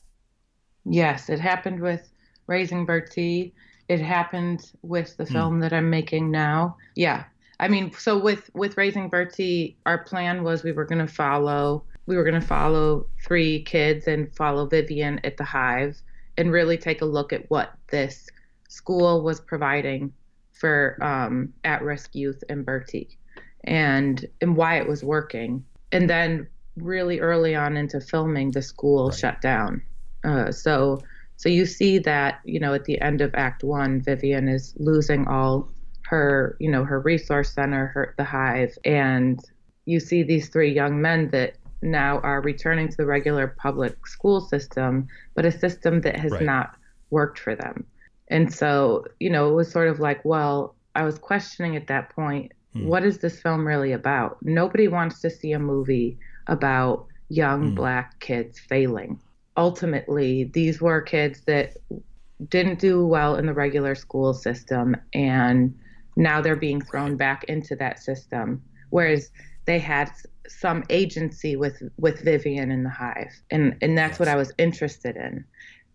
Yes, 0.85 1.29
it 1.29 1.39
happened 1.39 1.79
with 1.79 2.11
Raising 2.45 2.85
Bertie. 2.85 3.55
It 3.87 3.99
happened 3.99 4.71
with 4.83 5.17
the 5.17 5.25
film 5.25 5.57
mm. 5.57 5.61
that 5.61 5.73
I'm 5.73 5.89
making 5.89 6.29
now. 6.29 6.77
Yeah. 6.95 7.23
I 7.59 7.67
mean, 7.67 7.91
so 7.93 8.17
with 8.19 8.49
with 8.53 8.77
Raising 8.77 9.09
Bertie, 9.09 9.77
our 9.85 10.03
plan 10.03 10.43
was 10.43 10.63
we 10.63 10.73
were 10.73 10.85
going 10.85 11.05
to 11.05 11.11
follow 11.11 11.85
we 12.05 12.15
were 12.17 12.23
going 12.23 12.39
to 12.39 12.47
follow 12.47 13.07
three 13.23 13.63
kids 13.63 14.07
and 14.07 14.33
follow 14.35 14.67
Vivian 14.67 15.19
at 15.23 15.37
the 15.37 15.43
Hive 15.43 16.01
and 16.37 16.51
really 16.51 16.77
take 16.77 17.01
a 17.01 17.05
look 17.05 17.33
at 17.33 17.49
what 17.49 17.73
this 17.87 18.27
school 18.67 19.21
was 19.21 19.39
providing 19.39 20.13
for 20.51 20.97
um, 21.01 21.53
at-risk 21.63 22.15
youth 22.15 22.43
in 22.49 22.63
Bertie 22.63 23.17
and 23.65 24.25
and 24.41 24.55
why 24.55 24.77
it 24.77 24.87
was 24.87 25.03
working. 25.03 25.63
And 25.91 26.09
then 26.09 26.47
really 26.77 27.19
early 27.19 27.55
on 27.55 27.77
into 27.77 27.99
filming, 27.99 28.51
the 28.51 28.61
school 28.61 29.09
right. 29.09 29.17
shut 29.17 29.41
down. 29.41 29.81
Uh, 30.23 30.51
so 30.51 30.99
so 31.37 31.49
you 31.49 31.65
see 31.65 31.99
that 31.99 32.39
you 32.45 32.59
know 32.59 32.73
at 32.73 32.85
the 32.85 32.99
end 33.01 33.21
of 33.21 33.33
Act 33.35 33.63
One, 33.63 34.01
Vivian 34.01 34.47
is 34.47 34.73
losing 34.77 35.27
all 35.27 35.69
her 36.03 36.55
you 36.59 36.69
know 36.69 36.83
her 36.83 36.99
resource 36.99 37.53
center, 37.53 37.87
her 37.87 38.13
the 38.17 38.23
hive, 38.23 38.77
and 38.85 39.39
you 39.85 39.99
see 39.99 40.23
these 40.23 40.49
three 40.49 40.73
young 40.73 41.01
men 41.01 41.29
that 41.29 41.55
now 41.81 42.19
are 42.19 42.41
returning 42.41 42.89
to 42.89 42.97
the 42.97 43.05
regular 43.05 43.47
public 43.47 44.07
school 44.07 44.41
system, 44.41 45.07
but 45.35 45.45
a 45.45 45.51
system 45.51 46.01
that 46.01 46.19
has 46.19 46.31
right. 46.31 46.41
not 46.41 46.75
worked 47.11 47.37
for 47.37 47.55
them. 47.55 47.85
And 48.27 48.53
so, 48.53 49.05
you 49.19 49.29
know, 49.29 49.49
it 49.49 49.53
was 49.53 49.71
sort 49.71 49.87
of 49.87 49.99
like, 49.99 50.23
well, 50.25 50.75
I 50.95 51.03
was 51.03 51.19
questioning 51.19 51.75
at 51.75 51.87
that 51.87 52.09
point, 52.09 52.51
hmm. 52.73 52.87
what 52.87 53.03
is 53.03 53.19
this 53.19 53.39
film 53.39 53.65
really 53.65 53.91
about? 53.91 54.37
Nobody 54.41 54.87
wants 54.87 55.21
to 55.21 55.29
see 55.29 55.51
a 55.51 55.59
movie 55.59 56.17
about 56.47 57.05
young 57.29 57.69
hmm. 57.69 57.75
black 57.75 58.19
kids 58.19 58.59
failing. 58.59 59.19
Ultimately, 59.57 60.45
these 60.45 60.81
were 60.81 61.01
kids 61.01 61.41
that 61.45 61.77
didn't 62.49 62.79
do 62.79 63.05
well 63.05 63.35
in 63.35 63.45
the 63.45 63.53
regular 63.53 63.95
school 63.95 64.33
system 64.33 64.95
and 65.13 65.73
now 66.15 66.41
they're 66.41 66.55
being 66.55 66.81
thrown 66.81 67.15
back 67.15 67.45
into 67.45 67.75
that 67.75 67.99
system 67.99 68.61
whereas 68.89 69.29
they 69.65 69.79
had 69.79 70.11
some 70.47 70.83
agency 70.89 71.55
with 71.55 71.81
with 71.97 72.19
Vivian 72.21 72.71
in 72.71 72.83
the 72.83 72.89
hive 72.89 73.31
and 73.51 73.77
and 73.81 73.97
that's 73.97 74.13
yes. 74.13 74.19
what 74.19 74.27
I 74.27 74.35
was 74.35 74.51
interested 74.57 75.15
in 75.15 75.45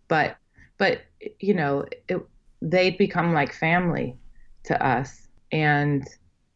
but 0.07 0.35
but 0.81 1.03
you 1.39 1.53
know 1.53 1.85
it, 2.09 2.19
they'd 2.63 2.97
become 2.97 3.33
like 3.33 3.53
family 3.53 4.17
to 4.63 4.83
us 4.83 5.27
and 5.51 6.07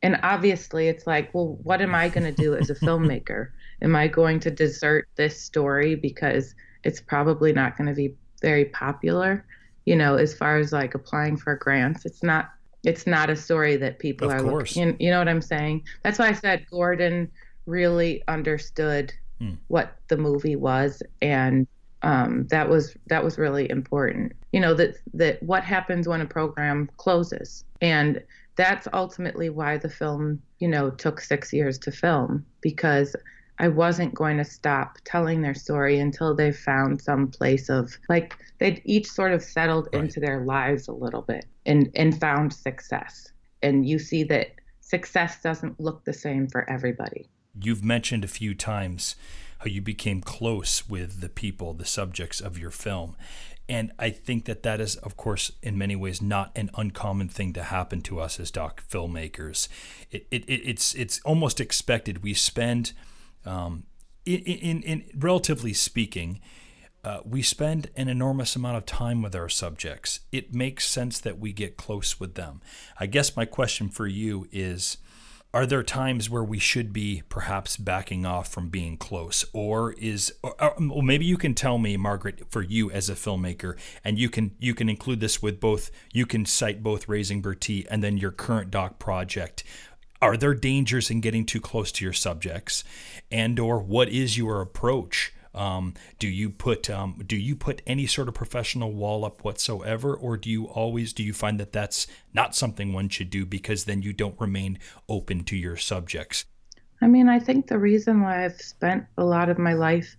and 0.02 0.20
obviously 0.24 0.88
it's 0.88 1.06
like 1.06 1.32
well 1.36 1.60
what 1.62 1.80
am 1.80 1.94
i 1.94 2.10
going 2.10 2.24
to 2.24 2.42
do 2.42 2.56
as 2.56 2.72
a 2.72 2.76
filmmaker 2.76 3.50
am 3.84 3.96
i 3.96 4.08
going 4.08 4.40
to 4.40 4.50
desert 4.50 5.08
this 5.16 5.40
story 5.40 5.94
because 5.94 6.56
it's 6.84 7.00
probably 7.00 7.54
not 7.54 7.78
going 7.78 7.88
to 7.88 7.94
be 7.94 8.16
very 8.42 8.66
popular 8.66 9.46
you 9.86 9.96
know 9.96 10.16
as 10.16 10.34
far 10.34 10.58
as 10.58 10.74
like 10.74 10.96
applying 10.96 11.38
for 11.38 11.56
grants 11.56 12.04
it's 12.04 12.24
not 12.24 12.50
it's 12.84 13.06
not 13.06 13.30
a 13.30 13.36
story 13.36 13.76
that 13.78 14.00
people 14.00 14.32
of 14.32 14.34
are 14.34 14.42
course. 14.42 14.76
looking 14.76 15.00
you 15.00 15.12
know 15.12 15.20
what 15.20 15.30
i'm 15.30 15.42
saying 15.42 15.84
that's 16.04 16.18
why 16.18 16.30
i 16.30 16.34
said 16.34 16.66
gordon 16.72 17.30
really 17.68 18.24
understood 18.28 19.14
hmm. 19.40 19.54
what 19.68 19.98
the 20.08 20.18
movie 20.18 20.56
was 20.56 21.04
and 21.22 21.68
um, 22.06 22.46
that 22.48 22.70
was 22.70 22.96
that 23.08 23.24
was 23.24 23.40
really 23.40 23.70
important. 23.70 24.34
You 24.54 24.60
know 24.60 24.76
that 24.76 24.96
that 25.16 25.42
what 25.42 25.64
happens 25.64 26.08
when 26.08 26.22
a 26.22 26.26
program 26.26 26.88
closes, 26.98 27.66
and 27.82 28.24
that's 28.56 28.88
ultimately 28.94 29.50
why 29.50 29.78
the 29.78 29.90
film 29.90 30.40
you 30.60 30.68
know 30.68 30.92
took 30.92 31.20
six 31.20 31.52
years 31.52 31.80
to 31.80 31.92
film 31.92 32.46
because 32.62 33.16
I 33.58 33.70
wasn't 33.70 34.14
going 34.14 34.38
to 34.38 34.46
stop 34.46 35.00
telling 35.04 35.42
their 35.42 35.56
story 35.56 36.00
until 36.00 36.36
they 36.36 36.52
found 36.52 37.02
some 37.02 37.28
place 37.28 37.70
of 37.70 37.98
like 38.08 38.38
they'd 38.60 38.84
each 38.86 39.10
sort 39.10 39.32
of 39.32 39.42
settled 39.42 39.90
right. 39.92 40.04
into 40.04 40.20
their 40.20 40.46
lives 40.46 40.88
a 40.88 40.94
little 40.94 41.24
bit 41.24 41.46
and 41.66 41.90
and 41.96 42.20
found 42.20 42.54
success. 42.54 43.32
And 43.64 43.84
you 43.90 43.98
see 43.98 44.24
that 44.26 44.52
success 44.80 45.42
doesn't 45.42 45.80
look 45.80 46.06
the 46.06 46.14
same 46.14 46.48
for 46.48 46.70
everybody. 46.70 47.28
You've 47.60 47.84
mentioned 47.84 48.24
a 48.24 48.28
few 48.28 48.54
times 48.54 49.16
how 49.60 49.66
you 49.66 49.82
became 49.82 50.22
close 50.22 50.90
with 50.90 51.22
the 51.22 51.30
people, 51.30 51.74
the 51.74 51.86
subjects 51.86 52.42
of 52.42 52.58
your 52.58 52.72
film. 52.72 53.16
And 53.68 53.92
I 53.98 54.12
think 54.12 54.46
that 54.46 54.62
that 54.64 54.80
is, 54.80 54.96
of 54.98 55.18
course, 55.18 55.52
in 55.64 55.78
many 55.78 55.96
ways, 55.96 56.22
not 56.22 56.52
an 56.56 56.70
uncommon 56.78 57.30
thing 57.30 57.54
to 57.54 57.64
happen 57.64 58.02
to 58.02 58.20
us 58.20 58.40
as 58.40 58.52
doc 58.52 58.84
filmmakers. 58.88 59.68
It, 60.12 60.28
it, 60.30 60.44
it's 60.48 60.94
it's 60.94 61.20
almost 61.26 61.60
expected. 61.60 62.22
We 62.22 62.36
spend, 62.36 62.94
um, 63.44 63.86
in, 64.26 64.42
in, 64.42 64.82
in 64.84 65.04
relatively 65.18 65.74
speaking, 65.74 66.42
uh, 67.04 67.22
we 67.26 67.42
spend 67.42 67.90
an 67.96 68.08
enormous 68.08 68.56
amount 68.56 68.78
of 68.78 68.86
time 68.86 69.24
with 69.24 69.36
our 69.36 69.50
subjects. 69.50 70.20
It 70.32 70.54
makes 70.54 70.88
sense 70.88 71.20
that 71.22 71.40
we 71.40 71.52
get 71.52 71.76
close 71.76 72.20
with 72.20 72.36
them. 72.36 72.62
I 73.00 73.08
guess 73.08 73.36
my 73.36 73.46
question 73.46 73.90
for 73.90 74.06
you 74.06 74.48
is 74.52 74.98
are 75.56 75.66
there 75.66 75.84
times 75.84 76.30
where 76.30 76.44
we 76.44 76.60
should 76.60 76.92
be 76.92 77.24
perhaps 77.30 77.78
backing 77.78 78.26
off 78.26 78.50
from 78.50 78.68
being 78.68 78.98
close? 78.98 79.46
Or 79.54 79.94
is 79.94 80.34
or, 80.44 80.54
or, 80.62 80.76
um, 80.78 80.92
maybe 81.06 81.24
you 81.24 81.38
can 81.38 81.54
tell 81.54 81.78
me 81.78 81.96
margaret 81.96 82.44
for 82.52 82.62
you 82.62 82.92
as 82.92 83.10
a 83.10 83.14
filmmaker 83.14 83.78
and 84.04 84.20
you 84.20 84.30
can 84.30 84.52
you 84.60 84.74
can 84.76 84.90
include 84.90 85.22
this 85.22 85.42
with 85.42 85.62
both 85.62 85.92
you 86.12 86.26
can 86.26 86.46
cite 86.46 86.84
both 86.84 87.08
raising 87.08 87.42
bertie 87.42 87.88
and 87.90 88.04
then 88.04 88.18
your 88.18 88.32
current 88.32 88.70
doc 88.70 89.00
project. 89.00 89.64
Are 90.22 90.36
there 90.36 90.54
dangers 90.54 91.10
in 91.10 91.22
getting 91.22 91.46
too 91.46 91.62
close 91.62 91.90
to 91.94 92.04
your 92.04 92.14
subjects? 92.14 92.84
And 93.32 93.58
or 93.58 93.80
what 93.80 94.10
is 94.10 94.38
your 94.38 94.60
approach 94.60 95.34
um, 95.56 95.94
do 96.20 96.28
you 96.28 96.50
put 96.50 96.90
um, 96.90 97.22
do 97.26 97.36
you 97.36 97.56
put 97.56 97.82
any 97.88 98.06
sort 98.06 98.28
of 98.28 98.34
professional 98.34 98.92
wall 98.92 99.26
up 99.26 99.44
whatsoever, 99.44 100.14
or 100.14 100.38
do 100.38 100.50
you 100.50 100.66
always 100.66 101.14
do 101.14 101.24
you 101.24 101.34
find 101.34 101.60
that 101.60 101.72
that's 101.72 102.08
not 102.34 102.56
something 102.56 102.94
one 102.94 103.10
should 103.10 103.30
do 103.30 103.46
because 103.46 103.86
then 103.86 104.02
you 104.02 104.14
don't 104.14 104.40
remain 104.40 104.80
open 105.10 105.44
to 105.46 105.56
your 105.56 105.78
subjects? 105.78 106.46
I 107.02 107.08
mean, 107.08 107.30
I 107.30 107.40
think 107.40 107.68
the 107.68 107.78
reason 107.78 108.22
why 108.22 108.46
I've 108.46 108.62
spent 108.62 109.06
a 109.18 109.24
lot 109.24 109.50
of 109.50 109.58
my 109.58 109.74
life 109.74 110.16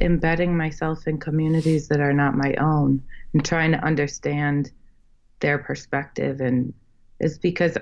embedding 0.00 0.56
myself 0.56 1.06
in 1.06 1.18
communities 1.18 1.88
that 1.88 2.00
are 2.00 2.12
not 2.12 2.34
my 2.34 2.54
own 2.54 3.02
and 3.32 3.44
trying 3.44 3.72
to 3.72 3.84
understand 3.84 4.70
their 5.40 5.58
perspective 5.58 6.40
and 6.40 6.72
is 7.20 7.38
because 7.38 7.76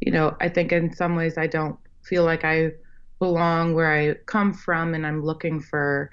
you 0.00 0.12
know 0.12 0.36
i 0.40 0.48
think 0.48 0.72
in 0.72 0.94
some 0.94 1.16
ways 1.16 1.36
i 1.38 1.46
don't 1.46 1.78
feel 2.02 2.24
like 2.24 2.44
i 2.44 2.70
belong 3.24 3.74
where 3.74 3.90
I 3.90 4.14
come 4.26 4.52
from 4.52 4.92
and 4.92 5.06
I'm 5.06 5.24
looking 5.24 5.58
for 5.58 6.10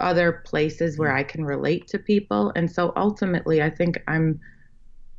other 0.00 0.32
places 0.46 0.96
where 0.96 1.12
mm. 1.12 1.18
I 1.18 1.22
can 1.22 1.44
relate 1.44 1.86
to 1.88 1.98
people. 1.98 2.52
And 2.56 2.70
so 2.70 2.94
ultimately, 2.96 3.62
I 3.62 3.68
think 3.68 4.02
I'm 4.08 4.40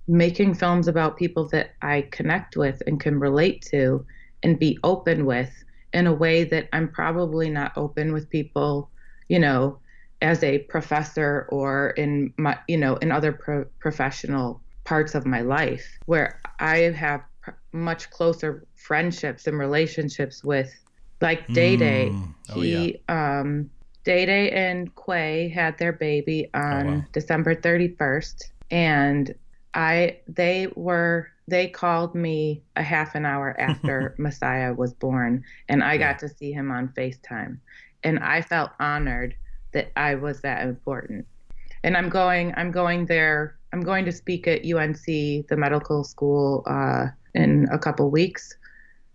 making 0.08 0.56
films 0.56 0.88
about 0.88 1.18
people 1.18 1.48
that 1.50 1.76
I 1.84 2.08
connect 2.10 2.58
with 2.58 2.82
and 2.88 3.00
can 3.00 3.20
relate 3.20 3.62
to 3.70 4.04
and 4.42 4.58
be 4.58 4.80
open 4.84 5.24
with 5.26 5.54
in 5.94 6.08
a 6.08 6.14
way 6.14 6.46
that 6.46 6.68
I'm 6.74 6.90
probably 6.90 7.48
not 7.52 7.74
open 7.78 8.12
with 8.12 8.28
people, 8.32 8.90
you 9.28 9.38
know, 9.38 9.78
as 10.24 10.44
a 10.44 10.60
professor 10.74 11.48
or 11.50 11.92
in 11.92 12.34
my, 12.38 12.58
you 12.68 12.78
know, 12.78 12.96
in 12.96 13.12
other 13.12 13.34
pro- 13.34 13.66
professional 13.80 14.62
parts 14.84 15.14
of 15.14 15.28
my 15.28 15.42
life 15.42 15.86
where 16.08 16.42
I 16.60 16.78
have 17.06 17.22
much 17.72 18.10
closer 18.10 18.66
friendships 18.76 19.46
and 19.46 19.60
relationships 19.60 20.44
with 20.44 20.74
like 21.22 21.52
Day 21.54 21.76
Day. 21.78 22.10
Mm. 22.10 22.34
Oh, 22.50 22.62
he 22.62 23.02
yeah. 23.10 23.42
um 23.42 23.70
Day 24.06 24.26
Day 24.26 24.52
and 24.52 24.90
Quay 24.96 25.50
had 25.50 25.78
their 25.78 25.94
baby 25.94 26.50
on 26.54 26.86
Oh, 26.86 26.86
wow. 26.86 27.04
December 27.14 27.56
31st, 27.56 28.52
and 28.72 29.34
I 29.74 30.20
they 30.28 30.68
were 30.76 31.28
they 31.48 31.68
called 31.68 32.16
me 32.16 32.64
a 32.76 32.84
half 32.84 33.16
an 33.16 33.26
hour 33.26 33.56
after 33.60 34.16
Messiah 34.18 34.74
was 34.74 34.94
born, 34.94 35.44
and 35.68 35.84
I 35.84 35.98
got 35.98 36.20
to 36.20 36.30
see 36.30 36.52
him 36.52 36.72
on 36.72 36.90
FaceTime, 36.90 37.60
and 38.04 38.20
I 38.20 38.42
felt 38.42 38.72
honored 38.80 39.36
that 39.74 39.92
I 39.96 40.16
was 40.16 40.42
that 40.42 40.64
important. 40.64 41.26
And 41.84 41.96
I'm 41.98 42.10
going 42.10 42.54
I'm 42.58 42.72
going 42.72 43.06
there 43.06 43.58
I'm 43.74 43.82
going 43.82 44.06
to 44.06 44.12
speak 44.12 44.48
at 44.48 44.66
UNC, 44.66 45.06
the 45.06 45.56
medical 45.58 46.04
school, 46.04 46.64
uh, 46.68 47.08
in 47.36 47.68
a 47.72 47.78
couple 47.78 48.10
weeks. 48.10 48.56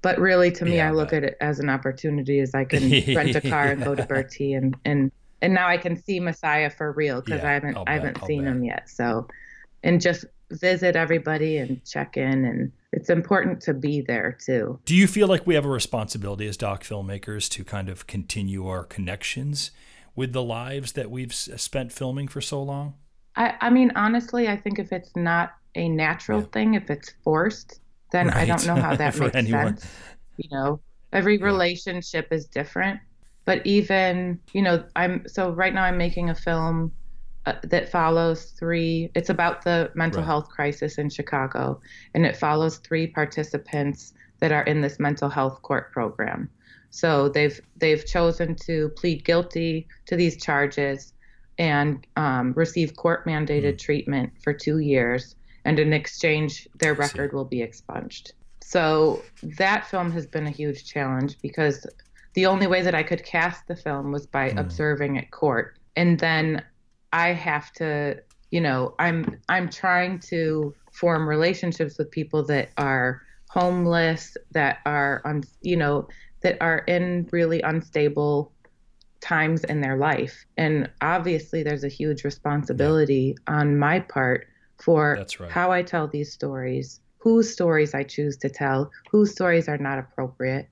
But 0.04 0.18
really, 0.18 0.50
to 0.52 0.66
me, 0.66 0.76
Yeah, 0.76 0.88
I 0.88 0.90
look 0.90 1.08
but- 1.10 1.16
at 1.16 1.24
it 1.24 1.36
as 1.40 1.60
an 1.60 1.70
opportunity 1.70 2.38
as 2.40 2.54
I 2.54 2.64
can 2.66 2.82
rent 3.16 3.34
a 3.34 3.40
car 3.40 3.68
and 3.68 3.82
go 3.82 3.94
to 3.94 4.04
Bertie 4.04 4.52
and 4.52 4.76
and 4.84 5.10
and 5.40 5.52
now 5.54 5.66
I 5.66 5.78
can 5.78 5.96
see 5.96 6.20
Messiah 6.20 6.68
for 6.70 6.92
real 6.92 7.22
because 7.22 7.40
Yeah, 7.42 7.48
I 7.48 7.52
haven't 7.54 7.76
I'll 7.78 7.84
I 7.86 7.94
haven't 7.94 8.18
I'll 8.20 8.26
seen 8.26 8.44
bet. 8.44 8.52
him 8.52 8.64
yet. 8.64 8.88
So, 8.90 9.26
and 9.82 10.00
just 10.02 10.26
visit 10.50 10.94
everybody 10.94 11.56
and 11.56 11.82
check 11.86 12.18
in, 12.18 12.44
and 12.44 12.70
it's 12.92 13.08
important 13.08 13.62
to 13.62 13.72
be 13.72 14.02
there 14.02 14.36
too. 14.44 14.78
Do 14.84 14.94
you 14.94 15.06
feel 15.06 15.26
like 15.26 15.46
we 15.46 15.54
have 15.54 15.64
a 15.64 15.70
responsibility 15.70 16.46
as 16.46 16.58
doc 16.58 16.84
filmmakers 16.84 17.48
to 17.50 17.64
kind 17.64 17.88
of 17.88 18.06
continue 18.06 18.68
our 18.68 18.84
connections 18.84 19.70
with 20.14 20.32
the 20.34 20.42
lives 20.42 20.92
that 20.92 21.10
we've 21.10 21.32
spent 21.34 21.92
filming 21.92 22.28
for 22.28 22.42
so 22.42 22.62
long? 22.62 22.92
I 23.36 23.54
I 23.62 23.70
mean, 23.70 23.90
honestly, 23.96 24.48
I 24.48 24.56
think 24.58 24.78
if 24.78 24.92
it's 24.92 25.16
not 25.16 25.54
a 25.74 25.88
natural 25.88 26.40
Yeah. 26.40 26.46
thing, 26.52 26.74
if 26.74 26.90
it's 26.90 27.10
forced, 27.24 27.80
then 28.10 28.30
I 28.30 28.44
don't 28.44 28.66
know 28.66 28.76
how 28.76 28.94
that 28.96 29.16
makes 29.18 29.34
anyone. 29.34 29.76
sense. 29.78 29.86
You 30.36 30.48
know, 30.50 30.80
every 31.12 31.38
relationship 31.38 32.28
is 32.32 32.46
different. 32.46 33.00
But 33.44 33.64
even, 33.66 34.40
you 34.52 34.62
know, 34.62 34.84
I'm 34.96 35.26
so 35.28 35.50
right 35.52 35.74
now 35.74 35.84
I'm 35.84 35.98
making 35.98 36.30
a 36.30 36.34
film 36.34 36.92
uh, 37.46 37.54
that 37.64 37.90
follows 37.90 38.46
three, 38.58 39.10
it's 39.14 39.28
about 39.28 39.62
the 39.64 39.90
mental 39.94 40.22
Right. 40.22 40.26
health 40.26 40.48
crisis 40.48 40.96
in 40.96 41.10
Chicago, 41.10 41.80
and 42.14 42.24
it 42.24 42.36
follows 42.36 42.78
three 42.78 43.06
participants 43.06 44.14
that 44.40 44.50
are 44.50 44.62
in 44.62 44.80
this 44.80 44.98
mental 44.98 45.28
health 45.28 45.60
court 45.62 45.92
program. 45.92 46.48
So 46.90 47.28
they've 47.28 47.60
they've 47.76 48.04
chosen 48.06 48.54
to 48.66 48.88
plead 48.90 49.24
guilty 49.24 49.88
to 50.06 50.16
these 50.16 50.42
charges 50.42 51.12
and 51.58 52.06
um, 52.16 52.52
receive 52.54 52.96
court 52.96 53.26
mandated 53.26 53.78
treatment 53.78 54.32
for 54.42 54.52
two 54.54 54.78
years, 54.78 55.36
and 55.64 55.79
in 55.79 55.92
exchange, 55.92 56.68
their 56.79 56.94
record 56.94 57.33
will 57.33 57.44
be 57.44 57.62
expunged. 57.62 58.33
So 58.62 59.22
that 59.42 59.87
film 59.87 60.11
has 60.12 60.27
been 60.27 60.46
a 60.46 60.50
huge 60.50 60.85
challenge 60.85 61.37
because 61.42 61.87
the 62.35 62.46
only 62.46 62.66
way 62.66 62.83
that 62.83 62.94
I 62.94 63.03
could 63.03 63.24
cast 63.24 63.66
the 63.66 63.77
film 63.77 64.12
was 64.12 64.27
by 64.27 64.50
Hmm. 64.50 64.59
observing 64.59 65.18
at 65.18 65.31
court, 65.31 65.79
and 65.96 66.18
then 66.18 66.62
I 67.12 67.29
have 67.33 67.72
to, 67.74 68.22
you 68.50 68.61
know, 68.61 68.94
I'm 68.98 69.40
I'm 69.48 69.68
trying 69.68 70.18
to 70.31 70.74
form 70.92 71.29
relationships 71.29 71.98
with 71.98 72.11
people 72.11 72.44
that 72.44 72.70
are 72.77 73.22
homeless, 73.50 74.37
that 74.53 74.79
are 74.85 75.22
un, 75.24 75.42
you 75.61 75.77
know, 75.77 76.09
that 76.42 76.57
are 76.61 76.79
in 76.79 77.29
really 77.33 77.61
unstable 77.62 78.53
times 79.20 79.64
in 79.64 79.81
their 79.81 79.96
life. 79.96 80.44
And 80.57 80.90
obviously 81.00 81.62
there's 81.62 81.85
a 81.85 81.88
huge 81.88 82.24
responsibility 82.24 83.37
on 83.46 83.79
my 83.79 84.00
part 84.00 84.46
for 84.82 85.26
right. 85.40 85.50
how 85.50 85.70
I 85.70 85.82
tell 85.82 86.06
these 86.08 86.32
stories, 86.32 87.00
whose 87.18 87.52
stories 87.52 87.94
I 87.94 88.02
choose 88.04 88.37
to 88.38 88.48
tell, 88.50 88.90
whose 89.10 89.32
stories 89.32 89.68
are 89.68 89.78
not 89.78 89.98
appropriate. 89.98 90.68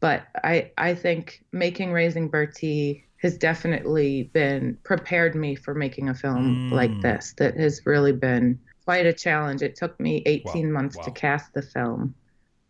But 0.00 0.26
I 0.42 0.72
I 0.76 0.94
think 0.94 1.44
making 1.52 1.92
Raising 1.92 2.28
Bertie 2.28 3.04
has 3.22 3.38
definitely 3.38 4.24
been 4.34 4.76
prepared 4.84 5.34
me 5.34 5.54
for 5.54 5.74
making 5.74 6.08
a 6.08 6.14
film 6.14 6.64
Mm. 6.70 6.72
like 6.72 7.00
this 7.00 7.34
that 7.38 7.56
has 7.56 7.80
really 7.86 8.12
been 8.12 8.58
quite 8.84 9.06
a 9.06 9.12
challenge. 9.12 9.62
It 9.62 9.76
took 9.76 9.98
me 10.00 10.22
18 10.26 10.66
Wow, 10.66 10.72
months 10.72 10.98
to 10.98 11.10
cast 11.10 11.52
the 11.54 11.62
film. 11.62 12.14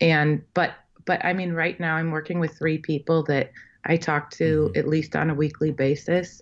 And 0.01 0.43
but 0.53 0.71
but 1.05 1.23
I 1.25 1.33
mean 1.33 1.53
right 1.53 1.79
now 1.79 1.95
I'm 1.95 2.11
working 2.11 2.39
with 2.39 2.57
three 2.57 2.77
people 2.77 3.23
that 3.23 3.51
I 3.85 3.97
talk 3.97 4.31
to 4.31 4.71
Mhm. 4.73 4.77
at 4.77 4.87
least 4.87 5.15
on 5.15 5.29
a 5.29 5.35
weekly 5.35 5.71
basis. 5.71 6.41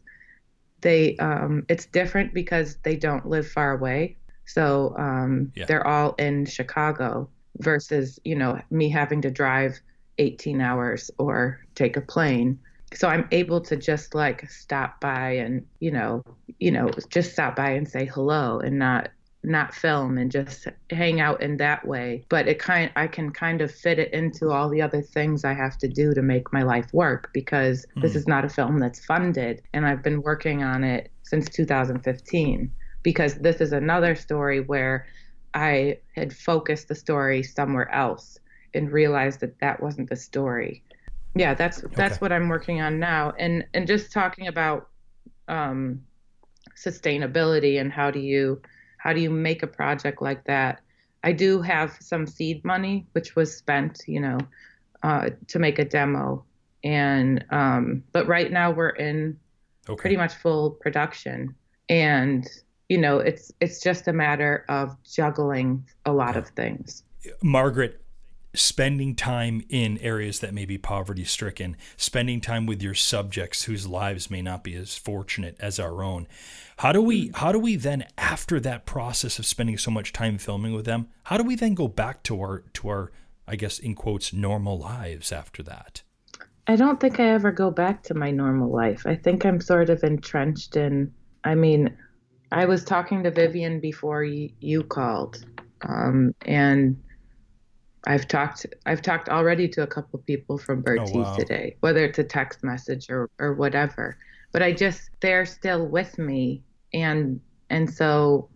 They 0.81 1.17
um 1.17 1.65
it's 1.69 1.85
different 1.85 2.33
because 2.33 2.77
they 2.83 2.95
don't 2.97 3.25
live 3.27 3.47
far 3.47 3.71
away. 3.71 4.17
So 4.45 4.95
um 4.97 5.51
Yeah. 5.55 5.65
they're 5.67 5.85
all 5.87 6.13
in 6.19 6.45
Chicago 6.45 7.29
versus, 7.59 8.19
you 8.23 8.35
know, 8.35 8.59
me 8.71 8.89
having 8.89 9.21
to 9.21 9.31
drive 9.31 9.79
18 10.17 10.61
hours 10.61 11.09
or 11.17 11.59
take 11.75 11.97
a 11.97 12.01
plane. 12.01 12.59
So 12.93 13.07
I'm 13.07 13.27
able 13.31 13.61
to 13.61 13.75
just 13.75 14.13
like 14.13 14.49
stop 14.49 14.99
by 15.01 15.31
and, 15.31 15.65
you 15.79 15.91
know, 15.91 16.23
you 16.59 16.71
know, 16.71 16.91
just 17.09 17.31
stop 17.33 17.55
by 17.55 17.71
and 17.71 17.87
say 17.87 18.05
hello 18.05 18.59
and 18.59 18.77
not 18.79 19.09
not 19.45 19.73
film 19.73 20.17
and 20.17 20.31
just 20.31 20.67
hang 20.89 21.19
out 21.19 21.41
in 21.41 21.57
that 21.57 21.85
way 21.85 22.25
but 22.29 22.47
it 22.47 22.59
kind 22.59 22.89
I 22.95 23.07
can 23.07 23.29
kind 23.31 23.59
of 23.61 23.71
fit 23.73 23.99
it 23.99 24.13
into 24.13 24.51
all 24.51 24.69
the 24.69 24.81
other 24.81 25.01
things 25.01 25.43
I 25.43 25.53
have 25.53 25.77
to 25.79 25.87
do 25.89 26.13
to 26.13 26.21
make 26.21 26.53
my 26.53 26.63
life 26.63 26.87
work 26.93 27.29
because 27.33 27.85
this 28.01 28.13
Hmm. 28.13 28.17
is 28.17 28.27
not 28.27 28.45
a 28.45 28.49
film 28.49 28.79
that's 28.79 29.03
funded 29.03 29.61
and 29.73 29.85
I've 29.85 30.01
been 30.01 30.21
working 30.21 30.63
on 30.63 30.85
it 30.85 31.11
since 31.23 31.49
2015 31.49 32.71
because 33.03 33.35
this 33.35 33.61
is 33.61 33.73
another 33.73 34.15
story 34.15 34.61
where 34.61 35.05
I 35.53 35.99
had 36.15 36.33
focused 36.33 36.87
the 36.87 36.95
story 36.95 37.43
somewhere 37.43 37.93
else 37.93 38.39
and 38.73 38.91
realized 38.91 39.41
that 39.41 39.59
that 39.59 39.81
wasn't 39.83 40.09
the 40.09 40.15
story. 40.15 40.83
Yeah, 41.35 41.53
that's 41.53 41.81
that's 41.95 42.15
Okay. 42.15 42.21
what 42.21 42.31
I'm 42.31 42.49
working 42.49 42.81
on 42.81 42.99
now 42.99 43.33
and 43.37 43.65
and 43.73 43.87
just 43.87 44.11
talking 44.11 44.47
about 44.47 44.89
um 45.47 46.01
sustainability 46.77 47.79
and 47.79 47.91
how 47.91 48.09
do 48.09 48.19
you 48.19 48.61
how 48.97 49.13
do 49.13 49.19
you 49.19 49.29
make 49.29 49.63
a 49.63 49.67
project 49.67 50.21
like 50.21 50.43
that 50.45 50.81
i 51.23 51.31
do 51.31 51.61
have 51.61 51.95
some 51.99 52.25
seed 52.25 52.63
money 52.63 53.05
which 53.11 53.35
was 53.35 53.55
spent 53.55 54.01
you 54.07 54.19
know 54.19 54.37
uh, 55.03 55.29
to 55.47 55.59
make 55.59 55.79
a 55.79 55.85
demo 55.85 56.43
and 56.85 57.43
um, 57.49 58.03
but 58.13 58.25
right 58.27 58.51
now 58.51 58.71
we're 58.71 58.89
in 58.89 59.37
Okay. 59.89 60.01
pretty 60.01 60.15
much 60.15 60.33
full 60.35 60.71
production 60.71 61.53
and 61.89 62.47
you 62.89 62.97
know 62.97 63.19
it's 63.19 63.51
it's 63.59 63.81
just 63.81 64.07
a 64.07 64.13
matter 64.13 64.65
of 64.69 64.95
juggling 65.03 65.83
a 66.05 66.11
lot 66.13 66.35
of 66.35 66.47
things 66.49 67.03
Margaret, 67.41 68.01
spending 68.53 69.15
time 69.15 69.63
in 69.69 69.97
areas 69.99 70.39
that 70.39 70.53
may 70.53 70.65
be 70.65 70.77
poverty 70.77 71.23
stricken, 71.23 71.75
spending 71.97 72.39
time 72.39 72.65
with 72.65 72.81
your 72.83 72.93
subjects 72.93 73.63
whose 73.63 73.87
lives 73.87 74.29
may 74.29 74.41
not 74.41 74.63
be 74.63 74.75
as 74.75 74.95
fortunate 74.95 75.57
as 75.59 75.79
our 75.79 76.03
own. 76.03 76.27
How 76.77 76.91
do 76.91 77.01
we 77.01 77.31
how 77.35 77.51
do 77.51 77.59
we 77.59 77.75
then 77.75 78.05
after 78.17 78.59
that 78.59 78.85
process 78.85 79.39
of 79.39 79.45
spending 79.45 79.77
so 79.77 79.91
much 79.91 80.13
time 80.13 80.37
filming 80.37 80.73
with 80.73 80.85
them, 80.85 81.07
how 81.23 81.37
do 81.37 81.43
we 81.43 81.55
then 81.55 81.73
go 81.73 81.87
back 81.87 82.23
to 82.23 82.39
our 82.41 82.63
to 82.73 82.89
our 82.89 83.11
I 83.47 83.55
guess 83.55 83.79
in 83.79 83.95
quotes 83.95 84.33
normal 84.33 84.77
lives 84.79 85.31
after 85.31 85.63
that? 85.63 86.03
I 86.65 86.75
don't 86.77 86.99
think 86.99 87.19
I 87.19 87.25
ever 87.25 87.51
go 87.51 87.71
back 87.71 88.03
to 88.03 88.13
my 88.13 88.31
normal 88.31 88.69
life. 88.69 89.05
I 89.05 89.15
think 89.15 89.45
I'm 89.45 89.59
sort 89.59 89.89
of 89.89 90.03
entrenched 90.03 90.77
in. 90.77 91.13
I 91.43 91.55
mean, 91.55 91.97
I 92.53 92.65
was 92.65 92.83
talking 92.83 93.23
to 93.23 93.31
Vivian 93.31 93.79
before 93.79 94.23
you, 94.23 94.51
you 94.59 94.83
called, 94.83 95.43
um, 95.81 96.35
and 96.43 97.01
I've 98.05 98.27
talked. 98.27 98.67
I've 98.85 99.01
talked 99.01 99.27
already 99.27 99.67
to 99.69 99.81
a 99.81 99.87
couple 99.87 100.19
of 100.19 100.25
people 100.25 100.59
from 100.59 100.83
Bertie's 100.83 101.13
wow. 101.13 101.35
today, 101.35 101.77
whether 101.79 102.05
it's 102.05 102.19
a 102.19 102.23
text 102.23 102.63
message 102.63 103.09
or 103.09 103.31
or 103.39 103.53
whatever. 103.53 104.17
But 104.51 104.61
I 104.61 104.71
just 104.71 105.09
they're 105.19 105.47
still 105.47 105.87
with 105.87 106.19
me, 106.19 106.61
and 106.93 107.41
and 107.71 107.91
so, 107.91 108.49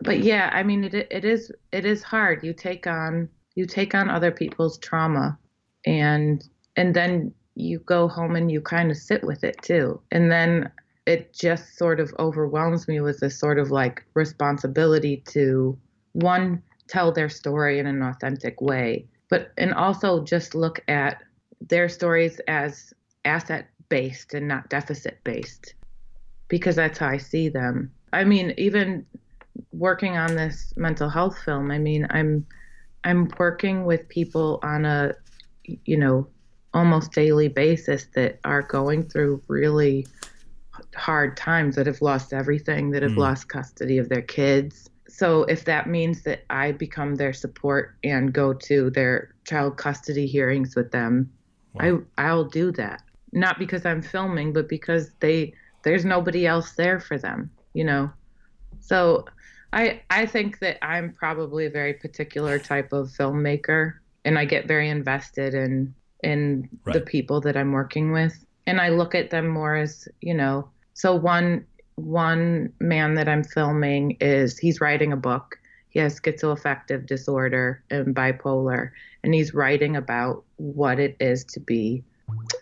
but 0.00 0.20
yeah, 0.20 0.48
I 0.52 0.62
mean, 0.62 0.84
it 0.84 0.94
it 0.94 1.24
is 1.26 1.52
it 1.72 1.84
is 1.84 2.02
hard. 2.02 2.42
You 2.42 2.54
take 2.54 2.86
on 2.86 3.28
you 3.54 3.66
take 3.66 3.94
on 3.94 4.08
other 4.08 4.30
people's 4.30 4.78
trauma, 4.78 5.38
and 5.84 6.42
and 6.76 6.94
then 6.94 7.34
you 7.54 7.80
go 7.80 8.08
home 8.08 8.34
and 8.34 8.50
you 8.50 8.62
kind 8.62 8.90
of 8.90 8.96
sit 8.96 9.22
with 9.24 9.44
it 9.44 9.60
too. 9.60 10.00
And 10.10 10.30
then 10.30 10.70
it 11.06 11.32
just 11.32 11.76
sort 11.76 12.00
of 12.00 12.14
overwhelms 12.18 12.86
me 12.86 13.00
with 13.00 13.18
this 13.20 13.38
sort 13.38 13.58
of 13.58 13.70
like 13.70 14.04
responsibility 14.14 15.22
to 15.28 15.76
one, 16.12 16.62
tell 16.88 17.10
their 17.10 17.28
story 17.28 17.78
in 17.78 17.86
an 17.86 18.02
authentic 18.02 18.60
way, 18.60 19.06
but 19.28 19.52
and 19.58 19.74
also 19.74 20.22
just 20.22 20.54
look 20.54 20.80
at 20.88 21.22
their 21.60 21.88
stories 21.88 22.40
as 22.48 22.92
asset 23.24 23.68
based 23.88 24.34
and 24.34 24.48
not 24.48 24.68
deficit 24.68 25.18
based 25.24 25.74
because 26.48 26.76
that's 26.76 26.98
how 26.98 27.08
I 27.08 27.18
see 27.18 27.48
them. 27.48 27.90
I 28.12 28.24
mean, 28.24 28.54
even 28.58 29.06
working 29.72 30.16
on 30.16 30.34
this 30.34 30.72
mental 30.76 31.08
health 31.08 31.38
film, 31.44 31.70
I 31.70 31.78
mean, 31.78 32.06
I'm 32.10 32.46
I'm 33.04 33.28
working 33.38 33.84
with 33.84 34.08
people 34.08 34.60
on 34.62 34.84
a 34.84 35.14
you 35.64 35.96
know 35.96 36.28
almost 36.74 37.12
daily 37.12 37.48
basis 37.48 38.06
that 38.14 38.38
are 38.44 38.62
going 38.62 39.08
through 39.08 39.42
really 39.48 40.06
hard 40.94 41.36
times 41.36 41.76
that 41.76 41.86
have 41.86 42.02
lost 42.02 42.32
everything 42.32 42.90
that 42.90 43.02
have 43.02 43.12
Mm. 43.12 43.16
lost 43.16 43.48
custody 43.48 43.98
of 43.98 44.08
their 44.08 44.22
kids 44.22 44.88
so 45.08 45.44
if 45.44 45.64
that 45.64 45.88
means 45.88 46.22
that 46.22 46.44
i 46.50 46.72
become 46.72 47.14
their 47.16 47.32
support 47.32 47.96
and 48.04 48.32
go 48.32 48.52
to 48.52 48.90
their 48.90 49.34
child 49.44 49.76
custody 49.76 50.26
hearings 50.26 50.74
with 50.76 50.90
them 50.92 51.32
Wow. 51.72 51.98
i 52.16 52.22
i'll 52.22 52.44
do 52.44 52.70
that 52.72 53.02
not 53.34 53.58
because 53.58 53.86
I'm 53.86 54.02
filming, 54.02 54.52
but 54.52 54.68
because 54.68 55.14
they 55.20 55.54
there's 55.84 56.04
nobody 56.04 56.46
else 56.46 56.74
there 56.74 57.00
for 57.00 57.16
them, 57.18 57.50
you 57.72 57.82
know. 57.84 58.12
So 58.80 59.26
I 59.72 60.02
I 60.10 60.26
think 60.26 60.58
that 60.60 60.84
I'm 60.84 61.14
probably 61.14 61.66
a 61.66 61.70
very 61.70 61.94
particular 61.94 62.58
type 62.58 62.92
of 62.92 63.08
filmmaker 63.08 63.94
and 64.24 64.38
I 64.38 64.44
get 64.44 64.68
very 64.68 64.88
invested 64.90 65.54
in 65.54 65.94
in 66.22 66.68
right. 66.84 66.94
the 66.94 67.00
people 67.00 67.40
that 67.42 67.56
I'm 67.56 67.72
working 67.72 68.12
with 68.12 68.44
and 68.66 68.80
I 68.80 68.90
look 68.90 69.14
at 69.14 69.30
them 69.30 69.48
more 69.48 69.74
as, 69.76 70.06
you 70.20 70.34
know, 70.34 70.70
so 70.94 71.14
one 71.14 71.64
one 71.96 72.72
man 72.80 73.14
that 73.14 73.28
I'm 73.28 73.44
filming 73.44 74.16
is 74.20 74.58
he's 74.58 74.80
writing 74.80 75.12
a 75.12 75.16
book. 75.16 75.58
He 75.90 75.98
has 75.98 76.18
schizoaffective 76.18 77.06
disorder 77.06 77.82
and 77.90 78.14
bipolar 78.14 78.90
and 79.22 79.34
he's 79.34 79.52
writing 79.52 79.96
about 79.96 80.42
what 80.56 80.98
it 80.98 81.16
is 81.20 81.44
to 81.44 81.60
be 81.60 82.02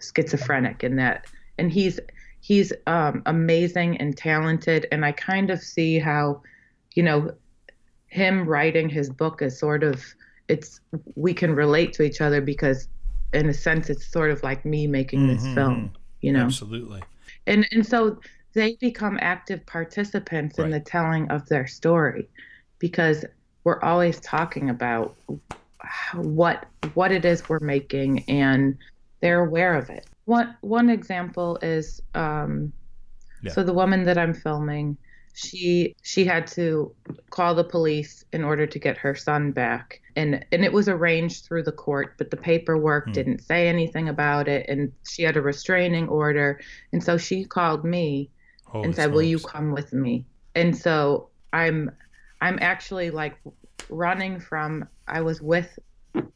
schizophrenic 0.00 0.82
and 0.82 0.98
that 0.98 1.26
and 1.58 1.70
he's 1.70 2.00
he's 2.40 2.72
um, 2.88 3.22
amazing 3.26 3.98
and 3.98 4.16
talented 4.16 4.86
and 4.90 5.04
I 5.04 5.12
kind 5.12 5.50
of 5.50 5.60
see 5.60 6.00
how 6.00 6.42
you 6.94 7.02
know, 7.02 7.32
him 8.06 8.46
writing 8.46 8.88
his 8.88 9.08
book 9.08 9.42
is 9.42 9.58
sort 9.58 9.82
of 9.84 10.02
it's 10.48 10.80
we 11.14 11.32
can 11.32 11.54
relate 11.54 11.92
to 11.92 12.02
each 12.02 12.20
other 12.20 12.40
because 12.40 12.88
in 13.32 13.48
a 13.48 13.54
sense 13.54 13.88
it's 13.88 14.04
sort 14.04 14.32
of 14.32 14.42
like 14.42 14.64
me 14.64 14.88
making 14.88 15.28
this 15.28 15.42
mm-hmm. 15.42 15.54
film, 15.54 15.92
you 16.20 16.32
know. 16.32 16.44
Absolutely. 16.44 17.02
And 17.46 17.66
and 17.72 17.86
so 17.86 18.18
they 18.52 18.76
become 18.80 19.18
active 19.20 19.64
participants 19.66 20.58
right. 20.58 20.64
in 20.66 20.70
the 20.70 20.80
telling 20.80 21.30
of 21.30 21.48
their 21.48 21.66
story 21.66 22.28
because 22.78 23.24
we're 23.64 23.80
always 23.82 24.20
talking 24.20 24.70
about 24.70 25.16
what 26.14 26.66
what 26.94 27.12
it 27.12 27.24
is 27.24 27.48
we're 27.48 27.60
making 27.60 28.24
and 28.28 28.76
they're 29.20 29.44
aware 29.44 29.74
of 29.74 29.90
it. 29.90 30.06
One 30.24 30.56
one 30.60 30.90
example 30.90 31.58
is 31.62 32.00
um, 32.14 32.72
yeah. 33.42 33.52
so 33.52 33.62
the 33.62 33.72
woman 33.72 34.04
that 34.04 34.18
I'm 34.18 34.34
filming 34.34 34.96
she 35.34 35.94
she 36.02 36.24
had 36.24 36.46
to 36.46 36.94
call 37.30 37.54
the 37.54 37.64
police 37.64 38.24
in 38.32 38.44
order 38.44 38.66
to 38.66 38.78
get 38.78 38.98
her 38.98 39.14
son 39.14 39.52
back. 39.52 40.00
And 40.16 40.44
and 40.52 40.64
it 40.64 40.72
was 40.72 40.88
arranged 40.88 41.44
through 41.44 41.62
the 41.64 41.72
court 41.72 42.14
but 42.18 42.30
the 42.30 42.36
paperwork 42.36 43.06
hmm. 43.06 43.12
didn't 43.12 43.42
say 43.42 43.68
anything 43.68 44.08
about 44.08 44.48
it. 44.48 44.66
And 44.68 44.92
she 45.08 45.22
had 45.22 45.36
a 45.36 45.42
restraining 45.42 46.08
order. 46.08 46.60
And 46.92 47.02
so 47.02 47.16
she 47.16 47.44
called 47.44 47.84
me 47.84 48.30
Holy 48.64 48.84
and 48.84 48.94
said 48.94 49.04
smokes. 49.04 49.14
will 49.14 49.22
you 49.22 49.38
come 49.38 49.72
with 49.72 49.92
me? 49.92 50.24
And 50.54 50.76
so 50.76 51.28
i'm 51.52 51.90
i'm 52.40 52.58
actually 52.60 53.10
like 53.10 53.36
running 53.88 54.38
from 54.38 54.86
i 55.08 55.20
was 55.20 55.42
with 55.42 55.78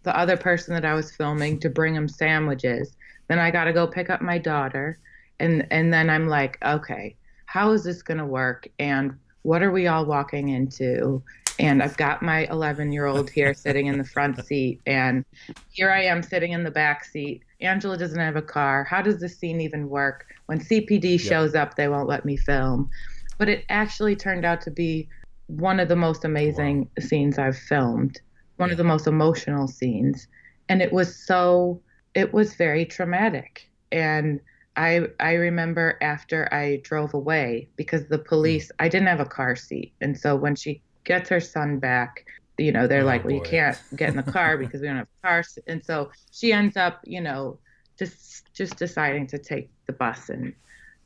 the 0.03 0.17
other 0.17 0.37
person 0.37 0.75
that 0.75 0.85
i 0.85 0.93
was 0.93 1.15
filming 1.15 1.61
to 1.61 1.69
bring 1.69 1.95
him 1.95 2.09
sandwiches. 2.09 2.97
Then 3.29 3.39
i 3.39 3.51
got 3.51 3.65
to 3.65 3.73
go 3.73 3.87
pick 3.87 4.11
up 4.11 4.23
my 4.23 4.39
daughter. 4.39 4.99
And 5.41 5.67
and 5.71 5.93
then 5.93 6.11
i'm 6.11 6.29
like 6.29 6.59
okay 6.65 7.17
how 7.55 7.71
is 7.71 7.85
this 7.85 8.03
going 8.03 8.19
to 8.19 8.27
work 8.27 8.67
and 8.81 9.17
what 9.43 9.63
are 9.63 9.71
we 9.71 9.87
all 9.87 10.05
walking 10.05 10.49
into 10.49 11.23
and 11.61 11.85
I've 11.85 11.97
got 11.97 12.21
my 12.21 12.47
11 12.47 12.91
year 12.91 13.07
old 13.07 13.31
here 13.31 13.55
sitting 13.65 13.87
in 13.87 13.97
the 13.97 14.03
front 14.03 14.45
seat, 14.45 14.81
and 14.87 15.25
here 15.71 15.89
I 15.89 16.03
am 16.03 16.21
sitting 16.21 16.51
in 16.51 16.65
the 16.65 16.71
back 16.73 17.05
seat. 17.05 17.45
Angela 17.61 17.97
doesn't 17.97 18.19
have 18.19 18.35
a 18.35 18.43
car. 18.43 18.83
How 18.83 19.01
does 19.01 19.21
this 19.21 19.39
scene 19.39 19.61
even 19.61 19.89
work? 19.89 20.27
When 20.47 20.59
CPD 20.59 21.13
yep. 21.13 21.21
shows 21.21 21.55
up, 21.55 21.77
they 21.77 21.87
won't 21.87 22.09
let 22.09 22.25
me 22.25 22.37
film. 22.37 22.91
But 23.39 23.49
it 23.49 23.65
actually 23.69 24.17
turned 24.17 24.45
out 24.45 24.61
to 24.63 24.73
be 24.73 25.09
one 25.47 25.79
of 25.79 25.87
the 25.87 25.95
most 25.95 26.25
amazing 26.25 26.91
wow. 26.99 27.07
scenes 27.07 27.39
I've 27.39 27.57
filmed, 27.57 28.21
one 28.57 28.71
yeah. 28.71 28.73
of 28.73 28.79
the 28.79 28.83
most 28.83 29.07
emotional 29.07 29.69
scenes. 29.69 30.27
And 30.69 30.83
it 30.83 30.93
was 30.93 31.15
so, 31.15 31.81
it 32.17 32.35
was 32.35 32.57
very 32.57 32.85
traumatic. 32.85 33.71
And 33.93 34.41
I 34.77 35.07
I 35.21 35.35
remember 35.35 35.99
after 36.01 36.53
I 36.53 36.81
drove 36.83 37.15
away 37.15 37.69
because 37.77 38.07
the 38.07 38.19
police 38.19 38.71
I 38.79 38.89
didn't 38.89 39.09
have 39.09 39.21
a 39.21 39.27
car 39.27 39.57
seat. 39.57 39.93
And 40.01 40.19
so 40.19 40.35
when 40.37 40.57
she 40.57 40.83
gets 41.05 41.29
her 41.29 41.41
son 41.41 41.79
back 41.79 42.27
you 42.57 42.71
know 42.71 42.87
they're 42.87 43.03
oh, 43.03 43.07
like 43.07 43.25
well 43.25 43.35
you 43.35 43.41
can't 43.41 43.77
get 43.97 44.11
in 44.11 44.17
the 44.17 44.23
car 44.23 44.57
because 44.59 44.81
we 44.81 44.87
don't 44.87 44.97
have 44.97 45.09
cars. 45.23 45.59
And 45.67 45.85
so 45.85 46.11
she 46.33 46.53
ends 46.53 46.77
up 46.77 47.01
you 47.05 47.21
know 47.21 47.59
just 47.99 48.53
just 48.55 48.77
deciding 48.77 49.27
to 49.29 49.39
take 49.39 49.71
the 49.87 49.93
bus 49.93 50.29
and 50.29 50.53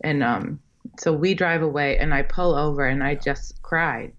and 0.02 0.22
um 0.22 0.60
so 0.98 1.12
we 1.12 1.34
drive 1.34 1.62
away 1.62 1.98
and 1.98 2.14
I 2.14 2.22
pull 2.22 2.54
over 2.54 2.86
and 2.86 3.02
I 3.02 3.14
just 3.14 3.60
cried. 3.62 4.12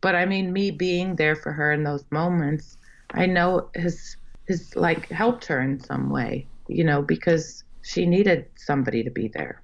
But 0.00 0.14
I 0.14 0.26
mean 0.26 0.52
me 0.52 0.70
being 0.70 1.16
there 1.16 1.34
for 1.34 1.52
her 1.52 1.72
in 1.72 1.82
those 1.82 2.04
moments 2.10 2.76
I 3.10 3.26
know 3.26 3.68
has 3.74 4.16
has 4.48 4.76
like 4.76 5.08
helped 5.08 5.46
her 5.46 5.60
in 5.60 5.80
some 5.80 6.10
way 6.10 6.46
you 6.68 6.84
know 6.84 7.02
because 7.02 7.64
she 7.86 8.04
needed 8.04 8.46
somebody 8.56 9.04
to 9.04 9.10
be 9.10 9.28
there. 9.28 9.62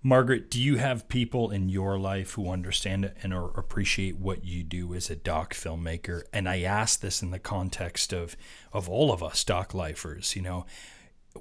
Margaret, 0.00 0.48
do 0.48 0.62
you 0.62 0.76
have 0.76 1.08
people 1.08 1.50
in 1.50 1.68
your 1.68 1.98
life 1.98 2.32
who 2.32 2.48
understand 2.48 3.12
and 3.20 3.34
or 3.34 3.50
appreciate 3.56 4.16
what 4.16 4.44
you 4.44 4.62
do 4.62 4.94
as 4.94 5.10
a 5.10 5.16
doc 5.16 5.52
filmmaker? 5.52 6.22
And 6.32 6.48
I 6.48 6.60
ask 6.60 7.00
this 7.00 7.22
in 7.22 7.32
the 7.32 7.40
context 7.40 8.12
of 8.12 8.36
of 8.72 8.88
all 8.88 9.10
of 9.12 9.24
us 9.24 9.42
doc 9.42 9.74
lifers. 9.74 10.36
You 10.36 10.42
know, 10.42 10.66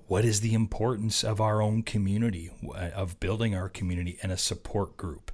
what 0.07 0.25
is 0.25 0.41
the 0.41 0.55
importance 0.55 1.23
of 1.23 1.39
our 1.39 1.61
own 1.61 1.83
community, 1.83 2.49
of 2.73 3.19
building 3.19 3.53
our 3.53 3.69
community 3.69 4.17
and 4.23 4.31
a 4.31 4.37
support 4.37 4.97
group? 4.97 5.31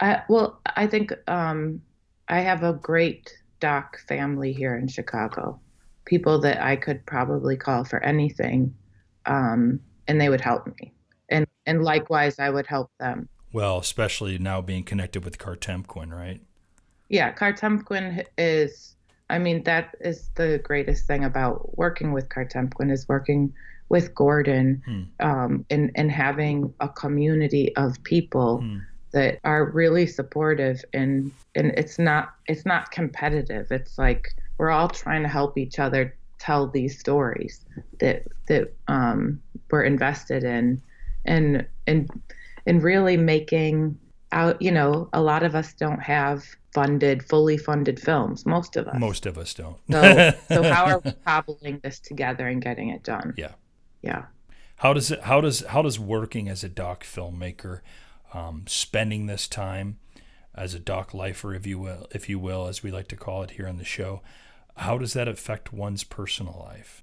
I, 0.00 0.22
well, 0.28 0.60
I 0.74 0.88
think 0.88 1.12
um, 1.28 1.82
I 2.28 2.40
have 2.40 2.64
a 2.64 2.72
great 2.72 3.32
doc 3.60 4.00
family 4.08 4.52
here 4.52 4.76
in 4.76 4.88
Chicago. 4.88 5.60
People 6.04 6.40
that 6.40 6.60
I 6.60 6.74
could 6.74 7.06
probably 7.06 7.56
call 7.56 7.84
for 7.84 8.02
anything 8.02 8.74
um, 9.30 9.80
and 10.08 10.20
they 10.20 10.28
would 10.28 10.40
help 10.40 10.66
me, 10.66 10.92
and 11.30 11.46
and 11.64 11.82
likewise 11.82 12.38
I 12.38 12.50
would 12.50 12.66
help 12.66 12.90
them. 12.98 13.28
Well, 13.52 13.78
especially 13.78 14.38
now 14.38 14.60
being 14.60 14.84
connected 14.84 15.24
with 15.24 15.38
Kartemquin, 15.38 16.12
right? 16.12 16.40
Yeah, 17.08 17.32
Kartemquin 17.32 18.26
is. 18.36 18.96
I 19.30 19.38
mean, 19.38 19.62
that 19.62 19.94
is 20.00 20.28
the 20.34 20.60
greatest 20.64 21.06
thing 21.06 21.24
about 21.24 21.78
working 21.78 22.12
with 22.12 22.28
Kartemquin 22.28 22.90
is 22.90 23.08
working 23.08 23.54
with 23.88 24.14
Gordon 24.14 24.82
hmm. 24.84 25.02
um, 25.20 25.64
and 25.70 25.90
and 25.94 26.10
having 26.10 26.74
a 26.80 26.88
community 26.88 27.74
of 27.76 28.02
people 28.02 28.58
hmm. 28.58 28.78
that 29.12 29.38
are 29.44 29.70
really 29.70 30.06
supportive 30.06 30.84
and 30.92 31.30
and 31.54 31.72
it's 31.76 31.98
not 31.98 32.34
it's 32.46 32.66
not 32.66 32.90
competitive. 32.90 33.70
It's 33.70 33.98
like 33.98 34.34
we're 34.58 34.70
all 34.70 34.88
trying 34.88 35.22
to 35.22 35.28
help 35.28 35.56
each 35.56 35.78
other 35.78 36.16
tell 36.40 36.66
these 36.66 36.98
stories 36.98 37.64
that 38.00 38.26
that 38.48 38.72
um, 38.88 39.40
we're 39.70 39.84
invested 39.84 40.42
in, 40.42 40.82
and 41.24 41.66
and 41.86 42.10
and 42.66 42.82
really 42.82 43.16
making 43.16 43.98
out. 44.32 44.60
You 44.60 44.72
know, 44.72 45.08
a 45.12 45.22
lot 45.22 45.44
of 45.44 45.54
us 45.54 45.72
don't 45.74 46.00
have 46.00 46.44
funded, 46.72 47.22
fully 47.22 47.56
funded 47.56 48.00
films. 48.00 48.46
Most 48.46 48.76
of 48.76 48.88
us. 48.88 48.98
Most 48.98 49.26
of 49.26 49.38
us 49.38 49.54
don't. 49.54 49.78
so, 49.90 50.32
so 50.48 50.62
how 50.72 50.86
are 50.86 51.00
we 51.04 51.12
cobbling 51.24 51.80
this 51.82 52.00
together 52.00 52.48
and 52.48 52.60
getting 52.60 52.88
it 52.88 53.04
done? 53.04 53.34
Yeah. 53.36 53.52
Yeah. 54.02 54.24
How 54.76 54.94
does 54.94 55.10
it? 55.10 55.20
How 55.22 55.40
does 55.40 55.60
how 55.66 55.82
does 55.82 55.98
working 55.98 56.48
as 56.48 56.64
a 56.64 56.68
doc 56.68 57.04
filmmaker, 57.04 57.80
um, 58.32 58.64
spending 58.66 59.26
this 59.26 59.46
time 59.46 59.98
as 60.54 60.74
a 60.74 60.78
doc 60.78 61.12
lifer, 61.12 61.54
if 61.54 61.66
you 61.66 61.78
will, 61.78 62.06
if 62.12 62.28
you 62.28 62.38
will, 62.38 62.66
as 62.66 62.82
we 62.82 62.90
like 62.90 63.08
to 63.08 63.16
call 63.16 63.42
it 63.42 63.52
here 63.52 63.68
on 63.68 63.76
the 63.76 63.84
show, 63.84 64.22
how 64.80 64.96
does 64.96 65.12
that 65.12 65.28
affect 65.28 65.74
one's 65.74 66.04
personal 66.04 66.64
life? 66.66 67.02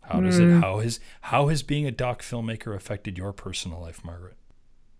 How 0.00 0.18
does 0.20 0.40
mm. 0.40 0.44
it 0.44 0.54
hmm. 0.54 0.60
how 0.62 0.78
has 0.78 0.98
how 1.20 1.48
has 1.48 1.62
being 1.62 1.84
a 1.86 1.90
doc 1.90 2.22
filmmaker 2.22 2.74
affected 2.74 3.18
your 3.18 3.34
personal 3.34 3.82
life, 3.82 4.02
Margaret? 4.02 4.36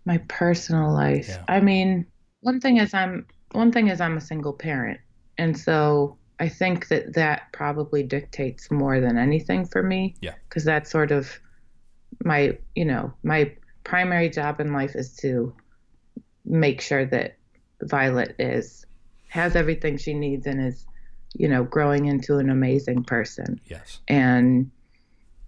My 0.05 0.19
personal 0.27 0.93
life. 0.93 1.27
Yeah. 1.27 1.43
I 1.47 1.59
mean, 1.59 2.05
one 2.41 2.59
thing 2.59 2.77
is 2.77 2.93
I'm 2.93 3.25
one 3.53 3.71
thing 3.71 3.87
is 3.87 3.99
I'm 3.99 4.15
a 4.15 4.21
single 4.21 4.53
parent. 4.53 4.99
And 5.39 5.57
so 5.57 6.17
I 6.39 6.49
think 6.49 6.87
that 6.89 7.13
that 7.15 7.51
probably 7.51 8.03
dictates 8.03 8.69
more 8.69 8.99
than 8.99 9.17
anything 9.17 9.65
for 9.65 9.81
me. 9.81 10.13
Yeah. 10.21 10.35
Cuz 10.49 10.63
that's 10.63 10.91
sort 10.91 11.11
of 11.11 11.39
my, 12.23 12.59
you 12.75 12.85
know, 12.85 13.11
my 13.23 13.51
primary 13.83 14.29
job 14.29 14.59
in 14.59 14.71
life 14.71 14.95
is 14.95 15.15
to 15.15 15.55
make 16.45 16.79
sure 16.79 17.05
that 17.05 17.37
Violet 17.81 18.35
is 18.37 18.85
has 19.29 19.55
everything 19.55 19.97
she 19.97 20.13
needs 20.13 20.45
and 20.45 20.63
is 20.63 20.85
you 21.33 21.47
know, 21.47 21.63
growing 21.63 22.05
into 22.05 22.37
an 22.37 22.49
amazing 22.49 23.03
person. 23.03 23.59
Yes. 23.65 23.99
And 24.07 24.71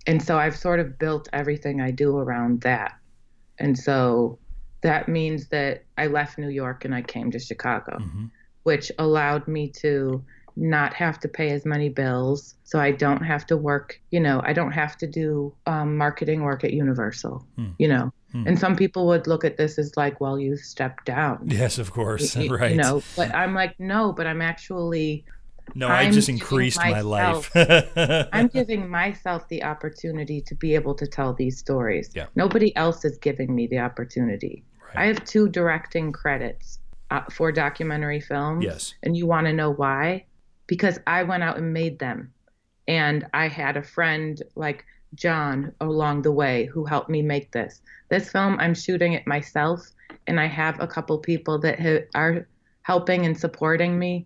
and 0.08 0.24
so 0.24 0.38
I've 0.38 0.56
sort 0.56 0.80
of 0.80 0.98
built 0.98 1.30
everything 1.34 1.82
I 1.82 1.92
do 1.92 2.18
around 2.18 2.62
that. 2.62 2.98
And 3.60 3.78
so 3.78 4.40
that 4.82 5.10
means 5.10 5.50
that 5.50 5.84
I 5.98 6.08
left 6.08 6.38
New 6.38 6.50
York 6.50 6.86
and 6.86 6.96
I 6.96 7.02
came 7.02 7.32
to 7.32 7.40
Chicago, 7.40 7.98
mm-hmm. 8.00 8.26
which 8.64 8.92
allowed 8.98 9.48
me 9.48 9.70
to 9.82 10.24
not 10.56 10.94
have 10.94 11.20
to 11.22 11.28
pay 11.28 11.52
as 11.52 11.66
many 11.66 11.90
bills. 11.90 12.56
So 12.64 12.80
I 12.80 12.92
don't 12.92 13.24
have 13.24 13.46
to 13.48 13.58
work, 13.58 14.00
you 14.12 14.20
know, 14.20 14.42
I 14.44 14.54
don't 14.54 14.72
have 14.72 14.98
to 14.98 15.08
do 15.08 15.54
um, 15.66 15.98
marketing 15.98 16.44
work 16.44 16.64
at 16.64 16.74
Universal, 16.74 17.46
mm. 17.58 17.74
you 17.78 17.88
know. 17.88 18.12
Mm. 18.34 18.48
And 18.48 18.60
some 18.60 18.76
people 18.76 19.08
would 19.08 19.26
look 19.26 19.44
at 19.44 19.58
this 19.58 19.80
as 19.80 19.96
like, 19.98 20.22
well, 20.22 20.40
you 20.40 20.56
stepped 20.56 21.06
down. 21.06 21.46
Yes, 21.46 21.78
of 21.78 21.92
course. 21.92 22.36
You, 22.40 22.56
right. 22.56 22.72
You 22.72 22.78
know, 22.78 23.02
but 23.16 23.34
I'm 23.34 23.54
like, 23.54 23.80
no, 23.80 24.14
but 24.14 24.28
I'm 24.28 24.42
actually 24.42 25.26
No, 25.76 25.88
I 25.88 26.04
I'm 26.04 26.12
just 26.12 26.28
giving 26.28 26.42
increased 26.42 26.78
my 26.78 27.02
life. 27.02 27.52
I'm 28.34 28.48
giving 28.48 28.90
myself 28.90 29.48
the 29.48 29.64
opportunity 29.64 30.42
to 30.42 30.56
be 30.56 30.76
able 30.76 30.96
to 30.96 31.08
tell 31.08 31.34
these 31.34 31.58
stories. 31.58 32.12
Yeah. 32.14 32.28
Nobody 32.36 32.76
else 32.76 33.06
is 33.06 33.18
giving 33.18 33.54
me 33.54 33.68
the 33.68 33.80
opportunity. 33.80 34.64
I 34.96 35.06
have 35.06 35.24
two 35.26 35.50
directing 35.50 36.12
credits 36.12 36.80
uh, 37.12 37.22
for 37.32 37.52
documentary 37.52 38.20
films. 38.20 38.64
Yes. 38.64 38.94
And 39.04 39.16
you 39.16 39.28
want 39.28 39.48
to 39.48 39.54
know 39.54 39.72
why? 39.72 40.26
Because 40.68 41.00
I 41.08 41.24
went 41.24 41.44
out 41.44 41.58
and 41.58 41.74
made 41.74 42.00
them. 42.00 42.34
And 42.88 43.28
I 43.34 43.48
had 43.48 43.78
a 43.78 43.84
friend 43.84 44.42
like 44.56 44.86
John 45.16 45.74
along 45.80 46.24
the 46.24 46.32
way 46.32 46.66
who 46.66 46.86
helped 46.86 47.10
me 47.10 47.22
make 47.22 47.52
this. 47.52 47.82
This 48.10 48.32
film, 48.32 48.58
I'm 48.60 48.74
shooting 48.74 49.14
it 49.14 49.28
myself. 49.28 49.82
And 50.28 50.40
I 50.40 50.48
have 50.48 50.80
a 50.80 50.88
couple 50.88 51.18
people 51.20 51.60
that 51.60 51.80
ha- 51.80 52.08
are 52.16 52.48
helping 52.82 53.26
and 53.26 53.38
supporting 53.38 53.98
me. 54.00 54.26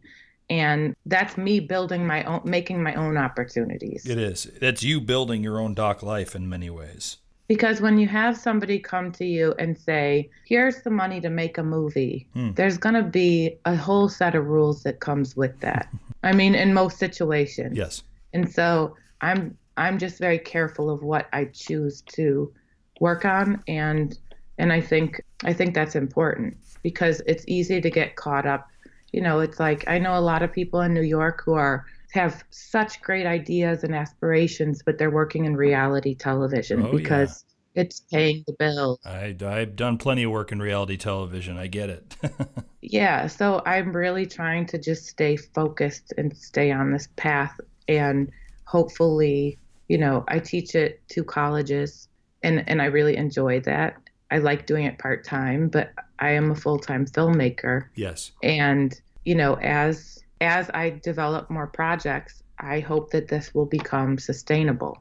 And 0.54 0.96
that's 1.08 1.36
me 1.36 1.60
building 1.60 2.06
my 2.06 2.24
own, 2.26 2.42
making 2.44 2.84
my 2.84 2.94
own 2.94 3.18
opportunities. 3.18 4.06
It 4.06 4.20
is. 4.20 4.44
That's 4.62 4.84
you 4.84 5.02
building 5.02 5.42
your 5.44 5.60
own 5.60 5.74
doc 5.74 6.04
life 6.04 6.36
in 6.36 6.48
many 6.48 6.70
ways. 6.70 7.18
Because 7.48 7.82
when 7.82 7.98
you 7.98 8.08
have 8.08 8.38
somebody 8.38 8.78
come 8.78 9.12
to 9.14 9.26
you 9.26 9.56
and 9.58 9.76
say, 9.76 10.30
here's 10.46 10.84
the 10.84 10.92
money 10.92 11.20
to 11.22 11.30
make 11.32 11.58
a 11.58 11.64
movie, 11.64 12.28
Hmm. 12.36 12.52
there's 12.54 12.78
going 12.78 12.94
to 12.94 13.02
be 13.04 13.58
a 13.66 13.76
whole 13.76 14.08
set 14.08 14.36
of 14.36 14.46
rules 14.46 14.84
that 14.84 15.00
comes 15.00 15.36
with 15.36 15.60
that. 15.62 15.88
I 16.24 16.34
mean, 16.34 16.54
in 16.54 16.72
most 16.72 17.00
situations. 17.00 17.76
Yes. 17.76 18.04
And 18.34 18.52
so 18.52 18.96
I'm 19.22 19.58
I'm 19.76 19.98
just 19.98 20.20
very 20.20 20.38
careful 20.38 20.92
of 20.92 21.02
what 21.02 21.28
I 21.34 21.46
choose 21.46 22.02
to 22.14 22.54
work 23.00 23.26
on 23.26 23.64
and 23.68 24.16
and 24.60 24.72
I 24.72 24.82
think 24.82 25.20
I 25.44 25.52
think 25.52 25.74
that's 25.74 25.96
important 25.96 26.58
because 26.84 27.22
it's 27.26 27.44
easy 27.48 27.82
to 27.82 27.90
get 27.90 28.16
caught 28.16 28.46
up. 28.46 28.68
You 29.14 29.22
know, 29.22 29.40
it's 29.40 29.60
like 29.60 29.86
I 29.88 30.00
know 30.00 30.18
a 30.18 30.22
lot 30.22 30.44
of 30.44 30.52
people 30.52 30.82
in 30.82 30.94
New 30.94 31.02
York 31.04 31.44
who 31.46 31.54
are 31.54 31.86
have 32.12 32.44
such 32.52 33.02
great 33.02 33.26
ideas 33.26 33.84
and 33.84 33.96
aspirations, 33.96 34.84
but 34.84 34.98
they're 34.98 35.12
working 35.12 35.46
in 35.46 35.56
reality 35.56 36.16
television 36.16 36.84
Oh, 36.84 36.98
yeah. 36.98 36.98
because 36.98 37.46
it's 37.76 38.02
paying 38.12 38.44
the 38.48 38.54
bills. 38.54 39.00
I, 39.06 39.36
I've 39.46 39.76
done 39.76 39.98
plenty 39.98 40.24
of 40.24 40.32
work 40.32 40.52
in 40.52 40.60
reality 40.62 40.98
television. 40.98 41.58
I 41.58 41.68
get 41.68 41.90
it. 41.90 42.16
Yeah, 42.82 43.28
so 43.28 43.62
I'm 43.66 43.96
really 43.96 44.26
trying 44.26 44.66
to 44.68 44.78
just 44.78 45.06
stay 45.08 45.38
focused 45.38 46.14
and 46.18 46.36
stay 46.36 46.72
on 46.72 46.92
this 46.92 47.08
path 47.16 47.58
and 47.88 48.30
hopefully, 48.66 49.58
you 49.88 49.98
know, 49.98 50.26
I 50.28 50.40
teach 50.40 50.76
it 50.76 51.02
to 51.10 51.24
colleges 51.24 52.10
and 52.44 52.68
and 52.68 52.82
I 52.82 52.86
really 52.86 53.16
enjoy 53.16 53.62
that. 53.62 53.96
I 54.32 54.40
like 54.40 54.66
doing 54.66 54.86
it 54.86 55.00
part-time, 55.00 55.70
but 55.70 55.94
I 56.20 56.32
am 56.32 56.52
a 56.52 56.56
full-time 56.56 57.06
filmmaker 57.06 57.88
yes. 57.96 58.32
and, 58.42 59.00
you 59.26 59.36
know, 59.36 59.56
as 59.56 60.24
as 60.42 60.70
I 60.74 61.00
develop 61.04 61.50
more 61.50 61.68
projects, 61.68 62.44
I 62.60 62.80
hope 62.82 63.12
that 63.12 63.28
this 63.30 63.54
will 63.54 63.66
become 63.66 64.18
sustainable 64.18 64.98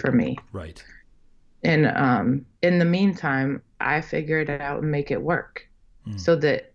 for 0.00 0.10
me. 0.10 0.38
Right. 0.52 0.82
And 1.62 1.86
um, 1.86 2.46
in 2.62 2.78
the 2.78 2.84
meantime, 2.84 3.62
I 3.80 4.00
figure 4.00 4.40
it 4.40 4.48
out 4.48 4.82
and 4.82 4.90
make 4.90 5.10
it 5.10 5.20
work 5.22 5.68
Mm. 6.06 6.20
so 6.20 6.36
that 6.36 6.72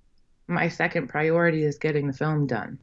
my 0.48 0.68
second 0.68 1.08
priority 1.08 1.64
is 1.64 1.78
getting 1.78 2.08
the 2.08 2.14
film 2.14 2.48
done. 2.48 2.78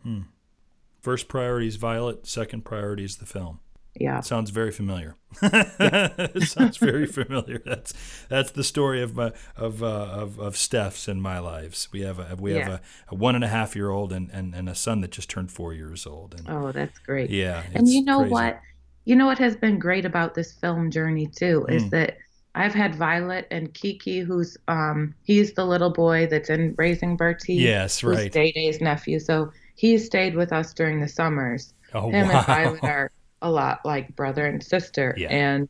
First 1.03 1.29
priority 1.29 1.67
is 1.67 1.77
Violet. 1.77 2.27
Second 2.27 2.65
priority 2.65 3.05
is 3.05 3.17
the 3.17 3.27
film. 3.27 3.61
Yeah. 4.01 4.21
Sounds 4.21 4.51
very 4.51 4.71
familiar. 4.71 5.17
it 5.43 6.43
sounds 6.49 6.77
very 6.77 7.07
familiar. 7.07 7.59
That's 7.65 7.93
that's 8.29 8.51
the 8.53 8.65
story 8.65 9.03
of 9.03 9.15
my 9.15 9.33
of 9.57 9.83
uh, 9.83 9.87
of 9.87 10.39
of 10.39 10.57
Steph's 10.57 11.09
and 11.09 11.23
my 11.23 11.39
lives. 11.39 11.89
We 11.93 12.01
have 12.03 12.19
a 12.19 12.37
we 12.39 12.53
have 12.53 12.69
Yeah. 12.69 12.79
a, 13.11 13.15
a 13.15 13.15
one 13.15 13.35
and 13.35 13.45
a 13.45 13.49
half 13.49 13.77
year 13.77 13.91
old 13.91 14.13
and, 14.13 14.31
and, 14.33 14.55
and 14.55 14.69
a 14.69 14.75
son 14.75 15.01
that 15.03 15.11
just 15.11 15.29
turned 15.31 15.51
four 15.53 15.73
years 15.75 16.07
old. 16.07 16.35
And 16.35 16.49
Oh, 16.49 16.73
that's 16.73 16.99
great. 17.01 17.31
yeah, 17.31 17.63
and 17.75 17.89
you 17.89 18.05
know 18.05 18.19
crazy. 18.21 18.33
what? 18.33 18.61
You 19.05 19.17
know 19.17 19.27
what 19.27 19.39
has 19.39 19.57
been 19.57 19.79
great 19.79 20.05
about 20.05 20.35
this 20.35 20.53
film 20.53 20.91
journey 20.91 21.27
too 21.27 21.67
is 21.69 21.85
Mm. 21.85 21.91
that 21.91 22.19
I've 22.55 22.75
had 22.75 22.95
Violet 22.95 23.47
and 23.51 23.73
Kiki, 23.75 24.21
who's 24.21 24.57
um 24.69 25.15
he's 25.25 25.53
the 25.53 25.65
little 25.65 25.91
boy 25.91 26.27
that's 26.31 26.51
in 26.51 26.75
Raising 26.79 27.17
Bertie. 27.17 27.55
Yes, 27.55 28.03
right. 28.03 28.33
Day 28.33 28.53
Day's 28.53 28.81
nephew. 28.81 29.19
So 29.21 29.53
he 29.77 29.97
stayed 29.99 30.35
with 30.35 30.53
us 30.53 30.75
during 30.75 31.01
the 31.01 31.09
summers. 31.09 31.73
Oh 31.95 32.11
Him 32.11 32.29
wow. 32.29 32.37
and 32.39 32.47
Violet 32.47 32.85
are 32.85 33.11
a 33.43 33.51
lot 33.51 33.81
like 33.85 34.15
brother 34.17 34.47
and 34.47 34.63
sister. 34.63 35.15
Yeah. 35.17 35.29
And 35.29 35.69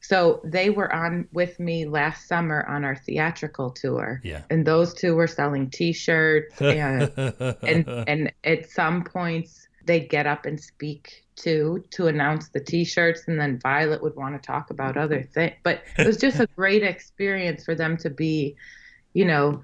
so 0.00 0.40
they 0.44 0.70
were 0.70 0.92
on 0.92 1.28
with 1.32 1.60
me 1.60 1.86
last 1.86 2.26
summer 2.26 2.64
on 2.66 2.84
our 2.84 2.96
theatrical 2.96 3.70
tour. 3.70 4.20
Yeah. 4.24 4.42
And 4.50 4.66
those 4.66 4.94
two 4.94 5.14
were 5.14 5.26
selling 5.26 5.70
T-shirts 5.70 6.54
and 6.60 7.12
and 7.62 7.88
and 7.88 8.32
at 8.44 8.70
some 8.70 9.04
points 9.04 9.68
they'd 9.86 10.08
get 10.08 10.26
up 10.26 10.46
and 10.46 10.60
speak 10.60 11.24
too 11.36 11.82
to 11.90 12.06
announce 12.06 12.48
the 12.50 12.60
t-shirts 12.60 13.22
and 13.26 13.40
then 13.40 13.58
violet 13.58 14.02
would 14.02 14.14
want 14.14 14.40
to 14.40 14.46
talk 14.46 14.70
about 14.70 14.96
other 14.96 15.22
things 15.22 15.54
but 15.62 15.82
it 15.96 16.06
was 16.06 16.18
just 16.18 16.38
a 16.38 16.46
great 16.56 16.82
experience 16.82 17.64
for 17.64 17.74
them 17.74 17.96
to 17.96 18.10
be 18.10 18.54
you 19.14 19.24
know 19.24 19.62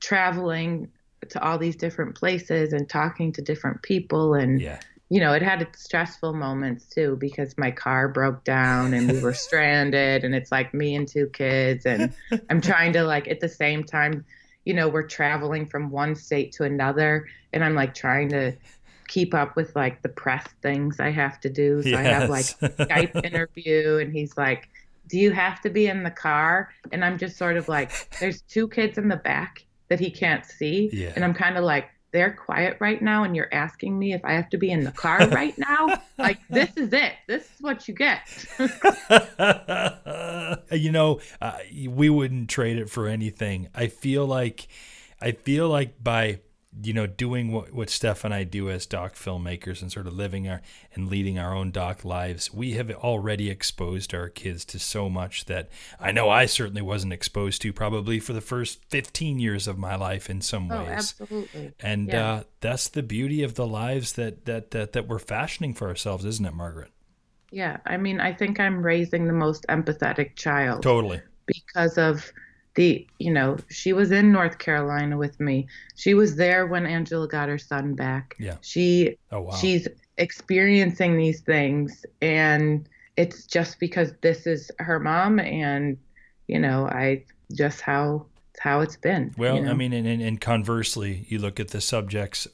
traveling 0.00 0.90
to 1.28 1.42
all 1.42 1.58
these 1.58 1.76
different 1.76 2.14
places 2.14 2.72
and 2.72 2.88
talking 2.88 3.32
to 3.32 3.40
different 3.40 3.80
people 3.82 4.34
and 4.34 4.60
yeah. 4.60 4.80
You 5.08 5.20
know 5.20 5.32
it 5.32 5.42
had 5.42 5.62
its 5.62 5.82
stressful 5.82 6.32
moments 6.32 6.84
too 6.86 7.16
because 7.20 7.56
my 7.56 7.70
car 7.70 8.08
broke 8.08 8.42
down 8.44 8.92
and 8.92 9.10
we 9.10 9.20
were 9.20 9.32
stranded 9.46 10.24
and 10.24 10.34
it's 10.34 10.50
like 10.50 10.74
me 10.74 10.94
and 10.96 11.06
two 11.06 11.26
kids 11.28 11.86
and 11.86 12.12
i'm 12.50 12.60
trying 12.60 12.92
to 12.92 13.02
like 13.04 13.28
at 13.28 13.40
the 13.40 13.48
same 13.48 13.84
time 13.84 14.24
you 14.64 14.74
know 14.74 14.88
we're 14.88 15.06
traveling 15.06 15.64
from 15.66 15.90
one 15.90 16.14
state 16.16 16.50
to 16.52 16.64
another 16.64 17.26
and 17.52 17.62
i'm 17.62 17.74
like 17.74 17.94
trying 17.94 18.28
to 18.28 18.52
keep 19.06 19.32
up 19.34 19.54
with 19.54 19.74
like 19.76 20.02
the 20.02 20.08
press 20.08 20.44
things 20.62 20.98
i 20.98 21.10
have 21.10 21.38
to 21.40 21.48
do 21.48 21.80
so 21.84 21.94
i 21.96 22.02
have 22.02 22.28
like 22.28 22.46
Yes. 22.60 22.72
skype 22.78 23.24
interview 23.24 23.98
and 23.98 24.12
he's 24.12 24.36
like 24.36 24.68
do 25.08 25.18
you 25.20 25.30
have 25.30 25.60
to 25.60 25.70
be 25.70 25.86
in 25.86 26.02
the 26.02 26.10
car 26.10 26.72
and 26.90 27.04
i'm 27.04 27.16
just 27.16 27.36
sort 27.36 27.56
of 27.56 27.68
like 27.68 27.92
there's 28.18 28.42
two 28.42 28.66
kids 28.66 28.98
in 28.98 29.06
the 29.06 29.16
back 29.16 29.64
that 29.88 30.00
he 30.00 30.10
can't 30.10 30.44
see 30.44 30.90
Yeah. 30.92 31.12
and 31.14 31.24
i'm 31.24 31.34
kind 31.34 31.56
of 31.56 31.62
like 31.62 31.86
they're 32.16 32.32
quiet 32.32 32.78
right 32.80 33.02
now 33.02 33.24
and 33.24 33.36
you're 33.36 33.52
asking 33.52 33.98
me 33.98 34.14
if 34.14 34.24
i 34.24 34.32
have 34.32 34.48
to 34.48 34.56
be 34.56 34.70
in 34.70 34.82
the 34.82 34.90
car 34.90 35.28
right 35.28 35.56
now? 35.58 36.02
Like 36.18 36.38
this 36.48 36.74
is 36.78 36.94
it. 36.94 37.12
This 37.26 37.44
is 37.44 37.60
what 37.60 37.86
you 37.86 37.94
get. 37.94 38.20
You 40.72 40.92
know, 40.92 41.20
uh, 41.40 41.58
we 41.86 42.08
wouldn't 42.08 42.48
trade 42.48 42.78
it 42.78 42.88
for 42.88 43.06
anything. 43.06 43.68
I 43.74 43.88
feel 43.88 44.26
like, 44.26 44.66
I 45.20 45.32
feel 45.32 45.68
like 45.68 46.02
by 46.02 46.40
you 46.82 46.92
know 46.92 47.06
doing 47.06 47.52
what 47.52 47.72
what 47.72 47.88
Steph 47.90 48.24
and 48.24 48.34
I 48.34 48.44
do 48.44 48.68
as 48.70 48.86
doc 48.86 49.14
filmmakers 49.14 49.80
and 49.82 49.90
sort 49.90 50.06
of 50.06 50.12
living 50.12 50.48
our 50.48 50.60
and 50.94 51.08
leading 51.08 51.38
our 51.38 51.54
own 51.54 51.70
doc 51.70 52.04
lives, 52.04 52.52
we 52.52 52.72
have 52.72 52.90
already 52.90 53.48
exposed 53.50 54.14
our 54.14 54.28
kids 54.28 54.64
to 54.66 54.78
so 54.78 55.08
much 55.08 55.46
that 55.46 55.68
I 55.98 56.12
know 56.12 56.28
I 56.28 56.46
certainly 56.46 56.82
wasn't 56.82 57.12
exposed 57.12 57.62
to 57.62 57.72
probably 57.72 58.20
for 58.20 58.32
the 58.32 58.40
first 58.40 58.84
15 58.90 59.38
years 59.38 59.66
of 59.66 59.78
my 59.78 59.96
life 59.96 60.28
in 60.28 60.40
some 60.42 60.70
oh 60.70 60.84
ways. 60.84 60.88
absolutely 60.88 61.72
And 61.80 62.08
Yeah. 62.08 62.26
uh, 62.26 62.42
that's 62.60 62.88
the 62.88 63.02
beauty 63.02 63.42
of 63.42 63.54
the 63.54 63.66
lives 63.66 64.12
that, 64.14 64.44
that 64.46 64.70
that 64.72 64.92
that 64.92 65.08
we're 65.08 65.18
fashioning 65.18 65.74
for 65.74 65.88
ourselves, 65.88 66.24
isn't 66.24 66.44
it, 66.46 66.54
Margaret? 66.54 66.90
yeah 67.52 67.76
i 67.86 67.96
mean 67.96 68.20
i 68.20 68.32
think 68.32 68.58
i'm 68.58 68.82
raising 68.82 69.26
the 69.26 69.32
most 69.32 69.64
empathetic 69.68 70.34
child 70.34 70.82
Totally. 70.82 71.20
because 71.46 71.96
of 71.96 72.30
the 72.76 73.06
you 73.18 73.32
know 73.32 73.56
she 73.68 73.92
was 73.92 74.12
in 74.12 74.30
north 74.30 74.58
carolina 74.58 75.16
with 75.16 75.40
me 75.40 75.66
she 75.96 76.14
was 76.14 76.36
there 76.36 76.66
when 76.66 76.86
angela 76.86 77.26
got 77.26 77.48
her 77.48 77.58
son 77.58 77.94
back 77.94 78.36
Yeah. 78.38 78.56
she 78.60 79.16
Oh 79.32 79.40
wow. 79.40 79.54
she's 79.54 79.88
experiencing 80.18 81.16
these 81.16 81.40
things 81.40 82.06
and 82.22 82.88
it's 83.16 83.46
just 83.46 83.80
because 83.80 84.12
this 84.20 84.46
is 84.46 84.70
her 84.78 85.00
mom 85.00 85.40
and 85.40 85.96
you 86.48 86.58
know 86.60 86.86
i 86.86 87.24
just 87.52 87.80
how 87.80 88.26
how 88.58 88.80
it's 88.80 88.96
been 88.96 89.34
Well, 89.36 89.56
you 89.56 89.62
know? 89.62 89.70
I 89.70 89.74
mean, 89.74 89.92
and, 89.92 90.06
and, 90.22 90.40
conversely, 90.40 91.26
you 91.28 91.38
look 91.38 91.60
at 91.60 91.68
the 91.68 91.80
subjects 91.80 92.48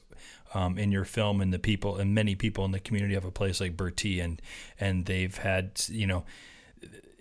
um, 0.53 0.77
in 0.77 0.91
your 0.91 1.05
film, 1.05 1.41
and 1.41 1.53
the 1.53 1.59
people, 1.59 1.97
and 1.97 2.13
many 2.13 2.35
people 2.35 2.65
in 2.65 2.71
the 2.71 2.79
community 2.79 3.15
of 3.15 3.25
a 3.25 3.31
place 3.31 3.59
like 3.61 3.75
Bertie, 3.77 4.19
and 4.19 4.41
and 4.79 5.05
they've 5.05 5.35
had, 5.35 5.81
you 5.87 6.05
know, 6.05 6.25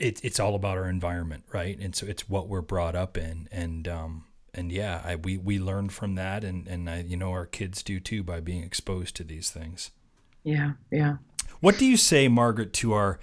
it's 0.03 0.21
it's 0.23 0.41
all 0.41 0.55
about 0.55 0.77
our 0.77 0.89
environment, 0.89 1.45
right? 1.53 1.79
And 1.79 1.95
so 1.95 2.07
it's 2.07 2.29
what 2.29 2.49
we're 2.49 2.61
brought 2.61 2.97
up 2.97 3.17
in, 3.17 3.49
and 3.53 3.87
um, 3.87 4.25
and 4.53 4.73
yeah, 4.73 5.01
I, 5.05 5.17
we 5.17 5.39
we 5.39 5.59
learn 5.59 5.89
from 5.89 6.17
that, 6.17 6.45
and 6.45 6.67
and 6.67 6.91
I, 6.91 7.01
you 7.03 7.17
know, 7.17 7.31
our 7.31 7.47
kids 7.47 7.83
do 7.83 8.01
too 8.01 8.23
by 8.23 8.41
being 8.41 8.65
exposed 8.65 9.17
to 9.17 9.25
these 9.25 9.51
things. 9.51 9.91
yeah 10.45 10.73
yeah 10.91 11.17
What 11.61 11.79
do 11.79 11.87
you 11.87 11.97
say, 11.97 12.29
Margaret, 12.29 12.73
to 12.75 12.93
our 12.93 13.21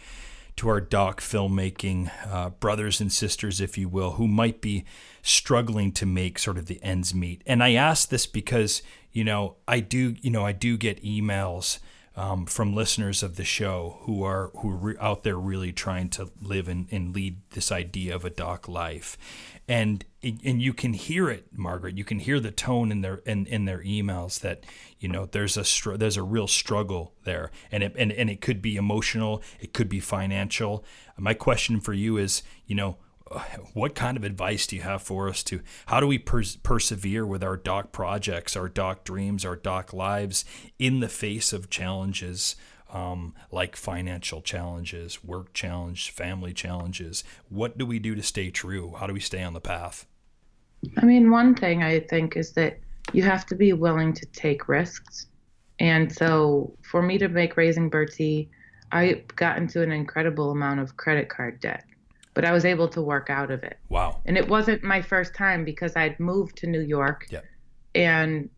to 0.55 0.69
our 0.69 0.81
doc 0.81 1.21
filmmaking 1.21 2.11
uh, 2.25 2.49
brothers 2.49 2.99
and 2.99 3.11
sisters, 3.11 3.61
if 3.61 3.77
you 3.77 3.87
will, 3.87 4.11
who 4.11 4.27
might 4.27 4.61
be 4.61 4.85
struggling 5.21 5.91
to 5.93 6.05
make 6.05 6.39
sort 6.39 6.57
of 6.57 6.65
the 6.65 6.81
ends 6.83 7.13
meet? 7.13 7.41
And 7.45 7.63
I 7.63 7.73
ask 7.73 8.09
this 8.09 8.25
because 8.25 8.81
you 9.11 9.25
know 9.25 9.57
I 9.67 9.81
do 9.81 10.15
you 10.21 10.31
know 10.31 10.45
I 10.45 10.53
do 10.53 10.77
get 10.77 11.03
emails 11.03 11.79
um, 12.15 12.45
from 12.45 12.75
listeners 12.75 13.23
of 13.23 13.35
the 13.35 13.45
show 13.45 13.99
who 14.01 14.23
are 14.23 14.51
who 14.57 14.71
are 14.71 14.77
re- 14.77 14.95
out 14.99 15.23
there 15.23 15.37
really 15.37 15.71
trying 15.71 16.09
to 16.09 16.29
live 16.41 16.67
and, 16.67 16.87
and 16.91 17.13
lead 17.13 17.37
this 17.51 17.71
idea 17.71 18.15
of 18.15 18.25
a 18.25 18.29
doc 18.29 18.67
life, 18.67 19.17
and 19.67 20.05
and 20.21 20.61
you 20.61 20.73
can 20.73 20.93
hear 20.93 21.29
it, 21.29 21.47
Margaret. 21.51 21.97
You 21.97 22.03
can 22.03 22.19
hear 22.19 22.39
the 22.39 22.51
tone 22.51 22.91
in 22.91 23.01
their 23.01 23.15
in, 23.25 23.45
in 23.45 23.65
their 23.65 23.79
emails 23.83 24.41
that 24.41 24.63
you 24.99 25.07
know 25.07 25.25
there's 25.25 25.57
a 25.57 25.63
str- 25.63 25.95
there's 25.95 26.17
a 26.17 26.23
real 26.23 26.47
struggle 26.47 27.13
there, 27.23 27.51
and 27.71 27.83
it 27.83 27.95
and, 27.97 28.11
and 28.11 28.29
it 28.29 28.41
could 28.41 28.61
be 28.61 28.75
emotional, 28.75 29.41
it 29.59 29.73
could 29.73 29.89
be 29.89 29.99
financial. 29.99 30.83
My 31.17 31.33
question 31.33 31.79
for 31.79 31.93
you 31.93 32.17
is, 32.17 32.43
you 32.65 32.75
know 32.75 32.97
what 33.73 33.95
kind 33.95 34.17
of 34.17 34.23
advice 34.23 34.67
do 34.67 34.75
you 34.75 34.81
have 34.81 35.01
for 35.01 35.29
us 35.29 35.43
to 35.43 35.61
how 35.87 35.99
do 35.99 36.07
we 36.07 36.17
pers- 36.17 36.55
persevere 36.57 37.25
with 37.25 37.43
our 37.43 37.57
doc 37.57 37.91
projects, 37.91 38.55
our 38.55 38.69
doc 38.69 39.03
dreams, 39.03 39.45
our 39.45 39.55
doc 39.55 39.93
lives 39.93 40.45
in 40.77 40.99
the 40.99 41.09
face 41.09 41.53
of 41.53 41.69
challenges 41.69 42.55
um, 42.91 43.35
like 43.51 43.75
financial 43.75 44.41
challenges, 44.41 45.23
work 45.23 45.53
challenge, 45.53 46.11
family 46.11 46.53
challenges? 46.53 47.23
What 47.49 47.77
do 47.77 47.85
we 47.85 47.99
do 47.99 48.15
to 48.15 48.23
stay 48.23 48.49
true? 48.49 48.95
How 48.97 49.07
do 49.07 49.13
we 49.13 49.19
stay 49.19 49.43
on 49.43 49.53
the 49.53 49.61
path? 49.61 50.07
I 50.97 51.05
mean, 51.05 51.29
one 51.29 51.55
thing 51.55 51.83
I 51.83 51.99
think 51.99 52.35
is 52.35 52.53
that 52.53 52.79
you 53.13 53.23
have 53.23 53.45
to 53.47 53.55
be 53.55 53.73
willing 53.73 54.13
to 54.13 54.25
take 54.27 54.67
risks. 54.67 55.27
And 55.79 56.11
so 56.11 56.73
for 56.81 57.01
me 57.01 57.17
to 57.17 57.27
make 57.27 57.57
Raising 57.57 57.89
Bertie, 57.89 58.49
I 58.91 59.23
got 59.35 59.57
into 59.57 59.81
an 59.83 59.91
incredible 59.91 60.51
amount 60.51 60.79
of 60.79 60.97
credit 60.97 61.29
card 61.29 61.59
debt 61.59 61.83
but 62.39 62.47
I 62.47 62.53
was 62.53 62.63
able 62.63 62.87
to 62.87 63.01
work 63.01 63.29
out 63.29 63.51
of 63.51 63.65
it. 63.65 63.77
Wow. 63.89 64.21
And 64.25 64.37
it 64.37 64.47
wasn't 64.47 64.81
my 64.81 65.01
first 65.01 65.35
time 65.35 65.65
because 65.65 65.97
I'd 65.97 66.17
moved 66.21 66.55
to 66.59 66.67
New 66.67 66.79
York. 66.79 67.27
Yep. 67.29 67.43
And 67.95 68.49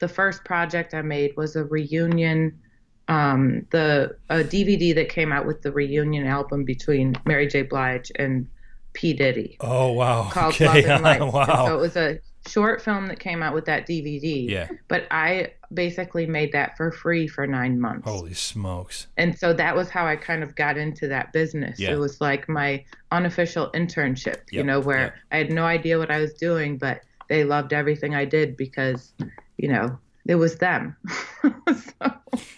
the 0.00 0.08
first 0.08 0.44
project 0.44 0.94
I 0.94 1.02
made 1.02 1.36
was 1.36 1.54
a 1.54 1.62
reunion, 1.62 2.58
um, 3.06 3.68
the 3.70 4.16
a 4.30 4.38
DVD 4.38 4.92
that 4.96 5.10
came 5.10 5.30
out 5.30 5.46
with 5.46 5.62
the 5.62 5.70
reunion 5.70 6.26
album 6.26 6.64
between 6.64 7.14
Mary 7.24 7.46
J. 7.46 7.62
Blige 7.62 8.10
and 8.16 8.48
P. 8.94 9.12
Diddy. 9.12 9.58
Oh 9.60 9.92
wow. 9.92 10.28
Called 10.32 10.54
okay. 10.54 10.66
Love 10.66 10.84
and 10.84 11.04
Life. 11.22 11.32
wow. 11.32 11.40
And 11.42 11.68
so 11.68 11.78
it 11.78 11.80
was 11.80 11.96
a 11.96 12.18
short 12.46 12.82
film 12.82 13.06
that 13.06 13.18
came 13.18 13.42
out 13.42 13.54
with 13.54 13.64
that 13.66 13.86
DVD. 13.86 14.48
Yeah. 14.48 14.68
But 14.88 15.06
I 15.10 15.52
basically 15.72 16.26
made 16.26 16.52
that 16.52 16.76
for 16.76 16.92
free 16.92 17.26
for 17.26 17.46
nine 17.46 17.80
months. 17.80 18.08
Holy 18.08 18.34
smokes. 18.34 19.06
And 19.16 19.38
so 19.38 19.52
that 19.54 19.74
was 19.74 19.90
how 19.90 20.06
I 20.06 20.16
kind 20.16 20.42
of 20.42 20.54
got 20.54 20.76
into 20.76 21.08
that 21.08 21.32
business. 21.32 21.78
Yeah. 21.78 21.92
It 21.92 21.98
was 21.98 22.20
like 22.20 22.48
my 22.48 22.84
unofficial 23.12 23.70
internship, 23.72 24.40
you 24.50 24.62
know, 24.62 24.80
where 24.80 24.98
yep. 24.98 25.14
I 25.32 25.38
had 25.38 25.50
no 25.50 25.64
idea 25.64 25.98
what 25.98 26.10
I 26.10 26.20
was 26.20 26.34
doing, 26.34 26.78
but 26.78 27.00
they 27.28 27.44
loved 27.44 27.72
everything 27.72 28.14
I 28.14 28.24
did 28.24 28.56
because, 28.56 29.12
you 29.56 29.68
know, 29.68 29.98
it 30.26 30.36
was 30.36 30.56
them. 30.56 30.96
so 31.42 32.12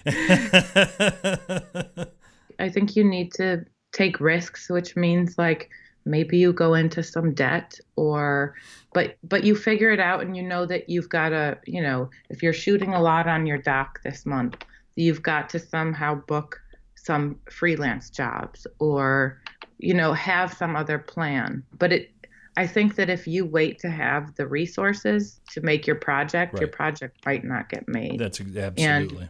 I 2.58 2.70
think 2.70 2.96
you 2.96 3.04
need 3.04 3.32
to 3.34 3.64
take 3.92 4.20
risks, 4.20 4.70
which 4.70 4.96
means 4.96 5.38
like 5.38 5.70
maybe 6.04 6.38
you 6.38 6.52
go 6.52 6.74
into 6.74 7.02
some 7.02 7.34
debt 7.34 7.78
or 7.96 8.54
but 8.96 9.18
but 9.22 9.44
you 9.44 9.54
figure 9.54 9.90
it 9.90 10.00
out 10.00 10.22
and 10.22 10.34
you 10.34 10.42
know 10.42 10.64
that 10.64 10.88
you've 10.88 11.10
got 11.10 11.28
to, 11.28 11.58
you 11.66 11.82
know, 11.82 12.08
if 12.30 12.42
you're 12.42 12.54
shooting 12.54 12.94
a 12.94 13.02
lot 13.02 13.28
on 13.28 13.44
your 13.44 13.58
doc 13.58 14.00
this 14.02 14.24
month, 14.24 14.56
you've 14.94 15.22
got 15.22 15.50
to 15.50 15.58
somehow 15.58 16.14
book 16.14 16.62
some 16.94 17.38
freelance 17.50 18.08
jobs 18.08 18.66
or 18.78 19.38
you 19.76 19.92
know, 19.92 20.14
have 20.14 20.54
some 20.54 20.74
other 20.74 20.98
plan. 20.98 21.62
But 21.78 21.92
it 21.92 22.10
I 22.56 22.66
think 22.66 22.94
that 22.94 23.10
if 23.10 23.26
you 23.26 23.44
wait 23.44 23.78
to 23.80 23.90
have 23.90 24.34
the 24.36 24.46
resources 24.46 25.42
to 25.52 25.60
make 25.60 25.86
your 25.86 25.96
project, 25.96 26.58
your 26.58 26.70
project 26.70 27.18
might 27.26 27.44
not 27.44 27.68
get 27.68 27.86
made 27.86 28.18
That's 28.18 28.40
absolutely. 28.40 29.28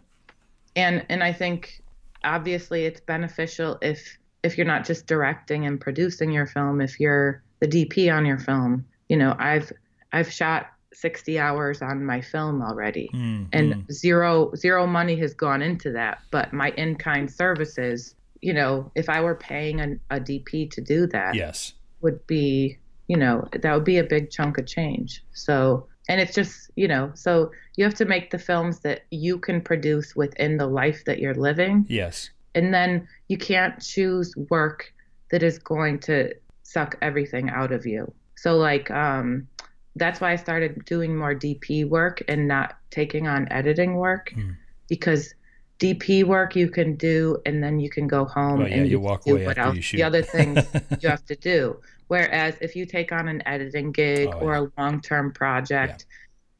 and 0.76 1.04
and 1.08 1.24
I 1.24 1.32
think 1.32 1.82
obviously 2.22 2.84
it's 2.84 3.00
beneficial 3.00 3.78
if 3.82 4.16
if 4.44 4.56
you're 4.56 4.64
not 4.64 4.84
just 4.84 5.08
directing 5.08 5.66
and 5.66 5.80
producing 5.80 6.30
your 6.30 6.46
film, 6.46 6.80
if 6.80 7.00
you're 7.00 7.42
the 7.58 7.66
DP 7.66 8.16
on 8.16 8.24
your 8.24 8.38
film. 8.38 8.84
You 9.08 9.16
know, 9.16 9.34
I've 9.38 9.72
I've 10.12 10.30
shot 10.30 10.66
60 10.92 11.38
hours 11.38 11.82
on 11.82 12.04
my 12.04 12.22
film 12.22 12.62
already 12.62 13.10
Mm, 13.12 13.48
and 13.52 13.74
mm. 13.74 13.92
zero 13.92 14.52
zero 14.56 14.86
money 14.86 15.16
has 15.16 15.34
gone 15.34 15.62
into 15.62 15.92
that, 15.92 16.18
but 16.30 16.52
my 16.52 16.70
in-kind 16.70 17.30
services, 17.30 18.14
you 18.40 18.54
know, 18.54 18.90
if 18.94 19.08
I 19.08 19.20
were 19.20 19.34
paying 19.34 19.80
a, 19.80 20.16
a 20.16 20.20
DP 20.20 20.70
to 20.70 20.80
do 20.80 21.06
that, 21.08 21.34
yes. 21.34 21.74
would 22.00 22.26
be, 22.26 22.78
you 23.08 23.16
know, 23.16 23.46
that 23.52 23.74
would 23.74 23.84
be 23.84 23.98
a 23.98 24.04
big 24.04 24.30
chunk 24.30 24.58
of 24.58 24.66
change. 24.66 25.22
So, 25.32 25.86
and 26.08 26.20
it's 26.20 26.34
just, 26.34 26.70
you 26.76 26.88
know, 26.88 27.10
so 27.14 27.50
you 27.76 27.84
have 27.84 27.94
to 27.94 28.04
make 28.04 28.30
the 28.30 28.38
films 28.38 28.80
that 28.80 29.02
you 29.10 29.38
can 29.38 29.60
produce 29.60 30.16
within 30.16 30.56
the 30.56 30.66
life 30.66 31.04
that 31.04 31.18
you're 31.18 31.34
living. 31.34 31.84
Yes. 31.88 32.30
And 32.54 32.72
then 32.72 33.06
you 33.28 33.36
can't 33.36 33.78
choose 33.82 34.34
work 34.48 34.92
that 35.30 35.42
is 35.42 35.58
going 35.58 35.98
to 36.00 36.32
suck 36.62 36.96
everything 37.02 37.50
out 37.50 37.72
of 37.72 37.84
you. 37.84 38.12
So, 38.36 38.56
like, 38.56 38.90
um, 38.90 39.48
that's 39.96 40.20
why 40.20 40.32
I 40.32 40.36
started 40.36 40.84
doing 40.84 41.16
more 41.16 41.34
DP 41.34 41.88
work 41.88 42.22
and 42.28 42.46
not 42.46 42.76
taking 42.90 43.26
on 43.26 43.50
editing 43.50 43.96
work 43.96 44.30
Hmm. 44.34 44.50
because 44.88 45.34
DP 45.78 46.24
work 46.24 46.54
you 46.56 46.68
can 46.70 46.96
do 46.96 47.36
and 47.44 47.62
then 47.62 47.78
you 47.80 47.90
can 47.90 48.06
go 48.06 48.24
home 48.24 48.60
Well, 48.60 48.68
yeah, 48.68 48.76
and 48.76 48.88
you 48.90 48.96
can 48.98 49.04
walk 49.04 49.24
do 49.24 49.32
away 49.34 49.46
what 49.46 49.58
else 49.58 49.92
you 49.92 49.98
the 49.98 50.02
other 50.04 50.22
things 50.22 50.64
you 51.00 51.08
have 51.08 51.24
to 51.26 51.36
do. 51.36 51.80
Whereas 52.08 52.54
if 52.60 52.76
you 52.76 52.86
take 52.86 53.10
on 53.12 53.28
an 53.28 53.42
editing 53.46 53.90
gig 53.92 54.28
Oh, 54.32 54.38
or 54.40 54.52
yeah. 54.54 54.60
a 54.60 54.80
long 54.80 55.00
term 55.00 55.32
project, 55.32 56.06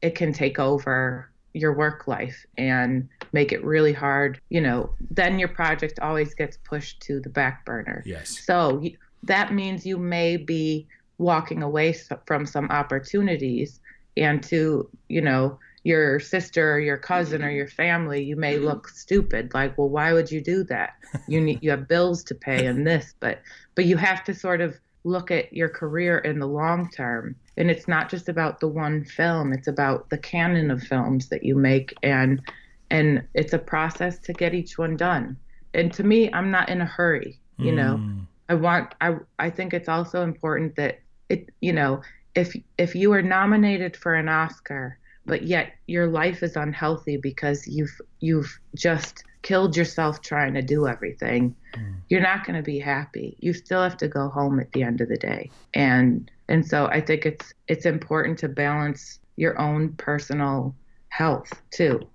it 0.01 0.13
can 0.15 0.33
take 0.33 0.59
over 0.59 1.29
your 1.53 1.73
work 1.73 2.07
life 2.07 2.45
and 2.57 3.07
make 3.33 3.51
it 3.51 3.63
really 3.63 3.93
hard. 3.93 4.39
You 4.49 4.61
know, 4.61 4.93
then 5.09 5.39
your 5.39 5.47
project 5.47 5.99
always 5.99 6.35
gets 6.35 6.57
pushed 6.57 7.01
to 7.03 7.19
the 7.19 7.29
back 7.29 7.65
burner. 7.65 8.03
Yes. 8.05 8.37
So 8.45 8.83
that 9.23 9.53
means 9.53 9.85
you 9.85 9.97
may 9.97 10.37
be 10.37 10.87
walking 11.17 11.63
away 11.63 11.95
from 12.25 12.45
some 12.45 12.69
opportunities 12.69 13.79
and 14.15 14.43
to, 14.43 14.89
you 15.09 15.21
know, 15.21 15.59
your 15.83 16.19
sister 16.19 16.73
or 16.73 16.79
your 16.79 16.97
cousin 16.97 17.43
or 17.43 17.49
your 17.49 17.67
family, 17.67 18.21
you 18.21 18.35
may 18.35 18.57
look 18.57 18.89
stupid. 18.89 19.53
Like, 19.53 19.77
well, 19.77 19.87
why 19.87 20.11
would 20.11 20.29
you 20.29 20.41
do 20.41 20.63
that? 20.65 20.95
You 21.27 21.39
need 21.39 21.59
you 21.61 21.71
have 21.71 21.87
bills 21.87 22.23
to 22.25 22.35
pay 22.35 22.65
and 22.65 22.85
this, 22.91 23.13
but 23.19 23.41
but 23.75 23.85
you 23.85 23.95
have 23.97 24.23
to 24.25 24.33
sort 24.33 24.59
of 24.59 24.77
look 25.03 25.31
at 25.31 25.53
your 25.53 25.69
career 25.69 26.17
in 26.17 26.39
the 26.39 26.47
long 26.47 26.89
term. 26.89 27.35
And 27.55 27.71
it's 27.71 27.87
not 27.87 28.09
just 28.09 28.27
about 28.27 28.59
the 28.59 28.67
one 28.67 29.05
film, 29.05 29.53
it's 29.53 29.67
about 29.67 30.09
the 30.09 30.17
canon 30.17 30.69
of 30.71 30.83
films 30.83 31.29
that 31.29 31.43
you 31.43 31.55
make 31.55 31.93
and 32.03 32.41
and 32.89 33.25
it's 33.33 33.53
a 33.53 33.59
process 33.59 34.19
to 34.19 34.33
get 34.33 34.53
each 34.53 34.77
one 34.77 34.95
done. 34.97 35.37
And 35.73 35.93
to 35.93 36.03
me, 36.03 36.31
I'm 36.31 36.51
not 36.51 36.69
in 36.69 36.81
a 36.81 36.85
hurry, 36.85 37.39
you 37.57 37.71
know. 37.71 37.95
Mm, 37.95 38.25
I 38.49 38.55
want 38.55 38.93
I 39.01 39.15
I 39.39 39.49
think 39.49 39.73
it's 39.73 39.89
also 39.89 40.23
important 40.23 40.75
that 40.75 40.99
it 41.29 41.49
you 41.61 41.73
know 41.73 42.01
if 42.35 42.55
if 42.77 42.95
you 42.95 43.11
are 43.13 43.21
nominated 43.21 43.95
for 43.95 44.13
an 44.15 44.29
Oscar 44.29 44.97
but 45.25 45.43
yet 45.43 45.73
your 45.87 46.07
life 46.07 46.41
is 46.43 46.55
unhealthy 46.55 47.17
because 47.17 47.67
you've 47.67 47.99
you've 48.19 48.59
just 48.75 49.23
killed 49.41 49.77
yourself 49.77 50.21
trying 50.21 50.53
to 50.53 50.61
do 50.61 50.87
everything 50.87 51.55
mm. 51.75 51.95
you're 52.09 52.21
not 52.21 52.45
going 52.45 52.55
to 52.55 52.63
be 52.63 52.79
happy. 52.79 53.37
You 53.39 53.53
still 53.53 53.81
have 53.81 53.97
to 53.97 54.07
go 54.07 54.29
home 54.29 54.59
at 54.59 54.71
the 54.71 54.83
end 54.83 55.01
of 55.01 55.09
the 55.09 55.17
day. 55.17 55.51
And 55.73 56.29
and 56.49 56.65
so 56.65 56.87
I 56.87 57.01
think 57.01 57.25
it's 57.25 57.53
it's 57.67 57.85
important 57.85 58.39
to 58.39 58.47
balance 58.49 59.19
your 59.35 59.59
own 59.59 59.93
personal 59.93 60.75
health 61.09 61.51
too 61.71 62.07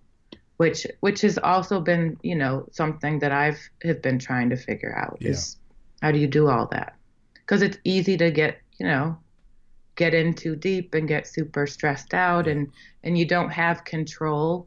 which 0.62 0.86
which 1.00 1.22
has 1.22 1.38
also 1.38 1.80
been 1.80 2.16
you 2.22 2.36
know 2.36 2.66
something 2.70 3.18
that 3.18 3.32
I've 3.32 3.60
have 3.82 4.00
been 4.00 4.20
trying 4.20 4.50
to 4.50 4.56
figure 4.56 4.96
out 4.96 5.18
Yeah. 5.20 5.30
is 5.30 5.56
how 6.00 6.12
do 6.12 6.18
you 6.18 6.28
do 6.28 6.48
all 6.48 6.66
that? 6.72 6.94
Because 7.34 7.62
it's 7.62 7.78
easy 7.84 8.16
to 8.16 8.30
get 8.30 8.58
you 8.78 8.86
know 8.86 9.16
get 9.96 10.14
in 10.14 10.32
too 10.34 10.56
deep 10.56 10.94
and 10.94 11.08
get 11.08 11.26
super 11.26 11.66
stressed 11.66 12.14
out 12.14 12.46
and 12.48 12.70
and 13.04 13.18
you 13.18 13.26
don't 13.26 13.50
have 13.50 13.84
control 13.84 14.66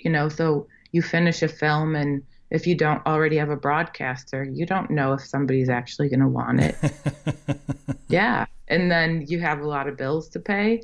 you 0.00 0.10
know 0.10 0.28
so 0.28 0.66
you 0.92 1.02
finish 1.02 1.42
a 1.42 1.48
film 1.48 1.94
and 1.94 2.22
if 2.50 2.66
you 2.66 2.74
don't 2.76 3.04
already 3.06 3.36
have 3.36 3.50
a 3.50 3.56
broadcaster 3.56 4.44
you 4.44 4.66
don't 4.66 4.90
know 4.90 5.12
if 5.12 5.20
somebody's 5.24 5.68
actually 5.68 6.08
going 6.08 6.20
to 6.20 6.28
want 6.28 6.60
it. 6.60 6.76
Yeah 8.08 8.46
and 8.68 8.90
then 8.90 9.24
you 9.28 9.40
have 9.40 9.60
a 9.60 9.66
lot 9.66 9.88
of 9.88 9.96
bills 9.96 10.28
to 10.30 10.40
pay. 10.40 10.82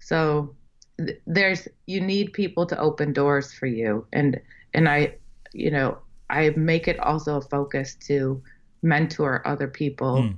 So 0.00 0.54
th- 0.98 1.20
there's 1.26 1.68
you 1.86 2.00
need 2.00 2.32
people 2.32 2.66
to 2.66 2.78
open 2.78 3.12
doors 3.12 3.52
for 3.52 3.66
you 3.66 4.06
and 4.12 4.40
and 4.74 4.88
i 4.88 5.14
you 5.52 5.70
know 5.70 5.98
i 6.30 6.50
make 6.56 6.88
it 6.88 6.98
also 7.00 7.36
a 7.36 7.40
focus 7.40 7.94
to 8.06 8.42
mentor 8.82 9.42
other 9.46 9.68
people 9.68 10.22
Mm. 10.22 10.36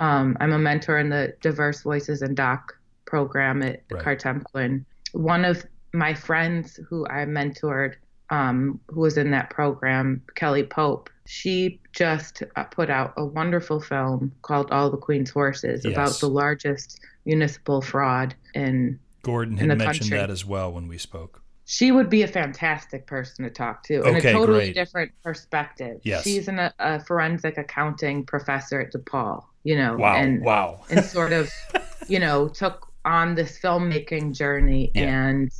Um, 0.00 0.36
i'm 0.40 0.52
a 0.52 0.58
mentor 0.58 0.98
in 0.98 1.08
the 1.10 1.34
diverse 1.40 1.82
voices 1.82 2.22
and 2.22 2.36
doc 2.36 2.72
program 3.06 3.62
at 3.62 3.82
Right. 3.90 4.02
Kartemquin 4.04 4.84
one 5.12 5.44
of 5.44 5.64
my 5.92 6.12
friends 6.14 6.78
who 6.88 7.06
i 7.08 7.24
mentored 7.24 7.94
um, 8.28 8.80
who 8.88 9.00
was 9.00 9.16
in 9.16 9.30
that 9.30 9.50
program 9.50 10.20
kelly 10.34 10.64
pope 10.64 11.08
she 11.26 11.80
just 11.92 12.42
uh, 12.56 12.64
put 12.64 12.90
out 12.90 13.14
a 13.16 13.24
wonderful 13.24 13.80
film 13.80 14.32
called 14.42 14.70
all 14.70 14.90
the 14.90 14.96
queen's 14.96 15.30
horses 15.30 15.84
about 15.84 16.18
the 16.20 16.28
largest 16.28 17.00
municipal 17.24 17.80
fraud 17.80 18.34
in 18.54 18.98
Gordon 19.22 19.56
had 19.56 19.66
mentioned 19.68 20.10
country. 20.10 20.18
that 20.18 20.30
as 20.30 20.44
well 20.44 20.72
when 20.72 20.86
we 20.86 20.98
spoke. 20.98 21.42
She 21.64 21.90
would 21.90 22.08
be 22.08 22.22
a 22.22 22.28
fantastic 22.28 23.08
person 23.08 23.44
to 23.44 23.50
talk 23.50 23.82
to 23.84 23.94
in 24.02 24.16
Okay, 24.16 24.30
a 24.30 24.32
totally 24.32 24.58
great. 24.66 24.74
different 24.76 25.10
perspective. 25.24 26.00
Yes. 26.04 26.22
She's 26.22 26.46
an, 26.46 26.70
a 26.78 27.00
forensic 27.04 27.58
accounting 27.58 28.24
professor 28.24 28.80
at 28.80 28.92
DePaul, 28.92 29.42
you 29.66 29.76
know, 29.76 29.96
Wow. 29.96 30.14
and 30.16 30.42
wow. 30.42 30.80
and 30.90 31.04
sort 31.04 31.32
of, 31.32 31.50
you 32.08 32.18
know, 32.20 32.48
took 32.48 32.86
on 33.04 33.34
this 33.34 33.58
filmmaking 33.58 34.32
journey 34.32 34.90
Yeah. 34.94 35.26
and 35.28 35.50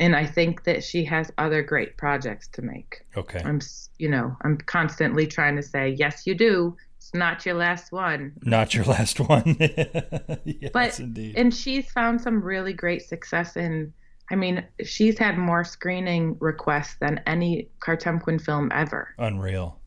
and 0.00 0.14
I 0.14 0.26
think 0.26 0.64
that 0.64 0.82
she 0.84 1.04
has 1.04 1.30
other 1.38 1.62
great 1.62 1.96
projects 1.96 2.46
to 2.54 2.62
make. 2.62 3.04
Okay. 3.16 3.40
I'm, 3.44 3.60
you 3.98 4.08
know, 4.08 4.36
I'm 4.42 4.56
constantly 4.58 5.26
trying 5.26 5.56
to 5.56 5.62
say, 5.62 5.90
yes, 5.90 6.24
you 6.26 6.34
do. 6.36 6.76
It's 6.98 7.12
not 7.14 7.44
your 7.46 7.56
last 7.56 7.90
one. 7.90 8.32
Not 8.42 8.74
your 8.74 8.84
last 8.84 9.18
one. 9.18 9.56
yes, 10.44 10.70
But 10.72 11.00
indeed. 11.00 11.34
and 11.36 11.52
she's 11.52 11.90
found 11.90 12.20
some 12.20 12.40
really 12.42 12.72
great 12.72 13.02
success 13.02 13.56
in. 13.56 13.92
I 14.30 14.36
mean, 14.36 14.62
she's 14.84 15.18
had 15.18 15.36
more 15.36 15.64
screening 15.64 16.36
requests 16.38 16.96
than 17.00 17.20
any 17.26 17.68
Kartemquin 17.80 18.40
film 18.40 18.70
ever. 18.72 19.08
Unreal. 19.18 19.80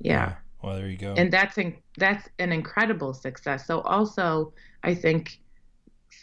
Yeah, 0.00 0.34
Well, 0.64 0.76
there 0.76 0.88
you 0.88 0.96
go. 0.96 1.14
and 1.16 1.30
that's 1.32 1.58
in, 1.58 1.74
that's 1.98 2.28
an 2.38 2.52
incredible 2.52 3.12
success. 3.14 3.66
So 3.66 3.80
also, 3.82 4.52
I 4.82 4.94
think 4.94 5.38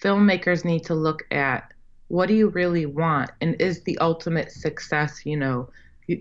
filmmakers 0.01 0.65
need 0.65 0.83
to 0.85 0.95
look 0.95 1.23
at 1.31 1.71
what 2.07 2.27
do 2.27 2.33
you 2.33 2.49
really 2.49 2.85
want, 2.85 3.31
and 3.41 3.59
is 3.61 3.83
the 3.83 3.97
ultimate 3.99 4.51
success. 4.51 5.25
You 5.25 5.37
know, 5.37 5.69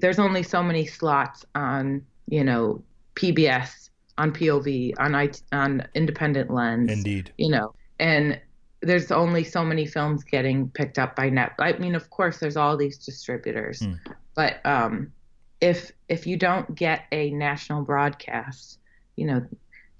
there's 0.00 0.18
only 0.18 0.42
so 0.42 0.62
many 0.62 0.86
slots 0.86 1.44
on 1.54 2.04
you 2.28 2.44
know 2.44 2.82
PBS, 3.16 3.90
on 4.18 4.32
POV, 4.32 4.94
on 4.98 5.14
I, 5.14 5.30
on 5.52 5.86
Independent 5.94 6.50
Lens 6.52 6.90
indeed. 6.92 7.32
you 7.38 7.50
know, 7.50 7.74
and 7.98 8.40
there's 8.82 9.10
only 9.10 9.44
so 9.44 9.64
many 9.64 9.84
films 9.84 10.22
getting 10.24 10.70
picked 10.70 10.98
up 10.98 11.14
by 11.16 11.28
net. 11.28 11.52
I 11.58 11.72
mean, 11.74 11.94
of 11.94 12.08
course, 12.10 12.38
there's 12.38 12.56
all 12.56 12.76
these 12.76 12.96
distributors, 12.98 13.80
Hmm. 13.80 13.94
but 14.34 14.64
um, 14.64 15.12
if 15.60 15.92
if 16.08 16.26
you 16.26 16.36
don't 16.36 16.74
get 16.74 17.04
a 17.12 17.30
national 17.30 17.82
broadcast, 17.82 18.78
you 19.16 19.26
know, 19.26 19.46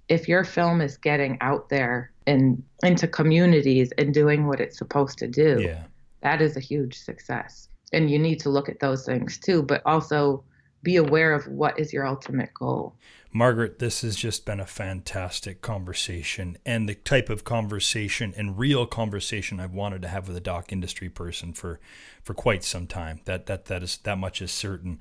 if 0.08 0.28
your 0.28 0.44
film 0.44 0.80
is 0.80 0.96
getting 0.96 1.38
out 1.40 1.68
there 1.68 2.11
and 2.26 2.62
into 2.82 3.06
communities 3.06 3.92
and 3.98 4.12
doing 4.12 4.46
what 4.46 4.61
it's 4.61 4.78
supposed 4.78 5.18
to 5.18 5.28
do, 5.28 5.61
Yeah. 5.62 5.84
that 6.22 6.40
is 6.42 6.56
a 6.56 6.61
huge 6.61 6.98
success. 6.98 7.68
And 7.92 8.11
you 8.11 8.18
need 8.18 8.40
to 8.40 8.50
look 8.50 8.68
at 8.68 8.80
those 8.80 9.04
things 9.04 9.38
too, 9.38 9.62
but 9.62 9.82
also 9.84 10.44
be 10.83 10.97
aware 10.97 11.33
of 11.33 11.47
what 11.47 11.78
is 11.78 11.93
your 11.93 12.07
ultimate 12.07 12.53
goal. 12.55 12.95
Margaret, 13.33 13.78
this 13.78 14.03
has 14.03 14.16
just 14.16 14.45
been 14.45 14.59
a 14.59 14.66
fantastic 14.66 15.61
conversation 15.61 16.59
and 16.66 16.89
the 16.89 16.97
type 16.97 17.31
of 17.31 17.45
conversation 17.45 18.35
and 18.37 18.59
real 18.59 18.87
conversation 18.87 19.61
I've 19.61 19.72
wanted 19.72 20.03
to 20.03 20.09
have 20.09 20.26
with 20.26 20.37
a 20.37 20.41
doc 20.41 20.72
industry 20.72 21.09
person 21.09 21.53
for 21.53 21.78
for 22.22 22.35
quite 22.35 22.64
some 22.64 22.87
time. 22.89 23.20
That 23.26 23.47
that 23.47 23.66
that 23.66 23.83
is 23.85 23.99
that 23.99 24.18
much 24.18 24.43
is 24.43 24.51
certain. 24.51 24.99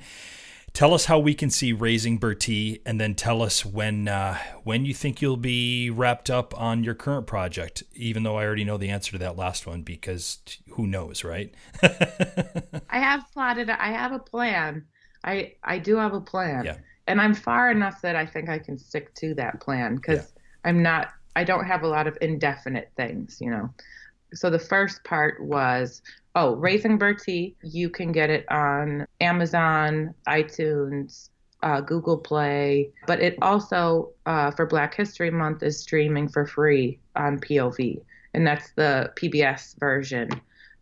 Tell 0.73 0.93
us 0.93 1.05
how 1.05 1.17
we 1.17 1.33
can 1.33 1.49
see 1.49 1.73
Raising 1.73 2.19
Bertie, 2.19 2.83
and 2.85 3.01
then 3.01 3.15
tell 3.15 3.41
us 3.41 3.65
when 3.65 4.07
uh, 4.07 4.37
when 4.63 4.85
you 4.85 4.93
think 4.93 5.21
you'll 5.21 5.35
be 5.35 5.89
wrapped 5.89 6.29
up 6.29 6.57
on 6.59 6.83
your 6.83 6.93
current 6.93 7.25
project. 7.25 7.81
Even 7.95 8.21
though 8.21 8.37
I 8.37 8.45
already 8.45 8.63
know 8.63 8.77
the 8.77 8.89
answer 8.89 9.11
to 9.13 9.17
that 9.17 9.35
last 9.35 9.65
one, 9.65 9.81
because 9.81 10.39
who 10.73 10.85
knows, 10.85 11.23
right? 11.23 11.53
I 11.81 12.99
have 12.99 13.25
plotted. 13.33 13.71
I 13.71 13.91
have 13.91 14.11
a 14.11 14.19
plan. 14.19 14.85
I 15.29 15.53
I 15.63 15.77
do 15.77 15.95
have 15.97 16.13
a 16.13 16.21
plan. 16.21 16.65
Yeah. 16.65 16.77
And 17.07 17.19
I'm 17.19 17.33
far 17.33 17.71
enough 17.71 18.01
that 18.01 18.15
I 18.15 18.25
think 18.25 18.49
I 18.49 18.59
can 18.59 18.77
stick 18.77 19.13
to 19.15 19.33
that 19.35 19.59
plan 19.61 19.95
because 19.95 20.33
I'm 20.63 20.83
not. 20.83 21.09
I 21.35 21.43
don't 21.43 21.65
have 21.65 21.83
a 21.83 21.87
lot 21.87 22.07
of 22.07 22.17
indefinite 22.21 22.91
things, 22.97 23.37
you 23.39 23.49
know. 23.49 23.69
So 24.33 24.49
the 24.49 24.59
first 24.59 25.03
part 25.03 25.43
was 25.43 26.01
oh, 26.35 26.55
Raising 26.55 26.97
Bertie. 26.97 27.55
You 27.63 27.89
can 27.89 28.11
get 28.11 28.29
it 28.29 28.45
on 28.51 29.05
Amazon, 29.21 30.13
iTunes. 30.27 31.29
Uh, 31.61 31.81
Google 31.81 32.17
Play, 32.17 32.89
but 33.05 33.19
it 33.19 33.37
also 33.41 34.11
uh, 34.25 34.49
for 34.49 34.65
Black 34.65 34.95
History 34.95 35.29
Month 35.29 35.61
is 35.61 35.77
streaming 35.77 36.29
for 36.29 36.45
free 36.45 36.97
on 37.17 37.37
POV, 37.37 37.99
and 38.33 38.47
that's 38.47 38.71
the 38.77 39.11
PBS 39.17 39.77
version 39.77 40.29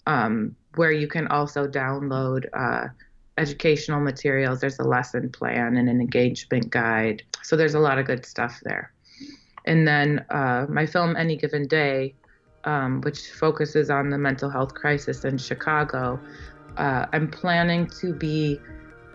um, 0.06 0.56
where 0.76 0.91
you 0.91 1.08
can 1.08 1.28
also 1.30 1.68
download 1.68 2.45
uh, 2.54 2.89
educational 3.38 3.99
materials. 3.99 4.59
There's 4.59 4.79
a 4.79 4.83
lesson 4.83 5.29
plan 5.29 5.77
and 5.77 5.89
an 5.89 6.01
engagement 6.01 6.69
guide. 6.69 7.23
So 7.43 7.55
there's 7.55 7.75
a 7.75 7.79
lot 7.79 7.99
of 7.99 8.05
good 8.05 8.25
stuff 8.25 8.59
there. 8.63 8.91
And 9.65 9.88
then 9.88 10.25
uh, 10.29 10.65
my 10.69 10.85
film, 10.85 11.15
Any 11.17 11.35
Given 11.35 11.67
Day, 11.67 12.15
um, 12.63 13.01
which 13.01 13.31
focuses 13.31 13.89
on 13.89 14.09
the 14.09 14.17
mental 14.17 14.49
health 14.49 14.73
crisis 14.73 15.25
in 15.25 15.38
Chicago, 15.38 16.19
uh, 16.77 17.05
I'm 17.11 17.29
planning 17.29 17.88
to 18.01 18.13
be 18.13 18.59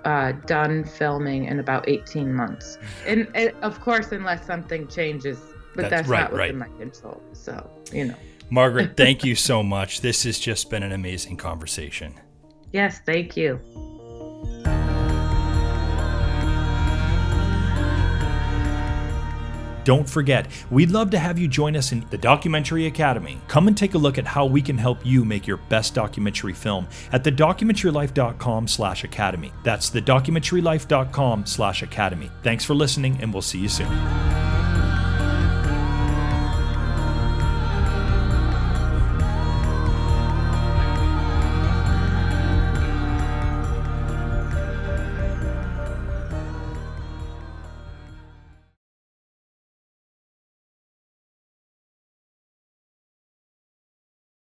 uh, 0.04 0.32
done 0.46 0.84
filming 0.84 1.46
in 1.46 1.58
about 1.58 1.88
18 1.88 2.34
months. 2.34 2.78
And, 3.06 3.28
and 3.34 3.52
of 3.62 3.80
course, 3.80 4.12
unless 4.12 4.46
something 4.46 4.88
changes, 4.88 5.38
but 5.74 5.82
That's 5.82 5.90
that's, 5.90 6.08
right, 6.08 6.20
not 6.22 6.32
within 6.32 6.58
right. 6.58 6.70
my 6.70 6.78
control. 6.78 7.22
So, 7.32 7.70
you 7.92 8.06
know. 8.06 8.16
Margaret, 8.50 8.96
thank 8.96 9.24
you 9.24 9.34
so 9.34 9.62
much. 9.62 10.02
This 10.02 10.24
has 10.24 10.38
just 10.38 10.68
been 10.68 10.82
an 10.82 10.92
amazing 10.92 11.38
conversation. 11.38 12.14
Yes, 12.72 13.00
thank 13.06 13.36
you. 13.36 13.60
Don't 19.84 20.08
forget, 20.08 20.46
we'd 20.70 20.90
love 20.90 21.10
to 21.10 21.18
have 21.18 21.38
you 21.38 21.48
join 21.48 21.76
us 21.76 21.92
in 21.92 22.06
the 22.10 22.18
Documentary 22.18 22.86
Academy. 22.86 23.40
Come 23.48 23.68
and 23.68 23.76
take 23.76 23.94
a 23.94 23.98
look 23.98 24.18
at 24.18 24.26
how 24.26 24.46
we 24.46 24.62
can 24.62 24.78
help 24.78 25.04
you 25.04 25.24
make 25.24 25.46
your 25.46 25.56
best 25.56 25.94
documentary 25.94 26.52
film 26.52 26.86
at 27.10 27.24
thedocumentarylife.com 27.24 28.68
slash 28.68 29.04
academy. 29.04 29.52
That's 29.64 29.90
thedocumentarylife.com 29.90 31.46
slash 31.46 31.82
academy. 31.82 32.30
Thanks 32.42 32.64
for 32.64 32.74
listening, 32.74 33.18
and 33.20 33.32
we'll 33.32 33.42
see 33.42 33.58
you 33.58 33.68
soon. 33.68 34.61